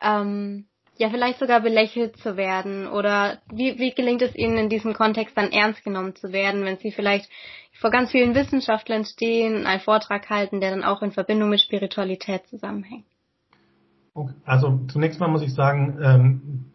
ähm, 0.01 0.67
ja 0.99 1.09
vielleicht 1.09 1.39
sogar 1.39 1.61
belächelt 1.61 2.17
zu 2.17 2.37
werden? 2.37 2.87
Oder 2.87 3.39
wie, 3.51 3.79
wie 3.79 3.91
gelingt 3.91 4.21
es 4.21 4.35
Ihnen 4.35 4.57
in 4.57 4.69
diesem 4.69 4.93
Kontext 4.93 5.35
dann 5.37 5.51
ernst 5.51 5.83
genommen 5.83 6.15
zu 6.15 6.31
werden, 6.31 6.63
wenn 6.65 6.77
Sie 6.77 6.91
vielleicht 6.91 7.29
vor 7.79 7.89
ganz 7.89 8.11
vielen 8.11 8.35
Wissenschaftlern 8.35 9.05
stehen, 9.05 9.65
einen 9.65 9.79
Vortrag 9.79 10.29
halten, 10.29 10.59
der 10.59 10.71
dann 10.71 10.83
auch 10.83 11.01
in 11.01 11.11
Verbindung 11.11 11.49
mit 11.49 11.61
Spiritualität 11.61 12.45
zusammenhängt? 12.47 13.05
Also 14.43 14.81
zunächst 14.91 15.19
mal 15.19 15.29
muss 15.29 15.41
ich 15.41 15.53
sagen, 15.53 15.97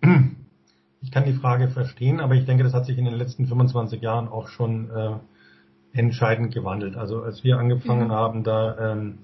ähm, 0.03 0.37
ich 1.03 1.11
kann 1.11 1.27
die 1.27 1.35
Frage 1.35 1.69
verstehen, 1.69 2.21
aber 2.21 2.35
ich 2.35 2.47
denke, 2.47 2.65
das 2.65 2.73
hat 2.73 2.87
sich 2.87 2.97
in 2.97 3.05
den 3.05 3.15
letzten 3.15 3.47
25 3.47 4.01
Jahren 4.01 4.29
auch 4.29 4.49
schon 4.49 4.91
äh, 4.91 5.99
entscheidend 5.99 6.55
gewandelt. 6.55 6.97
Also 6.97 7.23
als 7.23 7.45
wir 7.45 7.59
angefangen 7.59 8.09
mhm. 8.09 8.13
haben, 8.13 8.45
da 8.45 8.93
ähm, 8.93 9.19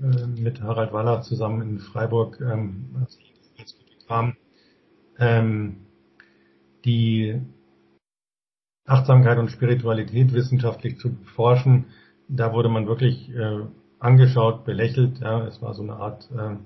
äh, 0.00 0.26
mit 0.26 0.60
Harald 0.60 0.92
Waller 0.92 1.22
zusammen 1.22 1.62
in 1.62 1.78
Freiburg, 1.78 2.40
ähm, 2.40 2.96
als 3.00 3.16
kam, 4.06 4.36
ähm, 5.18 5.86
die 6.84 7.40
Achtsamkeit 8.86 9.38
und 9.38 9.50
Spiritualität 9.50 10.32
wissenschaftlich 10.32 10.98
zu 10.98 11.16
forschen, 11.34 11.86
da 12.28 12.52
wurde 12.52 12.68
man 12.68 12.86
wirklich 12.86 13.30
äh, 13.34 13.60
angeschaut, 13.98 14.64
belächelt. 14.64 15.18
Ja, 15.20 15.46
es 15.46 15.60
war 15.62 15.74
so 15.74 15.82
eine 15.82 15.94
Art 15.94 16.28
äh, 16.36 16.56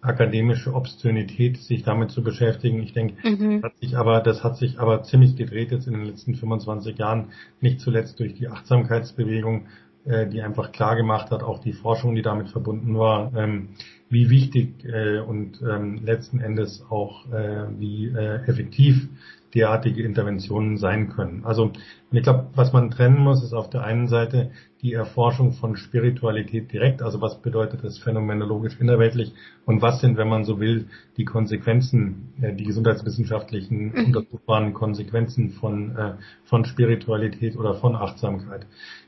akademische 0.00 0.74
Obszönität, 0.74 1.56
sich 1.58 1.82
damit 1.82 2.10
zu 2.10 2.22
beschäftigen. 2.22 2.82
Ich 2.82 2.92
denke, 2.92 3.16
mhm. 3.26 3.62
hat 3.62 3.76
sich 3.78 3.96
aber, 3.96 4.20
das 4.20 4.44
hat 4.44 4.56
sich 4.56 4.78
aber 4.78 5.02
ziemlich 5.02 5.36
gedreht 5.36 5.70
jetzt 5.70 5.86
in 5.86 5.94
den 5.94 6.04
letzten 6.04 6.34
25 6.34 6.98
Jahren, 6.98 7.28
nicht 7.60 7.80
zuletzt 7.80 8.20
durch 8.20 8.34
die 8.34 8.48
Achtsamkeitsbewegung, 8.48 9.66
äh, 10.04 10.26
die 10.26 10.42
einfach 10.42 10.72
klar 10.72 10.96
gemacht 10.96 11.30
hat, 11.30 11.42
auch 11.42 11.60
die 11.60 11.72
Forschung, 11.72 12.14
die 12.14 12.22
damit 12.22 12.50
verbunden 12.50 12.98
war, 12.98 13.32
ähm, 13.34 13.70
wie 14.10 14.30
wichtig 14.30 14.84
äh, 14.84 15.18
und 15.18 15.60
ähm, 15.62 16.00
letzten 16.04 16.40
Endes 16.40 16.84
auch 16.88 17.30
äh, 17.32 17.66
wie 17.78 18.08
äh, 18.08 18.44
effektiv 18.46 19.08
derartige 19.54 20.02
Interventionen 20.02 20.78
sein 20.78 21.10
können. 21.10 21.44
Also 21.44 21.72
ich 22.10 22.22
glaube, 22.22 22.48
was 22.54 22.72
man 22.72 22.90
trennen 22.90 23.18
muss, 23.18 23.42
ist 23.42 23.52
auf 23.52 23.70
der 23.70 23.84
einen 23.84 24.08
Seite 24.08 24.50
die 24.82 24.92
Erforschung 24.92 25.52
von 25.52 25.76
Spiritualität 25.76 26.72
direkt, 26.72 27.02
also 27.02 27.20
was 27.20 27.40
bedeutet 27.40 27.84
das 27.84 27.98
phänomenologisch 27.98 28.78
innerweltlich 28.80 29.32
und 29.64 29.80
was 29.80 30.00
sind, 30.00 30.16
wenn 30.16 30.28
man 30.28 30.44
so 30.44 30.60
will, 30.60 30.88
die 31.16 31.24
Konsequenzen, 31.24 32.32
äh, 32.42 32.52
die 32.52 32.64
gesundheitswissenschaftlichen 32.64 33.92
mhm. 33.92 34.04
untersuchbaren 34.06 34.74
Konsequenzen 34.74 35.50
von, 35.50 35.96
äh, 35.96 36.14
von 36.44 36.64
Spiritualität 36.64 37.56
oder 37.56 37.74
von 37.74 37.94
Achtsamkeit. 37.94 38.66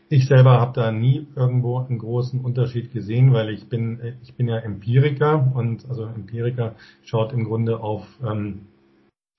Ich 0.08 0.26
selber 0.28 0.60
habe 0.60 0.72
da 0.72 0.92
nie 0.92 1.26
irgendwo 1.34 1.78
einen 1.78 1.98
großen 1.98 2.40
Unterschied 2.40 2.92
gesehen, 2.92 3.32
weil 3.32 3.50
ich 3.50 3.68
bin, 3.68 3.98
äh, 4.00 4.14
ich 4.22 4.34
bin 4.34 4.48
ja 4.48 4.58
Empiriker 4.58 5.52
und 5.54 5.88
also 5.88 6.04
Empiriker 6.04 6.76
schaut 7.02 7.32
im 7.32 7.44
Grunde 7.44 7.80
auf 7.80 8.06
ähm, 8.24 8.66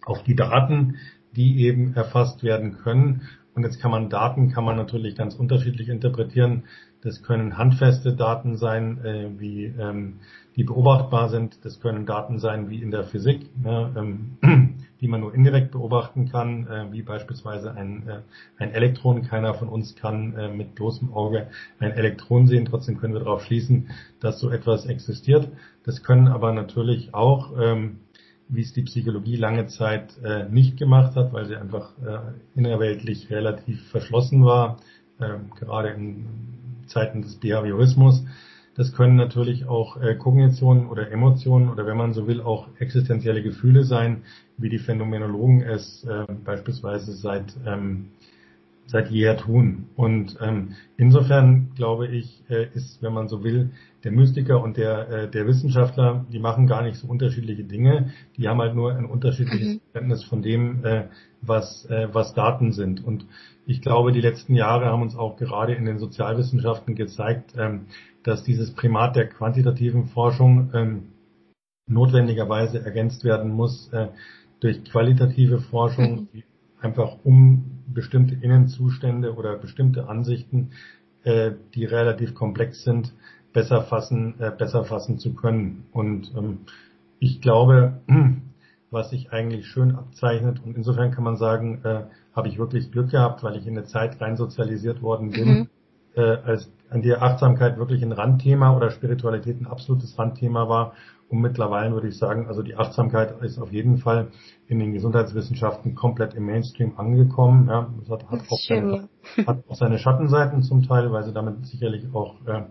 auf 0.05 0.24
die 0.24 0.36
Daten, 0.36 0.97
die 1.36 1.65
eben 1.65 1.93
erfasst 1.93 2.43
werden 2.43 2.78
können. 2.78 3.22
Und 3.53 3.63
jetzt 3.63 3.80
kann 3.82 3.91
man 3.91 4.09
Daten, 4.09 4.51
kann 4.51 4.63
man 4.63 4.76
natürlich 4.76 5.15
ganz 5.15 5.36
unterschiedlich 5.36 5.89
interpretieren. 5.89 6.63
Das 7.01 7.24
können 7.24 7.57
handfeste 7.57 8.15
Daten 8.15 8.57
sein, 8.57 9.03
äh, 9.03 9.30
wie 9.39 9.65
ähm, 9.65 10.20
die 10.55 10.63
beobachtbar 10.63 11.30
sind. 11.30 11.63
Das 11.63 11.80
können 11.80 12.05
Daten 12.05 12.39
sein 12.39 12.70
wie 12.70 12.82
in 12.82 12.91
der 12.91 13.03
Physik, 13.03 13.49
ne, 13.61 13.93
ähm, 13.97 14.38
die 15.02 15.08
man 15.08 15.22
nur 15.22 15.34
indirekt 15.34 15.72
beobachten 15.72 16.30
kann, 16.30 16.68
äh, 16.68 16.91
wie 16.91 17.02
beispielsweise 17.02 17.74
ein, 17.74 18.08
äh, 18.08 18.20
ein 18.58 18.72
Elektron. 18.72 19.24
Keiner 19.24 19.54
von 19.54 19.70
uns 19.70 19.95
kann 19.95 20.36
äh, 20.36 20.50
mit 20.50 20.76
bloßem 20.76 21.14
Auge 21.14 21.48
ein 21.80 21.91
Elektron 21.91 22.48
sehen. 22.48 22.66
Trotzdem 22.66 22.98
können 22.98 23.14
wir 23.14 23.22
darauf 23.22 23.43
schließen, 23.43 23.89
dass 24.20 24.39
so 24.39 24.50
etwas 24.50 24.86
existiert. 24.86 25.50
Das 25.84 26.04
können 26.04 26.28
aber 26.28 26.54
natürlich 26.54 27.14
auch 27.14 27.52
ähm, 27.60 28.00
wie 28.50 28.62
es 28.62 28.74
die 28.74 28.84
Psychologie 28.84 29.36
lange 29.36 29.68
Zeit 29.68 30.18
äh, 30.24 30.45
nicht 30.50 30.78
gemacht 30.78 31.16
hat, 31.16 31.34
weil 31.34 31.45
sie 31.45 31.56
einfach 31.56 31.91
äh, 32.00 32.20
innerweltlich 32.56 33.30
relativ 33.30 33.89
verschlossen 33.89 34.45
war, 34.45 34.78
äh, 35.20 35.36
gerade 35.60 35.89
in 35.89 36.28
Zeiten 36.88 37.22
des 37.22 37.36
Behaviorismus. 37.36 38.24
Das 38.78 38.94
können 38.94 39.16
natürlich 39.16 39.66
auch 39.66 40.00
äh, 40.00 40.16
Kognitionen 40.16 40.88
oder 40.88 41.12
Emotionen 41.12 41.70
oder 41.70 41.86
wenn 41.88 41.98
man 41.98 42.14
so 42.14 42.28
will 42.28 42.42
auch 42.42 42.68
existenzielle 42.80 43.42
Gefühle 43.42 43.84
sein, 43.84 44.22
wie 44.58 44.70
die 44.70 44.78
Phänomenologen 44.78 45.62
es 45.62 46.04
äh, 46.06 46.26
beispielsweise 46.46 47.12
seit 47.14 47.56
ähm, 47.66 48.12
seit 48.88 49.12
jeher 49.12 49.38
tun. 49.38 49.90
Und 49.96 50.38
ähm, 50.42 50.76
insofern 50.96 51.72
glaube 51.76 52.08
ich, 52.08 52.42
äh, 52.50 52.68
ist, 52.74 53.04
wenn 53.04 53.14
man 53.14 53.28
so 53.28 53.44
will, 53.44 53.72
der 54.04 54.12
Mystiker 54.12 54.64
und 54.64 54.78
der, 54.78 55.10
äh, 55.10 55.30
der 55.30 55.46
Wissenschaftler, 55.46 56.26
die 56.32 56.40
machen 56.40 56.68
gar 56.68 56.82
nicht 56.82 56.98
so 56.98 57.08
unterschiedliche 57.08 57.66
Dinge. 57.66 58.14
Die 58.38 58.48
haben 58.48 58.62
halt 58.62 58.76
nur 58.76 58.96
ein 58.96 59.06
unterschiedliches 59.06 59.76
mhm. 59.76 59.80
Verständnis 59.92 60.24
von 60.24 60.42
dem, 60.42 60.86
äh, 60.86 61.08
was, 61.42 61.86
äh, 61.90 62.08
was 62.14 62.34
Daten 62.34 62.72
sind. 62.72 63.04
Und 63.04 63.26
ich 63.66 63.82
glaube, 63.82 64.14
die 64.14 64.22
letzten 64.22 64.56
Jahre 64.56 64.86
haben 64.86 65.02
uns 65.02 65.16
auch 65.16 65.36
gerade 65.36 65.74
in 65.74 65.86
den 65.86 66.00
Sozialwissenschaften 66.00 66.96
gezeigt, 66.96 67.54
ähm, 67.58 67.88
dass 68.28 68.44
dieses 68.44 68.72
Primat 68.72 69.16
der 69.16 69.30
quantitativen 69.30 70.08
Forschung 70.08 70.70
ähm, 70.74 71.04
notwendigerweise 71.88 72.84
ergänzt 72.84 73.24
werden 73.24 73.52
muss 73.54 73.88
äh, 73.94 74.10
durch 74.60 74.84
qualitative 74.84 75.62
Forschung, 75.62 76.28
mhm. 76.34 76.44
einfach 76.82 77.16
um 77.24 77.84
bestimmte 77.88 78.36
Innenzustände 78.36 79.34
oder 79.34 79.56
bestimmte 79.58 80.10
Ansichten, 80.10 80.72
äh, 81.24 81.52
die 81.74 81.86
relativ 81.86 82.36
komplex 82.36 82.84
sind, 82.84 83.14
besser 83.54 83.84
fassen, 83.84 84.36
äh, 84.40 84.52
besser 84.52 84.84
fassen 84.84 85.20
zu 85.20 85.34
können. 85.34 85.86
Und 85.94 86.34
ähm, 86.36 86.66
ich 87.20 87.40
glaube, 87.40 88.02
was 88.92 89.10
sich 89.12 89.32
eigentlich 89.32 89.68
schön 89.68 89.96
abzeichnet 89.96 90.62
und 90.66 90.76
insofern 90.76 91.12
kann 91.12 91.24
man 91.24 91.38
sagen, 91.38 91.80
äh, 91.86 92.04
habe 92.36 92.50
ich 92.50 92.58
wirklich 92.58 92.92
Glück 92.92 93.10
gehabt, 93.12 93.42
weil 93.44 93.56
ich 93.56 93.66
in 93.66 93.78
eine 93.78 93.88
Zeit 93.88 94.20
rein 94.20 94.36
sozialisiert 94.36 95.02
worden 95.02 95.32
bin, 95.32 95.48
mhm. 95.48 95.70
Äh, 96.18 96.38
als 96.43 96.72
an 96.89 97.01
der 97.01 97.22
Achtsamkeit 97.22 97.78
wirklich 97.78 98.01
ein 98.01 98.11
Randthema 98.11 98.76
oder 98.76 98.91
Spiritualität 98.91 99.59
ein 99.61 99.68
absolutes 99.68 100.18
Randthema 100.18 100.70
war 100.70 100.93
und 101.30 101.41
mittlerweile 101.41 101.93
würde 101.93 102.07
ich 102.07 102.18
sagen, 102.18 102.47
also 102.47 102.61
die 102.61 102.76
Achtsamkeit 102.76 103.41
ist 103.41 103.59
auf 103.59 103.72
jeden 103.72 103.97
Fall 103.97 104.30
in 104.68 104.80
den 104.80 104.93
Gesundheitswissenschaften 104.93 105.93
komplett 105.93 106.34
im 106.36 106.45
Mainstream 106.45 106.93
angekommen. 106.97 107.68
Ja, 107.68 107.89
das 107.99 108.09
hat, 108.09 108.30
hat, 108.30 108.41
auch, 108.49 108.59
seine, 108.59 109.09
hat 109.45 109.63
auch 109.68 109.76
seine 109.76 109.99
Schattenseiten 109.99 110.63
zum 110.63 110.84
Teil, 110.84 111.11
weil 111.11 111.24
sie 111.24 111.34
damit 111.34 111.65
sicherlich 111.65 112.05
auch 112.13 112.36
äh, 112.45 112.63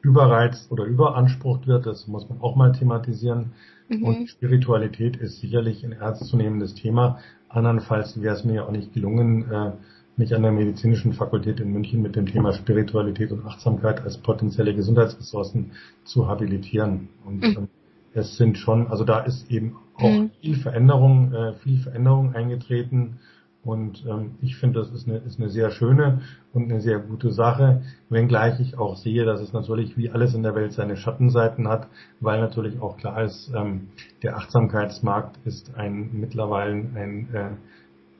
überreizt 0.00 0.72
oder 0.72 0.84
überansprucht 0.84 1.66
wird. 1.66 1.84
Das 1.84 2.06
muss 2.06 2.26
man 2.28 2.40
auch 2.40 2.56
mal 2.56 2.72
thematisieren. 2.72 3.52
Mhm. 3.88 4.04
Und 4.04 4.30
Spiritualität 4.30 5.16
ist 5.16 5.40
sicherlich 5.40 5.84
ein 5.84 5.92
ernstzunehmendes 5.92 6.74
Thema. 6.74 7.18
Andernfalls 7.50 8.22
wäre 8.22 8.34
es 8.34 8.44
mir 8.44 8.54
ja 8.54 8.64
auch 8.64 8.70
nicht 8.70 8.94
gelungen, 8.94 9.50
äh, 9.50 9.72
mich 10.20 10.34
an 10.34 10.42
der 10.42 10.52
medizinischen 10.52 11.14
Fakultät 11.14 11.58
in 11.58 11.72
München 11.72 12.02
mit 12.02 12.14
dem 12.14 12.26
Thema 12.26 12.52
Spiritualität 12.52 13.32
und 13.32 13.44
Achtsamkeit 13.44 14.02
als 14.02 14.18
potenzielle 14.18 14.74
Gesundheitsressourcen 14.74 15.72
zu 16.04 16.28
habilitieren. 16.28 17.08
Und 17.24 17.40
mhm. 17.40 17.56
ähm, 17.56 17.68
es 18.12 18.36
sind 18.36 18.58
schon, 18.58 18.88
also 18.88 19.04
da 19.04 19.20
ist 19.20 19.50
eben 19.50 19.76
auch 19.96 20.08
mhm. 20.08 20.30
viel 20.40 20.56
Veränderung, 20.56 21.32
äh, 21.32 21.54
viel 21.54 21.78
Veränderung 21.78 22.34
eingetreten. 22.34 23.18
Und 23.64 24.04
ähm, 24.06 24.32
ich 24.42 24.56
finde, 24.56 24.80
das 24.80 24.90
ist 24.90 25.08
eine, 25.08 25.18
ist 25.18 25.38
eine 25.38 25.48
sehr 25.48 25.70
schöne 25.70 26.20
und 26.52 26.70
eine 26.70 26.80
sehr 26.80 26.98
gute 26.98 27.30
Sache, 27.30 27.82
wenngleich 28.08 28.60
ich 28.60 28.78
auch 28.78 28.96
sehe, 28.96 29.24
dass 29.24 29.40
es 29.40 29.52
natürlich 29.52 29.96
wie 29.96 30.10
alles 30.10 30.34
in 30.34 30.42
der 30.42 30.54
Welt 30.54 30.72
seine 30.72 30.96
Schattenseiten 30.96 31.68
hat, 31.68 31.88
weil 32.20 32.40
natürlich 32.40 32.80
auch 32.80 32.96
klar 32.96 33.22
ist, 33.22 33.52
ähm, 33.54 33.88
der 34.22 34.36
Achtsamkeitsmarkt 34.36 35.38
ist 35.44 35.74
ein 35.76 36.10
mittlerweile 36.12 36.72
ein 36.72 37.28
äh, 37.34 37.50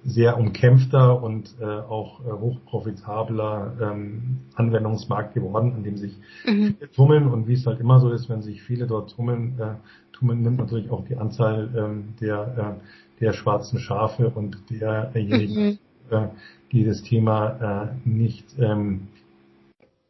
sehr 0.05 0.39
umkämpfter 0.39 1.23
und 1.23 1.55
äh, 1.61 1.65
auch 1.65 2.21
äh, 2.21 2.33
hochprofitabler 2.33 3.77
ähm, 3.81 4.39
Anwendungsmarkt 4.55 5.35
geworden, 5.35 5.75
an 5.75 5.85
dem 5.85 5.97
sich 5.97 6.17
mhm. 6.47 6.77
viele 6.79 6.91
tummeln 6.93 7.27
und 7.27 7.49
wie 7.49 7.55
es 7.55 7.67
halt 7.67 7.81
immer 7.81 8.01
so 8.01 8.11
ist, 8.11 8.29
wenn 8.29 8.43
sich 8.43 8.63
viele 8.63 8.87
dort 8.87 9.15
tummeln, 9.15 9.59
äh, 9.59 9.75
tummeln 10.13 10.43
nimmt 10.43 10.59
natürlich 10.59 10.91
auch 10.91 11.05
die 11.07 11.17
Anzahl 11.17 11.71
ähm, 11.77 12.15
der, 12.21 12.79
äh, 12.81 13.21
der 13.21 13.33
schwarzen 13.35 13.79
Schafe 13.79 14.31
und 14.31 14.59
derjenigen, 14.71 15.65
mhm. 15.65 15.79
äh, 16.11 16.29
die 16.73 16.85
das 16.85 17.03
Thema 17.03 17.93
äh, 18.05 18.09
nicht 18.09 18.47
ähm, 18.59 19.09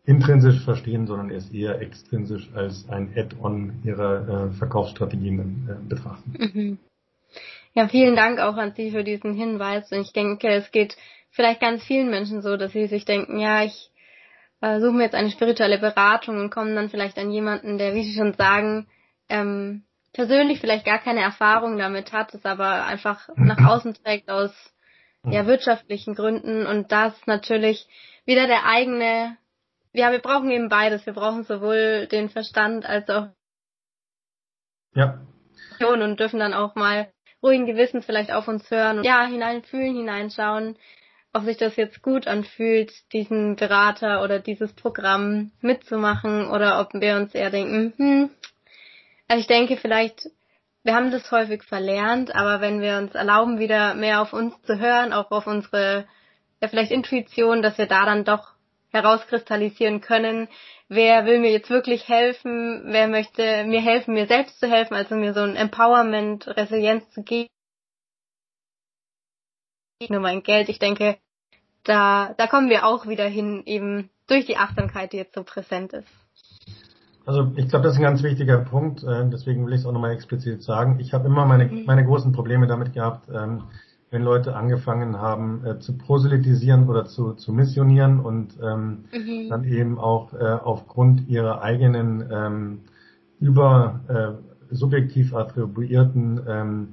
intrinsisch 0.04 0.64
verstehen, 0.64 1.06
sondern 1.06 1.30
es 1.30 1.50
eher 1.50 1.80
extrinsisch 1.80 2.50
als 2.54 2.88
ein 2.88 3.10
Add-on 3.16 3.74
ihrer 3.84 4.28
äh, 4.28 4.50
Verkaufsstrategien 4.52 5.68
äh, 5.68 5.88
betrachten. 5.88 6.32
Mhm. 6.38 6.78
Ja, 7.74 7.88
vielen 7.88 8.16
Dank 8.16 8.40
auch 8.40 8.56
an 8.56 8.72
Sie 8.74 8.90
für 8.90 9.04
diesen 9.04 9.34
Hinweis. 9.34 9.90
Und 9.92 10.00
ich 10.00 10.12
denke, 10.12 10.48
es 10.48 10.70
geht 10.72 10.96
vielleicht 11.30 11.60
ganz 11.60 11.84
vielen 11.84 12.10
Menschen 12.10 12.42
so, 12.42 12.56
dass 12.56 12.72
sie 12.72 12.86
sich 12.86 13.04
denken, 13.04 13.38
ja, 13.38 13.62
ich 13.62 13.90
äh, 14.60 14.80
suche 14.80 14.92
mir 14.92 15.04
jetzt 15.04 15.14
eine 15.14 15.30
spirituelle 15.30 15.78
Beratung 15.78 16.38
und 16.38 16.50
kommen 16.50 16.74
dann 16.74 16.90
vielleicht 16.90 17.18
an 17.18 17.30
jemanden, 17.30 17.78
der, 17.78 17.94
wie 17.94 18.02
Sie 18.02 18.14
schon 18.14 18.34
sagen, 18.34 18.88
ähm, 19.28 19.84
persönlich 20.12 20.60
vielleicht 20.60 20.84
gar 20.84 20.98
keine 20.98 21.20
Erfahrung 21.20 21.78
damit 21.78 22.12
hat, 22.12 22.34
es 22.34 22.44
aber 22.44 22.84
einfach 22.86 23.28
nach 23.36 23.58
außen 23.68 23.94
trägt 23.94 24.30
aus 24.30 24.52
ja, 25.24 25.46
wirtschaftlichen 25.46 26.14
Gründen 26.14 26.66
und 26.66 26.90
das 26.90 27.14
natürlich 27.26 27.86
wieder 28.24 28.46
der 28.46 28.64
eigene, 28.66 29.36
ja, 29.92 30.10
wir 30.12 30.18
brauchen 30.18 30.50
eben 30.50 30.68
beides. 30.68 31.04
Wir 31.04 31.12
brauchen 31.12 31.44
sowohl 31.44 32.06
den 32.06 32.30
Verstand 32.30 32.86
als 32.86 33.08
auch 33.10 33.28
ja 34.94 35.20
und 35.86 36.20
dürfen 36.20 36.40
dann 36.40 36.54
auch 36.54 36.74
mal 36.74 37.12
ruhigen 37.42 37.66
Gewissens 37.66 38.04
vielleicht 38.06 38.32
auf 38.32 38.48
uns 38.48 38.70
hören 38.70 38.98
und 38.98 39.04
ja, 39.04 39.24
hineinfühlen, 39.26 39.96
hineinschauen, 39.96 40.76
ob 41.32 41.44
sich 41.44 41.56
das 41.56 41.76
jetzt 41.76 42.02
gut 42.02 42.26
anfühlt, 42.26 42.92
diesen 43.12 43.56
Berater 43.56 44.22
oder 44.22 44.38
dieses 44.38 44.72
Programm 44.72 45.52
mitzumachen 45.60 46.48
oder 46.48 46.80
ob 46.80 46.92
wir 46.94 47.16
uns 47.16 47.34
eher 47.34 47.50
denken, 47.50 47.92
hm, 47.96 48.30
also 49.28 49.40
ich 49.40 49.46
denke 49.46 49.76
vielleicht, 49.76 50.28
wir 50.82 50.94
haben 50.94 51.10
das 51.10 51.30
häufig 51.30 51.62
verlernt, 51.62 52.34
aber 52.34 52.60
wenn 52.60 52.80
wir 52.80 52.98
uns 52.98 53.14
erlauben, 53.14 53.58
wieder 53.58 53.94
mehr 53.94 54.22
auf 54.22 54.32
uns 54.32 54.60
zu 54.62 54.78
hören, 54.78 55.12
auch 55.12 55.30
auf 55.30 55.46
unsere, 55.46 56.06
ja 56.60 56.68
vielleicht 56.68 56.90
Intuition, 56.90 57.62
dass 57.62 57.78
wir 57.78 57.86
da 57.86 58.06
dann 58.06 58.24
doch 58.24 58.54
herauskristallisieren 58.90 60.00
können, 60.00 60.48
wer 60.90 61.24
will 61.24 61.38
mir 61.38 61.52
jetzt 61.52 61.70
wirklich 61.70 62.08
helfen, 62.08 62.82
wer 62.86 63.08
möchte 63.08 63.64
mir 63.64 63.80
helfen, 63.80 64.12
mir 64.12 64.26
selbst 64.26 64.58
zu 64.58 64.68
helfen, 64.68 64.94
also 64.94 65.14
mir 65.14 65.32
so 65.32 65.40
ein 65.40 65.56
Empowerment, 65.56 66.46
Resilienz 66.48 67.08
zu 67.12 67.22
geben. 67.22 67.48
Nur 70.08 70.20
mein 70.20 70.42
Geld. 70.42 70.68
Ich 70.68 70.78
denke, 70.78 71.16
da, 71.84 72.34
da 72.36 72.46
kommen 72.46 72.68
wir 72.68 72.84
auch 72.86 73.06
wieder 73.06 73.26
hin, 73.26 73.62
eben 73.66 74.10
durch 74.26 74.46
die 74.46 74.56
Achtsamkeit, 74.56 75.12
die 75.12 75.18
jetzt 75.18 75.34
so 75.34 75.44
präsent 75.44 75.92
ist. 75.92 76.08
Also 77.24 77.52
ich 77.56 77.68
glaube, 77.68 77.84
das 77.84 77.92
ist 77.92 77.98
ein 77.98 78.04
ganz 78.04 78.22
wichtiger 78.22 78.58
Punkt, 78.58 79.04
äh, 79.04 79.28
deswegen 79.30 79.64
will 79.66 79.74
ich 79.74 79.80
es 79.80 79.86
auch 79.86 79.92
nochmal 79.92 80.12
explizit 80.12 80.62
sagen. 80.62 80.98
Ich 80.98 81.12
habe 81.12 81.26
immer 81.26 81.46
meine, 81.46 81.66
mhm. 81.66 81.84
meine 81.84 82.04
großen 82.04 82.32
Probleme 82.32 82.66
damit 82.66 82.94
gehabt, 82.94 83.28
ähm, 83.28 83.64
wenn 84.10 84.22
Leute 84.22 84.56
angefangen 84.56 85.18
haben 85.18 85.64
äh, 85.64 85.78
zu 85.78 85.96
proselytisieren 85.96 86.88
oder 86.88 87.06
zu, 87.06 87.34
zu 87.34 87.52
missionieren 87.52 88.20
und 88.20 88.58
ähm, 88.62 89.04
mhm. 89.12 89.48
dann 89.48 89.64
eben 89.64 89.98
auch 89.98 90.32
äh, 90.34 90.44
aufgrund 90.44 91.28
ihrer 91.28 91.62
eigenen 91.62 92.28
ähm, 92.30 92.80
über 93.38 94.00
äh, 94.08 94.74
subjektiv 94.74 95.34
attribuierten 95.34 96.40
ähm, 96.46 96.88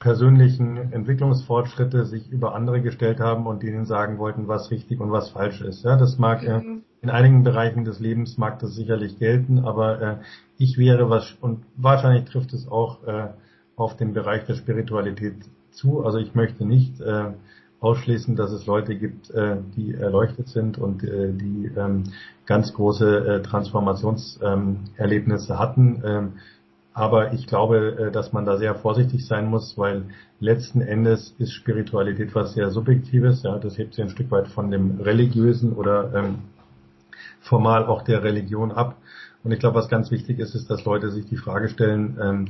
persönlichen 0.00 0.92
Entwicklungsfortschritte 0.92 2.06
sich 2.06 2.30
über 2.30 2.54
andere 2.54 2.80
gestellt 2.80 3.20
haben 3.20 3.46
und 3.46 3.62
denen 3.62 3.84
sagen 3.84 4.18
wollten, 4.18 4.48
was 4.48 4.70
richtig 4.70 4.98
und 4.98 5.12
was 5.12 5.30
falsch 5.30 5.60
ist. 5.60 5.84
Ja, 5.84 5.96
das 5.96 6.18
mag 6.18 6.42
äh, 6.42 6.58
mhm. 6.58 6.82
in 7.02 7.10
einigen 7.10 7.44
Bereichen 7.44 7.84
des 7.84 8.00
Lebens 8.00 8.36
mag 8.36 8.58
das 8.58 8.74
sicherlich 8.74 9.18
gelten, 9.18 9.60
aber 9.60 10.00
äh, 10.00 10.16
ich 10.58 10.76
wäre 10.76 11.08
was 11.08 11.36
und 11.40 11.64
wahrscheinlich 11.76 12.24
trifft 12.24 12.52
es 12.52 12.66
auch 12.66 13.06
äh, 13.06 13.28
auf 13.76 13.96
den 13.96 14.12
Bereich 14.12 14.44
der 14.46 14.54
Spiritualität 14.54 15.36
zu. 15.72 16.04
Also 16.04 16.18
ich 16.18 16.34
möchte 16.34 16.64
nicht 16.64 17.00
äh, 17.00 17.32
ausschließen, 17.80 18.36
dass 18.36 18.52
es 18.52 18.66
Leute 18.66 18.96
gibt, 18.96 19.30
äh, 19.30 19.56
die 19.76 19.94
erleuchtet 19.94 20.48
sind 20.48 20.78
und 20.78 21.02
äh, 21.02 21.32
die 21.32 21.70
ähm, 21.76 22.04
ganz 22.46 22.72
große 22.74 23.26
äh, 23.26 23.42
Transformationserlebnisse 23.42 25.52
ähm, 25.52 25.58
hatten. 25.58 26.02
Ähm, 26.04 26.32
aber 26.92 27.32
ich 27.32 27.46
glaube, 27.46 27.96
äh, 27.98 28.10
dass 28.10 28.32
man 28.32 28.44
da 28.44 28.58
sehr 28.58 28.74
vorsichtig 28.74 29.26
sein 29.26 29.46
muss, 29.46 29.78
weil 29.78 30.04
letzten 30.40 30.80
Endes 30.80 31.34
ist 31.38 31.52
Spiritualität 31.52 32.34
was 32.34 32.54
sehr 32.54 32.70
Subjektives. 32.70 33.42
Ja, 33.42 33.58
das 33.58 33.78
hebt 33.78 33.94
sich 33.94 34.04
ein 34.04 34.10
Stück 34.10 34.30
weit 34.30 34.48
von 34.48 34.70
dem 34.70 35.00
Religiösen 35.00 35.72
oder 35.72 36.12
ähm, 36.14 36.38
formal 37.40 37.86
auch 37.86 38.02
der 38.02 38.22
Religion 38.22 38.72
ab. 38.72 38.96
Und 39.42 39.52
ich 39.52 39.58
glaube, 39.58 39.78
was 39.78 39.88
ganz 39.88 40.10
wichtig 40.10 40.38
ist, 40.38 40.54
ist, 40.54 40.68
dass 40.68 40.84
Leute 40.84 41.10
sich 41.10 41.26
die 41.26 41.36
Frage 41.36 41.68
stellen, 41.68 42.18
ähm, 42.20 42.48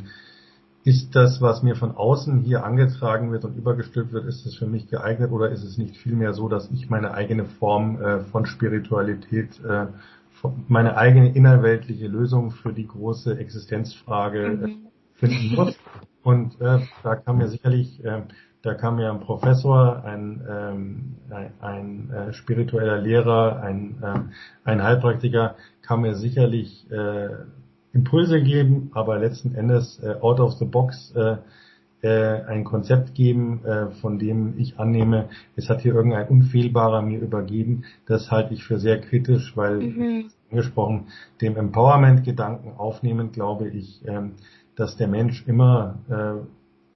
ist 0.84 1.14
das, 1.14 1.42
was 1.42 1.62
mir 1.62 1.76
von 1.76 1.94
außen 1.94 2.40
hier 2.40 2.64
angetragen 2.64 3.32
wird 3.32 3.44
und 3.44 3.56
übergestülpt 3.56 4.12
wird, 4.12 4.24
ist 4.24 4.46
es 4.46 4.56
für 4.56 4.66
mich 4.66 4.88
geeignet 4.88 5.30
oder 5.30 5.50
ist 5.50 5.62
es 5.62 5.76
nicht 5.76 5.96
vielmehr 5.96 6.32
so, 6.32 6.48
dass 6.48 6.70
ich 6.70 6.88
meine 6.88 7.12
eigene 7.12 7.44
Form 7.44 8.00
äh, 8.00 8.20
von 8.20 8.46
Spiritualität, 8.46 9.62
äh, 9.62 9.86
meine 10.68 10.96
eigene 10.96 11.34
innerweltliche 11.34 12.06
Lösung 12.06 12.50
für 12.50 12.72
die 12.72 12.86
große 12.86 13.38
Existenzfrage 13.38 14.44
äh, 14.44 14.66
mhm. 14.66 14.86
finden 15.14 15.54
muss? 15.54 15.78
Und 16.22 16.58
äh, 16.60 16.80
da 17.02 17.16
kam 17.16 17.38
mir 17.38 17.48
sicherlich, 17.48 18.02
äh, 18.02 18.22
da 18.62 18.74
kam 18.74 18.96
mir 18.96 19.10
ein 19.10 19.20
Professor, 19.20 20.02
ein, 20.04 20.42
ähm, 20.48 21.16
ein, 21.30 21.52
ein 21.60 22.10
äh, 22.10 22.32
spiritueller 22.32 22.98
Lehrer, 22.98 23.62
ein, 23.62 24.30
ein 24.64 24.82
Heilpraktiker, 24.82 25.56
kam 25.82 26.02
mir 26.02 26.14
sicherlich 26.14 26.86
Impulse 27.92 28.42
geben, 28.42 28.90
aber 28.94 29.18
letzten 29.18 29.54
Endes 29.54 30.00
äh, 30.02 30.14
out 30.20 30.40
of 30.40 30.54
the 30.54 30.64
box 30.64 31.12
äh, 31.16 31.36
äh, 32.02 32.42
ein 32.44 32.64
Konzept 32.64 33.14
geben, 33.14 33.64
äh, 33.64 33.90
von 34.00 34.18
dem 34.18 34.54
ich 34.58 34.78
annehme, 34.78 35.28
es 35.56 35.68
hat 35.68 35.82
hier 35.82 35.94
irgendein 35.94 36.28
Unfehlbarer 36.28 37.02
mir 37.02 37.20
übergeben. 37.20 37.84
Das 38.06 38.30
halte 38.30 38.54
ich 38.54 38.64
für 38.64 38.78
sehr 38.78 39.00
kritisch, 39.00 39.56
weil 39.56 39.80
mhm. 39.80 40.30
angesprochen 40.50 41.08
dem 41.40 41.56
Empowerment-Gedanken 41.56 42.72
aufnehmen, 42.78 43.32
glaube 43.32 43.68
ich, 43.68 44.02
ähm, 44.06 44.32
dass 44.76 44.96
der 44.96 45.08
Mensch 45.08 45.46
immer 45.46 45.98
äh, 46.08 46.46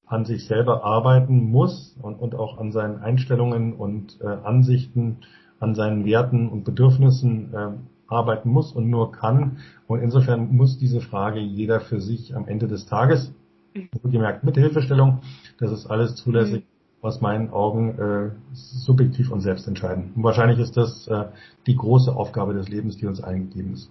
an 0.07 0.24
sich 0.24 0.47
selber 0.47 0.84
arbeiten 0.84 1.51
muss 1.51 1.97
und, 2.01 2.14
und 2.14 2.34
auch 2.34 2.59
an 2.59 2.72
seinen 2.72 2.99
Einstellungen 3.01 3.74
und 3.74 4.18
äh, 4.22 4.26
Ansichten, 4.26 5.18
an 5.61 5.74
seinen 5.74 6.05
Werten 6.05 6.49
und 6.49 6.64
Bedürfnissen 6.64 7.53
äh, 7.55 7.70
arbeiten 8.14 8.48
muss 8.48 8.72
und 8.72 8.88
nur 8.88 9.12
kann. 9.12 9.58
Und 9.86 10.00
insofern 10.00 10.54
muss 10.56 10.78
diese 10.78 11.00
Frage 11.00 11.40
jeder 11.40 11.80
für 11.80 12.00
sich 12.00 12.34
am 12.34 12.46
Ende 12.46 12.68
des 12.68 12.86
Tages, 12.86 13.34
mhm. 13.74 13.88
gemerkt 14.10 14.44
mit 14.44 14.56
Hilfestellung, 14.56 15.22
das 15.58 15.72
ist 15.72 15.86
alles 15.86 16.14
zulässig, 16.16 16.62
mhm. 16.62 17.06
aus 17.06 17.20
meinen 17.20 17.50
Augen 17.50 17.98
äh, 17.98 18.30
subjektiv 18.52 19.30
und 19.30 19.40
selbst 19.40 19.68
entscheiden. 19.68 20.12
Und 20.16 20.22
wahrscheinlich 20.22 20.58
ist 20.58 20.76
das 20.76 21.06
äh, 21.08 21.26
die 21.66 21.76
große 21.76 22.14
Aufgabe 22.14 22.54
des 22.54 22.68
Lebens, 22.68 22.96
die 22.96 23.06
uns 23.06 23.22
eingegeben 23.22 23.74
ist. 23.74 23.90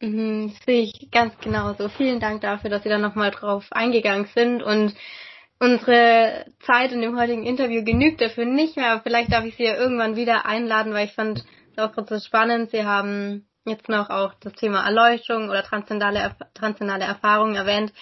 Mhm, 0.00 0.52
sehe 0.66 0.82
ich 0.82 1.10
ganz 1.10 1.32
genauso. 1.38 1.88
Vielen 1.88 2.20
Dank 2.20 2.42
dafür, 2.42 2.68
dass 2.68 2.82
Sie 2.82 2.88
da 2.88 2.98
nochmal 2.98 3.30
drauf 3.30 3.64
eingegangen 3.70 4.26
sind 4.34 4.62
und 4.62 4.94
unsere 5.60 6.46
Zeit 6.60 6.92
in 6.92 7.00
dem 7.00 7.18
heutigen 7.18 7.44
Interview 7.44 7.84
genügt 7.84 8.20
dafür 8.20 8.44
nicht 8.44 8.76
mehr. 8.76 9.00
Vielleicht 9.02 9.32
darf 9.32 9.44
ich 9.44 9.56
Sie 9.56 9.64
ja 9.64 9.76
irgendwann 9.76 10.16
wieder 10.16 10.46
einladen, 10.46 10.92
weil 10.92 11.06
ich 11.06 11.14
fand, 11.14 11.44
auch 11.78 11.92
gerade 11.92 12.18
so 12.18 12.24
spannend. 12.24 12.70
Sie 12.70 12.84
haben 12.84 13.48
jetzt 13.64 13.88
noch 13.88 14.10
auch 14.10 14.34
das 14.34 14.52
Thema 14.54 14.84
Erleuchtung 14.84 15.48
oder 15.48 15.62
transzendale, 15.62 16.36
transzendale 16.54 17.04
Erfahrungen 17.04 17.56
erwähnt. 17.56 17.92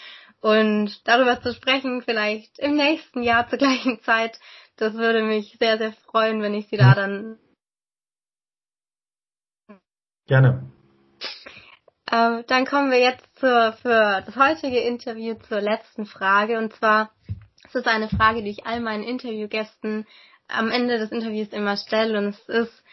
Und 0.40 1.06
darüber 1.06 1.40
zu 1.40 1.54
sprechen, 1.54 2.02
vielleicht 2.02 2.58
im 2.58 2.74
nächsten 2.74 3.22
Jahr 3.22 3.48
zur 3.48 3.58
gleichen 3.58 4.00
Zeit, 4.02 4.40
das 4.76 4.94
würde 4.94 5.22
mich 5.22 5.56
sehr, 5.60 5.78
sehr 5.78 5.92
freuen, 5.92 6.42
wenn 6.42 6.54
ich 6.54 6.68
Sie 6.68 6.76
da 6.76 6.94
dann. 6.94 7.38
Gerne. 10.26 10.72
Ähm, 12.10 12.44
dann 12.46 12.66
kommen 12.66 12.90
wir 12.90 13.00
jetzt 13.00 13.24
zur, 13.38 13.72
für 13.80 14.22
das 14.26 14.36
heutige 14.36 14.80
Interview 14.80 15.34
zur 15.48 15.60
letzten 15.60 16.04
Frage. 16.04 16.58
Und 16.58 16.74
zwar 16.74 17.10
ist 17.64 17.74
es 17.74 17.86
eine 17.86 18.08
Frage, 18.08 18.42
die 18.42 18.50
ich 18.50 18.66
all 18.66 18.80
meinen 18.80 19.02
Interviewgästen 19.02 20.06
am 20.48 20.70
Ende 20.70 20.98
des 20.98 21.10
Interviews 21.10 21.48
immer 21.48 21.76
stelle. 21.76 22.18
Und 22.18 22.30
es 22.30 22.48
ist, 22.48 22.84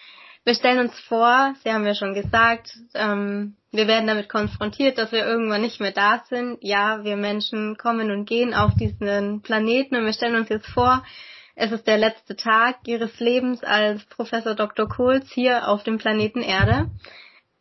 wir 0.46 0.56
stellen 0.56 0.80
uns 0.80 1.00
vor, 1.02 1.54
Sie 1.64 1.72
haben 1.72 1.86
ja 1.86 1.96
schon 1.96 2.14
gesagt, 2.14 2.78
ähm, 2.94 3.56
wir 3.72 3.88
werden 3.88 4.08
damit 4.08 4.30
konfrontiert, 4.30 4.98
dass 4.98 5.12
wir 5.12 5.26
irgendwann 5.26 5.62
nicht 5.62 5.80
mehr 5.80 5.92
da 5.92 6.24
sind. 6.28 6.58
Ja, 6.62 7.04
wir 7.04 7.18
Menschen 7.18 7.78
kommen 7.78 8.10
und 8.10 8.26
gehen 8.26 8.54
auf 8.54 8.74
diesen 8.76 9.42
Planeten 9.42 9.96
und 9.96 10.06
wir 10.06 10.14
stellen 10.14 10.36
uns 10.36 10.50
jetzt 10.50 10.68
vor, 10.68 11.04
es 11.56 11.72
ist 11.72 11.88
der 11.88 11.98
letzte 11.98 12.36
Tag 12.36 12.88
Ihres 12.88 13.20
Lebens 13.20 13.64
als 13.64 14.06
Professor 14.06 14.56
Dr. 14.56 14.88
Kohls 14.88 15.30
hier 15.30 15.68
auf 15.68 15.84
dem 15.84 15.98
Planeten 15.98 16.42
Erde. 16.42 16.90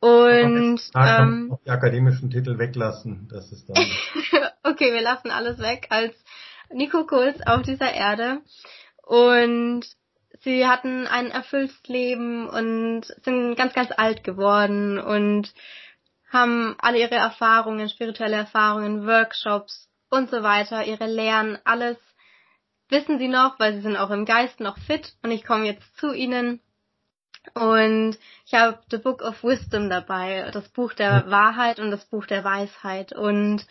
Und 0.01 0.81
ähm, 0.95 1.59
die 1.67 1.71
akademischen 1.71 2.31
Titel 2.31 2.59
weglassen, 2.59 3.29
das 3.29 3.51
ist 3.51 3.69
dann. 3.69 3.77
okay, 4.63 4.93
wir 4.93 5.03
lassen 5.03 5.33
alles 5.33 5.59
weg 5.59 5.89
als 5.91 6.15
Nico 6.73 7.05
Kohls 7.07 7.45
auf 7.45 7.63
dieser 7.63 7.93
Erde. 7.93 8.43
Und 9.03 9.85
sie 10.49 10.67
hatten 10.67 11.07
ein 11.07 11.31
erfülltes 11.31 11.79
Leben 11.89 12.49
und 12.49 13.03
sind 13.23 13.55
ganz, 13.57 13.75
ganz 13.75 13.91
alt 13.95 14.25
geworden 14.25 14.99
und 14.99 15.53
haben 16.33 16.75
alle 16.79 16.99
ihre 16.99 17.17
Erfahrungen, 17.17 17.91
spirituelle 17.91 18.37
Erfahrungen, 18.37 19.07
Workshops 19.07 19.91
und 20.09 20.31
so 20.31 20.43
weiter, 20.43 20.87
ihre 20.87 21.07
Lehren, 21.07 21.59
alles 21.65 21.99
wissen 22.89 23.19
sie 23.19 23.29
noch, 23.29 23.59
weil 23.59 23.75
sie 23.75 23.83
sind 23.83 23.99
auch 23.99 24.09
im 24.09 24.25
Geist 24.25 24.61
noch 24.61 24.79
fit 24.79 25.13
und 25.23 25.33
ich 25.33 25.45
komme 25.45 25.67
jetzt 25.67 25.99
zu 25.99 26.15
ihnen. 26.15 26.61
Und 27.53 28.17
ich 28.47 28.55
habe 28.55 28.79
The 28.91 28.99
Book 28.99 29.21
of 29.21 29.45
Wisdom 29.45 29.91
dabei, 29.91 30.51
das 30.53 30.69
Buch 30.71 30.95
der 30.95 31.31
Wahrheit 31.31 31.79
und 31.79 31.91
das 31.91 32.07
Buch 32.07 32.25
der 32.25 32.43
Weisheit. 32.43 33.13
Und 33.13 33.67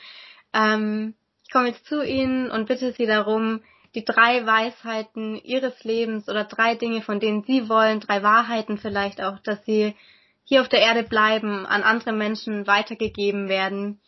ähm, 0.54 1.16
ich 1.44 1.52
komme 1.52 1.70
jetzt 1.70 1.86
zu 1.86 2.04
ihnen 2.04 2.52
und 2.52 2.68
bitte 2.68 2.92
sie 2.94 3.08
darum, 3.08 3.62
die 3.98 4.06
drei 4.06 4.46
Weisheiten 4.46 5.38
ihres 5.44 5.84
Lebens 5.84 6.30
oder 6.30 6.44
drei 6.44 6.76
Dinge, 6.76 7.02
von 7.02 7.20
denen 7.20 7.42
sie 7.42 7.68
wollen, 7.68 8.00
drei 8.00 8.22
Wahrheiten 8.22 8.78
vielleicht 8.78 9.24
auch, 9.24 9.40
dass 9.40 9.66
sie 9.66 9.96
hier 10.44 10.62
auf 10.62 10.70
der 10.70 10.82
Erde 10.82 11.02
bleiben, 11.02 11.66
an 11.66 11.82
andere 11.82 12.14
Menschen 12.14 12.68
weitergegeben 12.68 13.50
werden. 13.50 14.00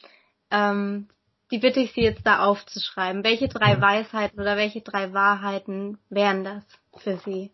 Ähm, 0.51 1.07
die 1.49 1.57
bitte 1.57 1.79
ich 1.79 1.93
Sie 1.93 2.01
jetzt 2.01 2.23
da 2.27 2.45
aufzuschreiben. 2.45 3.23
Welche 3.23 3.47
drei 3.47 3.81
Weisheiten 3.81 4.39
oder 4.39 4.57
welche 4.57 4.81
drei 4.81 5.11
Wahrheiten 5.11 5.97
wären 6.11 6.43
das 6.43 6.63
für 6.97 7.17
Sie? 7.25 7.49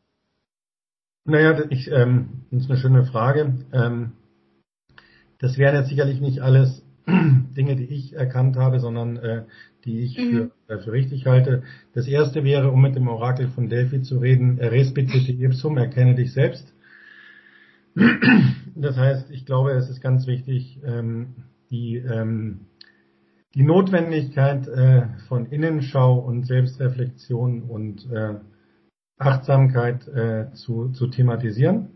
Naja, 1.24 1.64
ich, 1.70 1.90
ähm, 1.90 2.44
das 2.52 2.64
ist 2.64 2.70
eine 2.70 2.80
schöne 2.80 3.06
Frage. 3.06 3.66
Ähm, 3.72 4.12
das 5.40 5.58
wären 5.58 5.78
jetzt 5.78 5.88
sicherlich 5.88 6.20
nicht 6.20 6.42
alles 6.42 6.84
Dinge, 7.08 7.78
die 7.78 7.86
ich 7.86 8.14
erkannt 8.14 8.58
habe, 8.58 8.82
sondern 8.82 9.16
äh, 9.16 9.46
die 9.86 10.00
ich 10.02 10.18
mhm. 10.18 10.52
für, 10.68 10.74
äh, 10.74 10.80
für 10.80 10.92
richtig 10.92 11.26
halte. 11.26 11.64
Das 11.94 12.08
erste 12.08 12.44
wäre, 12.44 12.72
um 12.72 12.82
mit 12.82 12.96
dem 12.96 13.08
Orakel 13.08 13.48
von 13.50 13.70
Delphi 13.70 14.02
zu 14.02 14.18
reden, 14.18 14.60
respecte 14.60 15.18
ipsum, 15.18 15.78
erkenne 15.78 16.16
dich 16.16 16.34
selbst. 16.34 16.74
Das 18.76 18.98
heißt, 18.98 19.32
ich 19.32 19.46
glaube, 19.46 19.72
es 19.72 19.90
ist 19.90 20.02
ganz 20.02 20.28
wichtig, 20.28 20.82
ähm, 20.86 21.36
die, 21.70 21.96
ähm, 21.96 22.68
die 23.54 23.64
Notwendigkeit 23.64 24.68
äh, 24.68 25.08
von 25.30 25.46
Innenschau 25.46 26.20
und 26.20 26.46
Selbstreflexion 26.46 27.64
und 27.64 28.12
äh, 28.12 28.36
Achtsamkeit 29.18 30.08
äh, 30.10 30.52
zu, 30.54 30.90
zu 30.90 31.08
thematisieren. 31.08 31.88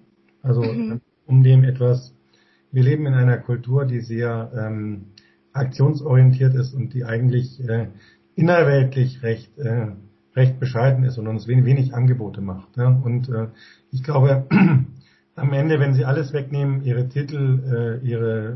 Also 0.42 0.64
mhm. 0.64 1.02
um 1.26 1.44
dem 1.44 1.66
etwas, 1.66 2.16
wir 2.72 2.84
leben 2.84 3.06
in 3.06 3.14
einer 3.14 3.38
Kultur, 3.38 3.86
die 3.86 4.00
sehr 4.00 4.52
ähm, 4.56 5.08
aktionsorientiert 5.60 6.56
ist 6.56 6.74
und 6.74 6.94
die 6.94 7.06
eigentlich 7.06 7.64
äh, 7.68 7.88
innerweltlich 8.36 9.22
recht, 9.24 9.58
äh, 9.58 9.88
recht 10.36 10.60
bescheiden 10.60 11.04
ist 11.04 11.18
und 11.18 11.28
uns 11.28 11.48
wenig, 11.48 11.66
wenig 11.66 11.94
Angebote 11.94 12.42
macht. 12.42 12.78
Ja? 12.78 12.88
Und 12.88 13.30
äh, 13.30 13.48
ich 13.92 14.04
glaube, 14.04 14.48
am 15.36 15.54
Ende, 15.54 15.80
wenn 15.80 15.94
sie 15.94 16.06
alles 16.06 16.34
wegnehmen, 16.34 16.84
ihre 16.84 17.08
Titel, 17.08 18.00
äh, 18.04 18.08
ihre 18.08 18.56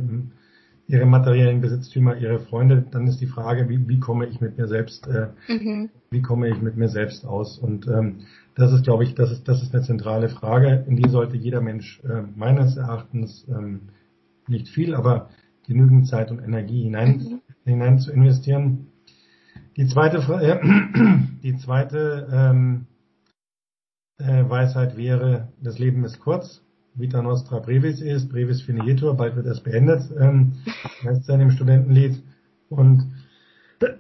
ihre 0.88 1.06
materiellen 1.06 1.62
Besitztümer, 1.62 2.18
ihre 2.18 2.40
Freunde, 2.40 2.84
dann 2.92 3.08
ist 3.08 3.22
die 3.22 3.28
Frage, 3.28 3.70
wie, 3.70 3.88
wie 3.88 4.00
komme 4.00 4.28
ich 4.28 4.42
mit 4.42 4.58
mir 4.58 4.68
selbst, 4.68 5.08
äh, 5.08 5.30
mhm. 5.48 5.90
wie 6.10 6.22
komme 6.22 6.50
ich 6.50 6.62
mit 6.62 6.76
mir 6.76 6.90
selbst 6.90 7.26
aus? 7.26 7.58
Und 7.58 7.88
ähm, 7.88 8.22
das 8.56 8.74
ist, 8.74 8.84
glaube 8.84 9.04
ich, 9.04 9.16
das 9.16 9.32
ist, 9.32 9.48
das 9.48 9.64
ist 9.64 9.74
eine 9.74 9.84
zentrale 9.84 10.30
Frage, 10.30 10.84
in 10.88 10.98
die 10.98 11.10
sollte 11.10 11.38
jeder 11.38 11.62
Mensch 11.62 12.02
äh, 12.04 12.24
meines 12.36 12.76
Erachtens 12.76 13.46
ähm, 13.50 13.90
nicht 14.48 14.68
viel, 14.68 14.94
aber 14.94 15.30
genügend 15.66 16.08
Zeit 16.08 16.32
und 16.32 16.40
Energie 16.40 16.84
hinein, 16.84 17.18
mhm. 17.18 17.42
hinein 17.66 18.00
zu 18.00 18.12
investieren. 18.12 18.88
Die 19.78 19.88
zweite, 19.88 20.18
äh, 20.18 20.60
die 21.44 21.58
zweite 21.58 22.28
ähm, 22.32 22.88
äh, 24.18 24.48
Weisheit 24.48 24.98
wäre, 24.98 25.50
das 25.62 25.80
Leben 25.80 26.04
ist 26.04 26.20
kurz. 26.20 26.62
Vita 26.96 27.24
Nostra 27.24 27.60
Brevis 27.60 28.02
ist, 28.02 28.30
Brevis 28.30 28.62
Finietur, 28.62 29.18
bald 29.18 29.36
wird 29.36 29.48
es 29.48 29.62
beendet, 29.62 30.04
ähm, 30.20 30.54
heißt 31.04 31.22
es 31.22 31.30
in 31.30 31.40
dem 31.40 31.52
Studentenlied. 31.52 32.22
Und 32.70 33.12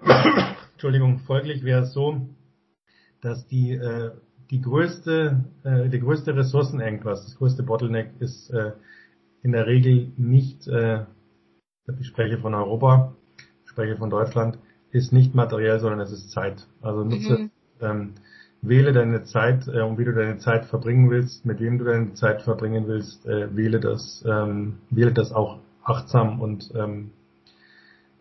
Entschuldigung, 0.73 1.19
folglich 1.19 1.63
wäre 1.63 1.83
es 1.83 1.93
so, 1.93 2.27
dass 3.21 3.47
die 3.47 3.71
äh, 3.71 4.11
die 4.51 4.61
größte 4.61 5.43
äh, 5.63 5.89
die 5.89 5.99
größte 5.99 6.35
Ressourcenengpass, 6.35 7.23
das 7.25 7.35
größte 7.37 7.63
Bottleneck 7.63 8.11
ist 8.19 8.51
äh, 8.51 8.73
in 9.41 9.51
der 9.51 9.65
Regel 9.65 10.11
nicht, 10.17 10.67
äh, 10.67 11.05
ich 11.99 12.07
spreche 12.07 12.37
von 12.37 12.53
Europa, 12.53 13.13
ich 13.65 13.71
spreche 13.71 13.97
von 13.97 14.09
Deutschland, 14.09 14.57
ist 14.91 15.11
nicht 15.11 15.35
materiell, 15.35 15.79
sondern 15.79 15.99
es 15.99 16.11
ist 16.11 16.31
Zeit. 16.31 16.67
Also 16.81 17.03
nutze 17.03 17.37
mhm. 17.37 17.51
ähm, 17.81 18.13
wähle 18.61 18.93
deine 18.93 19.23
Zeit 19.23 19.67
äh, 19.67 19.81
und 19.81 19.97
wie 19.97 20.05
du 20.05 20.13
deine 20.13 20.37
Zeit 20.37 20.65
verbringen 20.65 21.09
willst, 21.09 21.45
mit 21.45 21.59
wem 21.59 21.77
du 21.77 21.85
deine 21.85 22.13
Zeit 22.13 22.41
verbringen 22.41 22.87
willst, 22.87 23.25
äh, 23.25 23.55
wähle 23.55 23.79
das, 23.79 24.23
ähm, 24.27 24.77
wähle 24.89 25.11
das 25.11 25.33
auch 25.33 25.59
achtsam 25.83 26.39
und 26.39 26.71
ähm, 26.75 27.11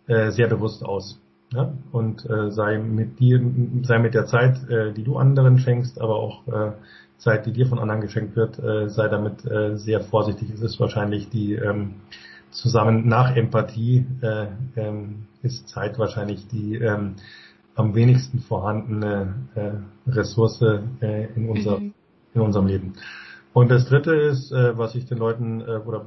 äh, 0.08 0.30
sehr 0.30 0.48
bewusst 0.48 0.84
aus. 0.84 1.20
Ja? 1.52 1.72
Und 1.92 2.28
äh, 2.28 2.50
sei 2.50 2.78
mit 2.78 3.20
dir, 3.20 3.40
sei 3.82 3.98
mit 3.98 4.14
der 4.14 4.26
Zeit, 4.26 4.68
äh, 4.68 4.92
die 4.92 5.04
du 5.04 5.16
anderen 5.16 5.58
schenkst, 5.58 6.00
aber 6.00 6.16
auch 6.16 6.46
äh, 6.48 6.72
Zeit, 7.18 7.46
die 7.46 7.52
dir 7.52 7.66
von 7.66 7.78
anderen 7.78 8.00
geschenkt 8.00 8.34
wird, 8.34 8.58
äh, 8.58 8.88
sei 8.88 9.06
damit 9.06 9.44
äh, 9.44 9.76
sehr 9.76 10.00
vorsichtig. 10.00 10.50
Es 10.52 10.60
ist 10.60 10.80
wahrscheinlich 10.80 11.28
die 11.30 11.54
ähm, 11.54 11.94
zusammen 12.52 13.08
nach 13.08 13.34
Empathie 13.34 14.06
äh, 14.20 14.46
ähm, 14.76 15.26
ist 15.42 15.68
Zeit 15.68 15.98
wahrscheinlich 15.98 16.46
die 16.48 16.76
ähm, 16.76 17.16
am 17.74 17.94
wenigsten 17.94 18.40
vorhandene 18.40 19.34
äh, 19.54 20.10
Ressource 20.10 20.62
äh, 21.00 21.28
in, 21.34 21.48
unser, 21.48 21.80
mhm. 21.80 21.94
in 22.34 22.40
unserem 22.40 22.66
Leben. 22.66 22.94
Und 23.52 23.70
das 23.70 23.86
Dritte 23.86 24.14
ist, 24.14 24.52
äh, 24.52 24.76
was 24.76 24.94
ich 24.94 25.06
den 25.06 25.18
Leuten 25.18 25.60
äh, 25.60 25.78
oder 25.84 26.06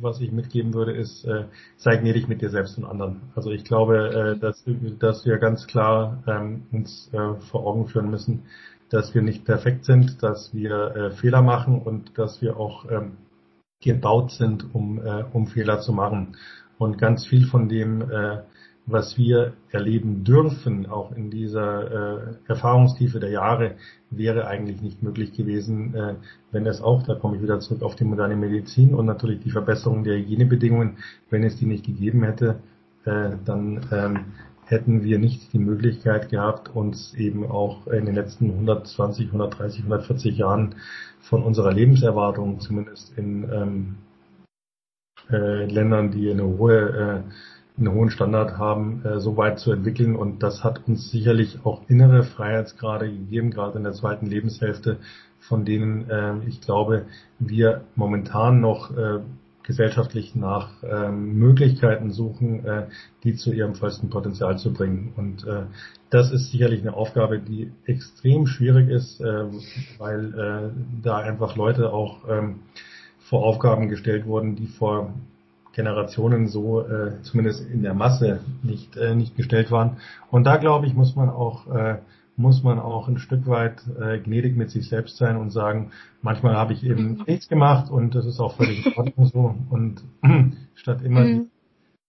was 0.00 0.20
ich 0.20 0.30
mitgeben 0.30 0.74
würde, 0.74 0.92
ist, 0.92 1.24
äh, 1.24 1.44
sei 1.76 1.96
gnädig 1.96 2.28
mit 2.28 2.40
dir 2.40 2.50
selbst 2.50 2.78
und 2.78 2.84
anderen. 2.84 3.22
Also 3.34 3.50
ich 3.50 3.64
glaube, 3.64 4.08
äh, 4.08 4.34
mhm. 4.36 4.40
dass, 4.40 4.64
dass 4.98 5.26
wir 5.26 5.38
ganz 5.38 5.66
klar 5.66 6.22
ähm, 6.26 6.62
uns 6.72 7.10
äh, 7.12 7.34
vor 7.50 7.66
Augen 7.66 7.88
führen 7.88 8.10
müssen, 8.10 8.44
dass 8.90 9.14
wir 9.14 9.22
nicht 9.22 9.44
perfekt 9.44 9.84
sind, 9.84 10.22
dass 10.22 10.54
wir 10.54 10.96
äh, 10.96 11.10
Fehler 11.10 11.42
machen 11.42 11.80
und 11.80 12.16
dass 12.16 12.40
wir 12.40 12.56
auch 12.58 12.90
ähm, 12.90 13.12
gebaut 13.80 14.32
sind, 14.32 14.74
um, 14.74 14.98
äh, 15.04 15.24
um 15.32 15.46
Fehler 15.46 15.80
zu 15.80 15.92
machen. 15.92 16.36
Und 16.78 16.98
ganz 16.98 17.26
viel 17.26 17.46
von 17.46 17.68
dem 17.68 18.02
äh, 18.02 18.38
was 18.90 19.18
wir 19.18 19.52
erleben 19.70 20.24
dürfen, 20.24 20.86
auch 20.86 21.12
in 21.12 21.30
dieser 21.30 21.90
äh, 21.90 22.34
Erfahrungstiefe 22.48 23.20
der 23.20 23.30
Jahre, 23.30 23.74
wäre 24.10 24.46
eigentlich 24.46 24.80
nicht 24.80 25.02
möglich 25.02 25.32
gewesen, 25.32 25.94
äh, 25.94 26.14
wenn 26.52 26.66
es 26.66 26.80
auch, 26.80 27.02
da 27.02 27.14
komme 27.14 27.36
ich 27.36 27.42
wieder 27.42 27.60
zurück 27.60 27.82
auf 27.82 27.96
die 27.96 28.04
moderne 28.04 28.34
Medizin 28.34 28.94
und 28.94 29.04
natürlich 29.04 29.40
die 29.40 29.50
Verbesserung 29.50 30.04
der 30.04 30.16
Hygienebedingungen, 30.16 30.96
wenn 31.28 31.44
es 31.44 31.56
die 31.56 31.66
nicht 31.66 31.84
gegeben 31.84 32.22
hätte, 32.22 32.60
äh, 33.04 33.30
dann 33.44 33.86
ähm, 33.92 34.24
hätten 34.68 35.02
wir 35.02 35.18
nicht 35.18 35.52
die 35.52 35.58
Möglichkeit 35.58 36.28
gehabt, 36.28 36.74
uns 36.74 37.14
eben 37.14 37.46
auch 37.50 37.86
in 37.86 38.06
den 38.06 38.14
letzten 38.14 38.50
120, 38.50 39.28
130, 39.28 39.80
140 39.80 40.36
Jahren 40.36 40.74
von 41.20 41.42
unserer 41.42 41.72
Lebenserwartung, 41.72 42.60
zumindest 42.60 43.16
in 43.16 43.44
ähm, 43.52 43.94
äh, 45.30 45.64
Ländern, 45.64 46.10
die 46.10 46.30
eine 46.30 46.44
hohe 46.44 47.24
äh, 47.26 47.30
einen 47.78 47.92
hohen 47.92 48.10
Standard 48.10 48.58
haben, 48.58 49.04
äh, 49.04 49.20
so 49.20 49.36
weit 49.36 49.60
zu 49.60 49.72
entwickeln. 49.72 50.16
Und 50.16 50.42
das 50.42 50.64
hat 50.64 50.86
uns 50.88 51.10
sicherlich 51.10 51.60
auch 51.64 51.82
innere 51.88 52.24
Freiheitsgrade 52.24 53.08
gegeben, 53.10 53.50
gerade 53.50 53.78
in 53.78 53.84
der 53.84 53.92
zweiten 53.92 54.26
Lebenshälfte, 54.26 54.98
von 55.38 55.64
denen 55.64 56.10
äh, 56.10 56.34
ich 56.46 56.60
glaube, 56.60 57.06
wir 57.38 57.82
momentan 57.94 58.60
noch 58.60 58.90
äh, 58.96 59.20
gesellschaftlich 59.68 60.34
nach 60.34 60.70
ähm, 60.82 61.38
Möglichkeiten 61.38 62.10
suchen, 62.10 62.64
äh, 62.64 62.86
die 63.22 63.34
zu 63.34 63.52
ihrem 63.52 63.74
vollsten 63.74 64.08
Potenzial 64.08 64.58
zu 64.58 64.72
bringen. 64.72 65.12
Und 65.14 65.46
äh, 65.46 65.64
das 66.08 66.32
ist 66.32 66.50
sicherlich 66.50 66.80
eine 66.80 66.94
Aufgabe, 66.94 67.38
die 67.38 67.70
extrem 67.84 68.46
schwierig 68.46 68.88
ist, 68.88 69.20
äh, 69.20 69.44
weil 69.98 70.34
äh, 70.34 71.02
da 71.02 71.18
einfach 71.18 71.54
Leute 71.54 71.92
auch 71.92 72.26
ähm, 72.28 72.60
vor 73.18 73.44
Aufgaben 73.44 73.90
gestellt 73.90 74.24
wurden, 74.24 74.56
die 74.56 74.68
vor 74.68 75.12
Generationen 75.74 76.48
so 76.48 76.80
äh, 76.80 77.20
zumindest 77.22 77.68
in 77.70 77.82
der 77.82 77.94
Masse 77.94 78.40
nicht 78.62 78.96
äh, 78.96 79.14
nicht 79.14 79.36
gestellt 79.36 79.70
waren. 79.70 79.98
Und 80.30 80.44
da 80.44 80.56
glaube 80.56 80.86
ich 80.86 80.94
muss 80.94 81.14
man 81.14 81.28
auch 81.28 81.66
äh, 81.72 81.98
muss 82.38 82.62
man 82.62 82.78
auch 82.78 83.08
ein 83.08 83.18
Stück 83.18 83.46
weit 83.48 83.82
äh, 84.00 84.18
gnädig 84.20 84.56
mit 84.56 84.70
sich 84.70 84.88
selbst 84.88 85.16
sein 85.16 85.36
und 85.36 85.50
sagen, 85.50 85.90
manchmal 86.22 86.54
habe 86.54 86.72
ich 86.72 86.84
eben 86.84 87.18
mhm. 87.18 87.24
nichts 87.26 87.48
gemacht 87.48 87.90
und 87.90 88.14
das 88.14 88.26
ist 88.26 88.38
auch 88.38 88.56
völlig 88.56 88.86
in 88.86 88.92
Ordnung 88.94 89.26
so. 89.26 89.54
Und 89.70 90.02
statt 90.74 91.02
immer 91.02 91.20
mhm. 91.20 91.26
die 91.26 91.50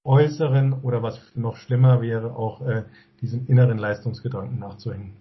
äußeren 0.04 0.82
oder 0.84 1.02
was 1.02 1.20
noch 1.36 1.58
schlimmer 1.58 2.02
wäre, 2.02 2.36
auch 2.36 2.62
äh, 2.62 2.84
diesem 3.22 3.48
inneren 3.48 3.80
Leistungsgedanken 3.80 4.60
nachzuhängen. 4.60 5.14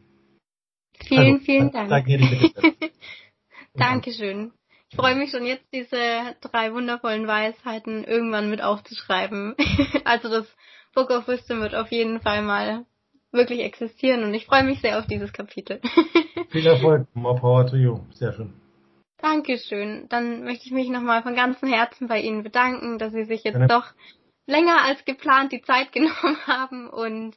Vielen, 1.06 1.34
also, 1.34 1.44
vielen 1.44 1.72
Dank. 1.72 1.88
Da, 1.88 2.00
da 2.00 2.76
Dankeschön. 3.74 4.52
Ich 4.90 4.96
freue 4.96 5.16
mich 5.16 5.30
schon 5.30 5.46
jetzt, 5.46 5.66
diese 5.72 6.34
drei 6.40 6.72
wundervollen 6.72 7.26
Weisheiten 7.26 8.04
irgendwann 8.04 8.50
mit 8.50 8.62
aufzuschreiben. 8.62 9.54
also 10.04 10.28
das 10.28 10.46
Book 10.94 11.10
of 11.10 11.28
Wisdom 11.28 11.60
wird 11.60 11.74
auf 11.74 11.90
jeden 11.92 12.20
Fall 12.20 12.42
mal 12.42 12.84
wirklich 13.32 13.60
existieren 13.60 14.24
und 14.24 14.34
ich 14.34 14.46
freue 14.46 14.64
mich 14.64 14.80
sehr 14.80 14.98
auf 14.98 15.06
dieses 15.06 15.32
Kapitel. 15.32 15.80
Viel 16.50 16.66
Erfolg, 16.66 17.06
more 17.14 17.38
power 17.38 17.66
to 17.66 17.76
you. 17.76 18.00
Sehr 18.14 18.32
schön. 18.32 18.54
Dankeschön. 19.18 20.06
Dann 20.08 20.44
möchte 20.44 20.66
ich 20.66 20.72
mich 20.72 20.88
nochmal 20.88 21.22
von 21.22 21.34
ganzem 21.34 21.68
Herzen 21.68 22.08
bei 22.08 22.20
Ihnen 22.20 22.42
bedanken, 22.42 22.98
dass 22.98 23.12
Sie 23.12 23.24
sich 23.24 23.44
jetzt 23.44 23.54
Gerne. 23.54 23.68
doch 23.68 23.86
länger 24.46 24.82
als 24.82 25.04
geplant 25.04 25.52
die 25.52 25.62
Zeit 25.62 25.92
genommen 25.92 26.38
haben 26.46 26.88
und 26.88 27.36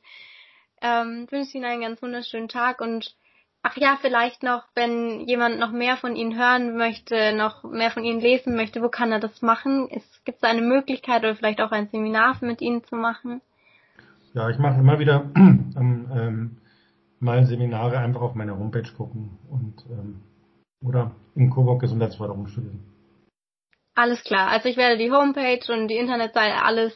ähm, 0.81 1.27
wünsche 1.29 1.57
Ihnen 1.57 1.65
einen 1.65 1.81
ganz 1.81 2.01
wunderschönen 2.01 2.47
Tag 2.47 2.81
und 2.81 3.15
Ach 3.63 3.77
ja, 3.77 3.97
vielleicht 4.01 4.41
noch, 4.41 4.63
wenn 4.73 5.19
jemand 5.27 5.59
noch 5.59 5.71
mehr 5.71 5.95
von 5.95 6.15
Ihnen 6.15 6.35
hören 6.35 6.77
möchte, 6.77 7.31
noch 7.33 7.63
mehr 7.63 7.91
von 7.91 8.03
Ihnen 8.03 8.19
lesen 8.19 8.55
möchte, 8.55 8.81
wo 8.81 8.89
kann 8.89 9.11
er 9.11 9.19
das 9.19 9.43
machen? 9.43 9.87
Gibt 10.25 10.39
es 10.39 10.43
eine 10.43 10.61
Möglichkeit 10.61 11.21
oder 11.21 11.35
vielleicht 11.35 11.61
auch 11.61 11.71
ein 11.71 11.87
Seminar 11.89 12.37
mit 12.41 12.61
Ihnen 12.61 12.83
zu 12.83 12.95
machen? 12.95 13.39
Ja, 14.33 14.49
ich 14.49 14.57
mache 14.57 14.79
immer 14.79 14.99
wieder 14.99 15.29
ähm, 15.35 16.09
ähm, 16.13 16.57
mal 17.19 17.45
Seminare 17.45 17.97
einfach 17.99 18.21
auf 18.21 18.35
meiner 18.35 18.57
Homepage 18.57 18.89
gucken 18.95 19.37
und 19.49 19.85
ähm, 19.89 20.21
oder 20.83 21.11
im 21.35 21.49
Coburg 21.49 21.81
Gesundheitsförderung 21.81 22.47
studieren. 22.47 22.79
Alles 23.93 24.23
klar. 24.23 24.49
Also 24.49 24.69
ich 24.69 24.77
werde 24.77 24.97
die 24.97 25.11
Homepage 25.11 25.61
und 25.71 25.89
die 25.89 25.97
Internetseite 25.97 26.63
alles 26.63 26.93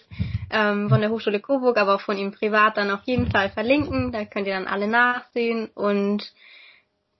ähm, 0.49 0.89
von 0.89 1.01
der 1.01 1.11
Hochschule 1.11 1.39
Coburg, 1.39 1.77
aber 1.77 1.95
auch 1.95 2.01
von 2.01 2.17
ihm 2.17 2.31
privat 2.31 2.77
dann 2.77 2.89
auf 2.89 3.03
jeden 3.03 3.29
Fall 3.29 3.49
verlinken. 3.49 4.11
Da 4.11 4.25
könnt 4.25 4.47
ihr 4.47 4.53
dann 4.53 4.67
alle 4.67 4.87
nachsehen 4.87 5.69
und 5.75 6.31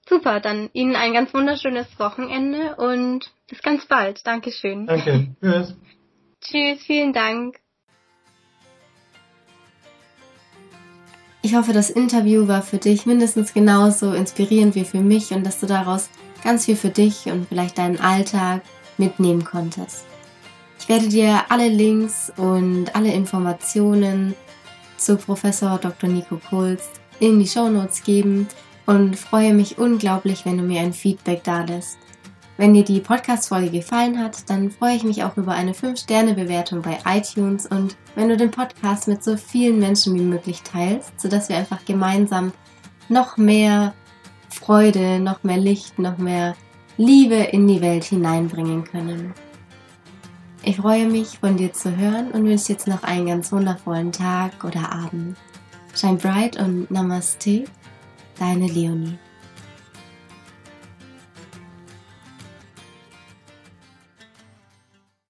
Super, 0.07 0.39
dann 0.39 0.69
Ihnen 0.73 0.95
ein 0.95 1.13
ganz 1.13 1.33
wunderschönes 1.33 1.87
Wochenende 1.99 2.75
und 2.75 3.31
bis 3.49 3.61
ganz 3.61 3.87
bald. 3.87 4.25
Dankeschön. 4.25 4.85
Danke. 4.85 5.35
Tschüss. 5.41 5.75
Tschüss, 6.41 6.83
vielen 6.85 7.13
Dank. 7.13 7.59
Ich 11.45 11.53
hoffe, 11.53 11.73
das 11.73 11.91
Interview 11.91 12.47
war 12.47 12.63
für 12.63 12.79
dich 12.79 13.05
mindestens 13.05 13.53
genauso 13.53 14.13
inspirierend 14.13 14.73
wie 14.73 14.83
für 14.83 15.01
mich 15.01 15.29
und 15.29 15.45
dass 15.45 15.59
du 15.59 15.67
daraus 15.67 16.09
ganz 16.43 16.65
viel 16.65 16.75
für 16.75 16.89
dich 16.89 17.27
und 17.27 17.47
vielleicht 17.47 17.77
deinen 17.77 17.99
Alltag 17.99 18.63
mitnehmen 18.97 19.45
konntest. 19.45 20.05
Ich 20.79 20.89
werde 20.89 21.07
dir 21.07 21.43
alle 21.49 21.69
Links 21.69 22.33
und 22.35 22.95
alle 22.95 23.13
Informationen 23.13 24.33
zu 24.97 25.17
Professor 25.17 25.77
Dr. 25.77 26.09
Nico 26.09 26.37
Puls 26.37 26.89
in 27.19 27.37
die 27.37 27.47
Show 27.47 27.69
Notes 27.69 28.01
geben 28.01 28.47
und 28.87 29.15
freue 29.15 29.53
mich 29.53 29.77
unglaublich, 29.77 30.47
wenn 30.47 30.57
du 30.57 30.63
mir 30.63 30.81
ein 30.81 30.93
Feedback 30.93 31.43
da 31.43 31.63
lässt. 31.63 31.99
Wenn 32.57 32.73
dir 32.73 32.85
die 32.85 33.01
Podcast-Folge 33.01 33.69
gefallen 33.69 34.17
hat, 34.17 34.49
dann 34.49 34.71
freue 34.71 34.95
ich 34.95 35.03
mich 35.03 35.23
auch 35.23 35.35
über 35.35 35.51
eine 35.51 35.73
5-Sterne-Bewertung 35.73 36.81
bei 36.81 36.99
iTunes 37.05 37.65
und 37.65 37.97
wenn 38.15 38.29
du 38.29 38.37
den 38.37 38.51
Podcast 38.51 39.09
mit 39.09 39.21
so 39.23 39.35
vielen 39.35 39.79
Menschen 39.79 40.15
wie 40.15 40.21
möglich 40.21 40.61
teilst, 40.63 41.19
sodass 41.19 41.49
wir 41.49 41.57
einfach 41.57 41.83
gemeinsam 41.83 42.53
noch 43.09 43.35
mehr 43.35 43.93
Freude, 44.49 45.19
noch 45.19 45.43
mehr 45.43 45.57
Licht, 45.57 45.99
noch 45.99 46.17
mehr 46.17 46.55
Liebe 46.95 47.35
in 47.35 47.67
die 47.67 47.81
Welt 47.81 48.05
hineinbringen 48.05 48.85
können. 48.85 49.33
Ich 50.63 50.77
freue 50.77 51.07
mich, 51.07 51.39
von 51.39 51.57
dir 51.57 51.73
zu 51.73 51.95
hören 51.97 52.31
und 52.31 52.45
wünsche 52.45 52.71
jetzt 52.71 52.87
noch 52.87 53.03
einen 53.03 53.27
ganz 53.27 53.51
wundervollen 53.51 54.13
Tag 54.13 54.63
oder 54.63 54.93
Abend. 54.93 55.35
Shine 55.93 56.15
bright 56.15 56.57
und 56.57 56.89
Namaste, 56.89 57.65
deine 58.39 58.67
Leonie. 58.67 59.19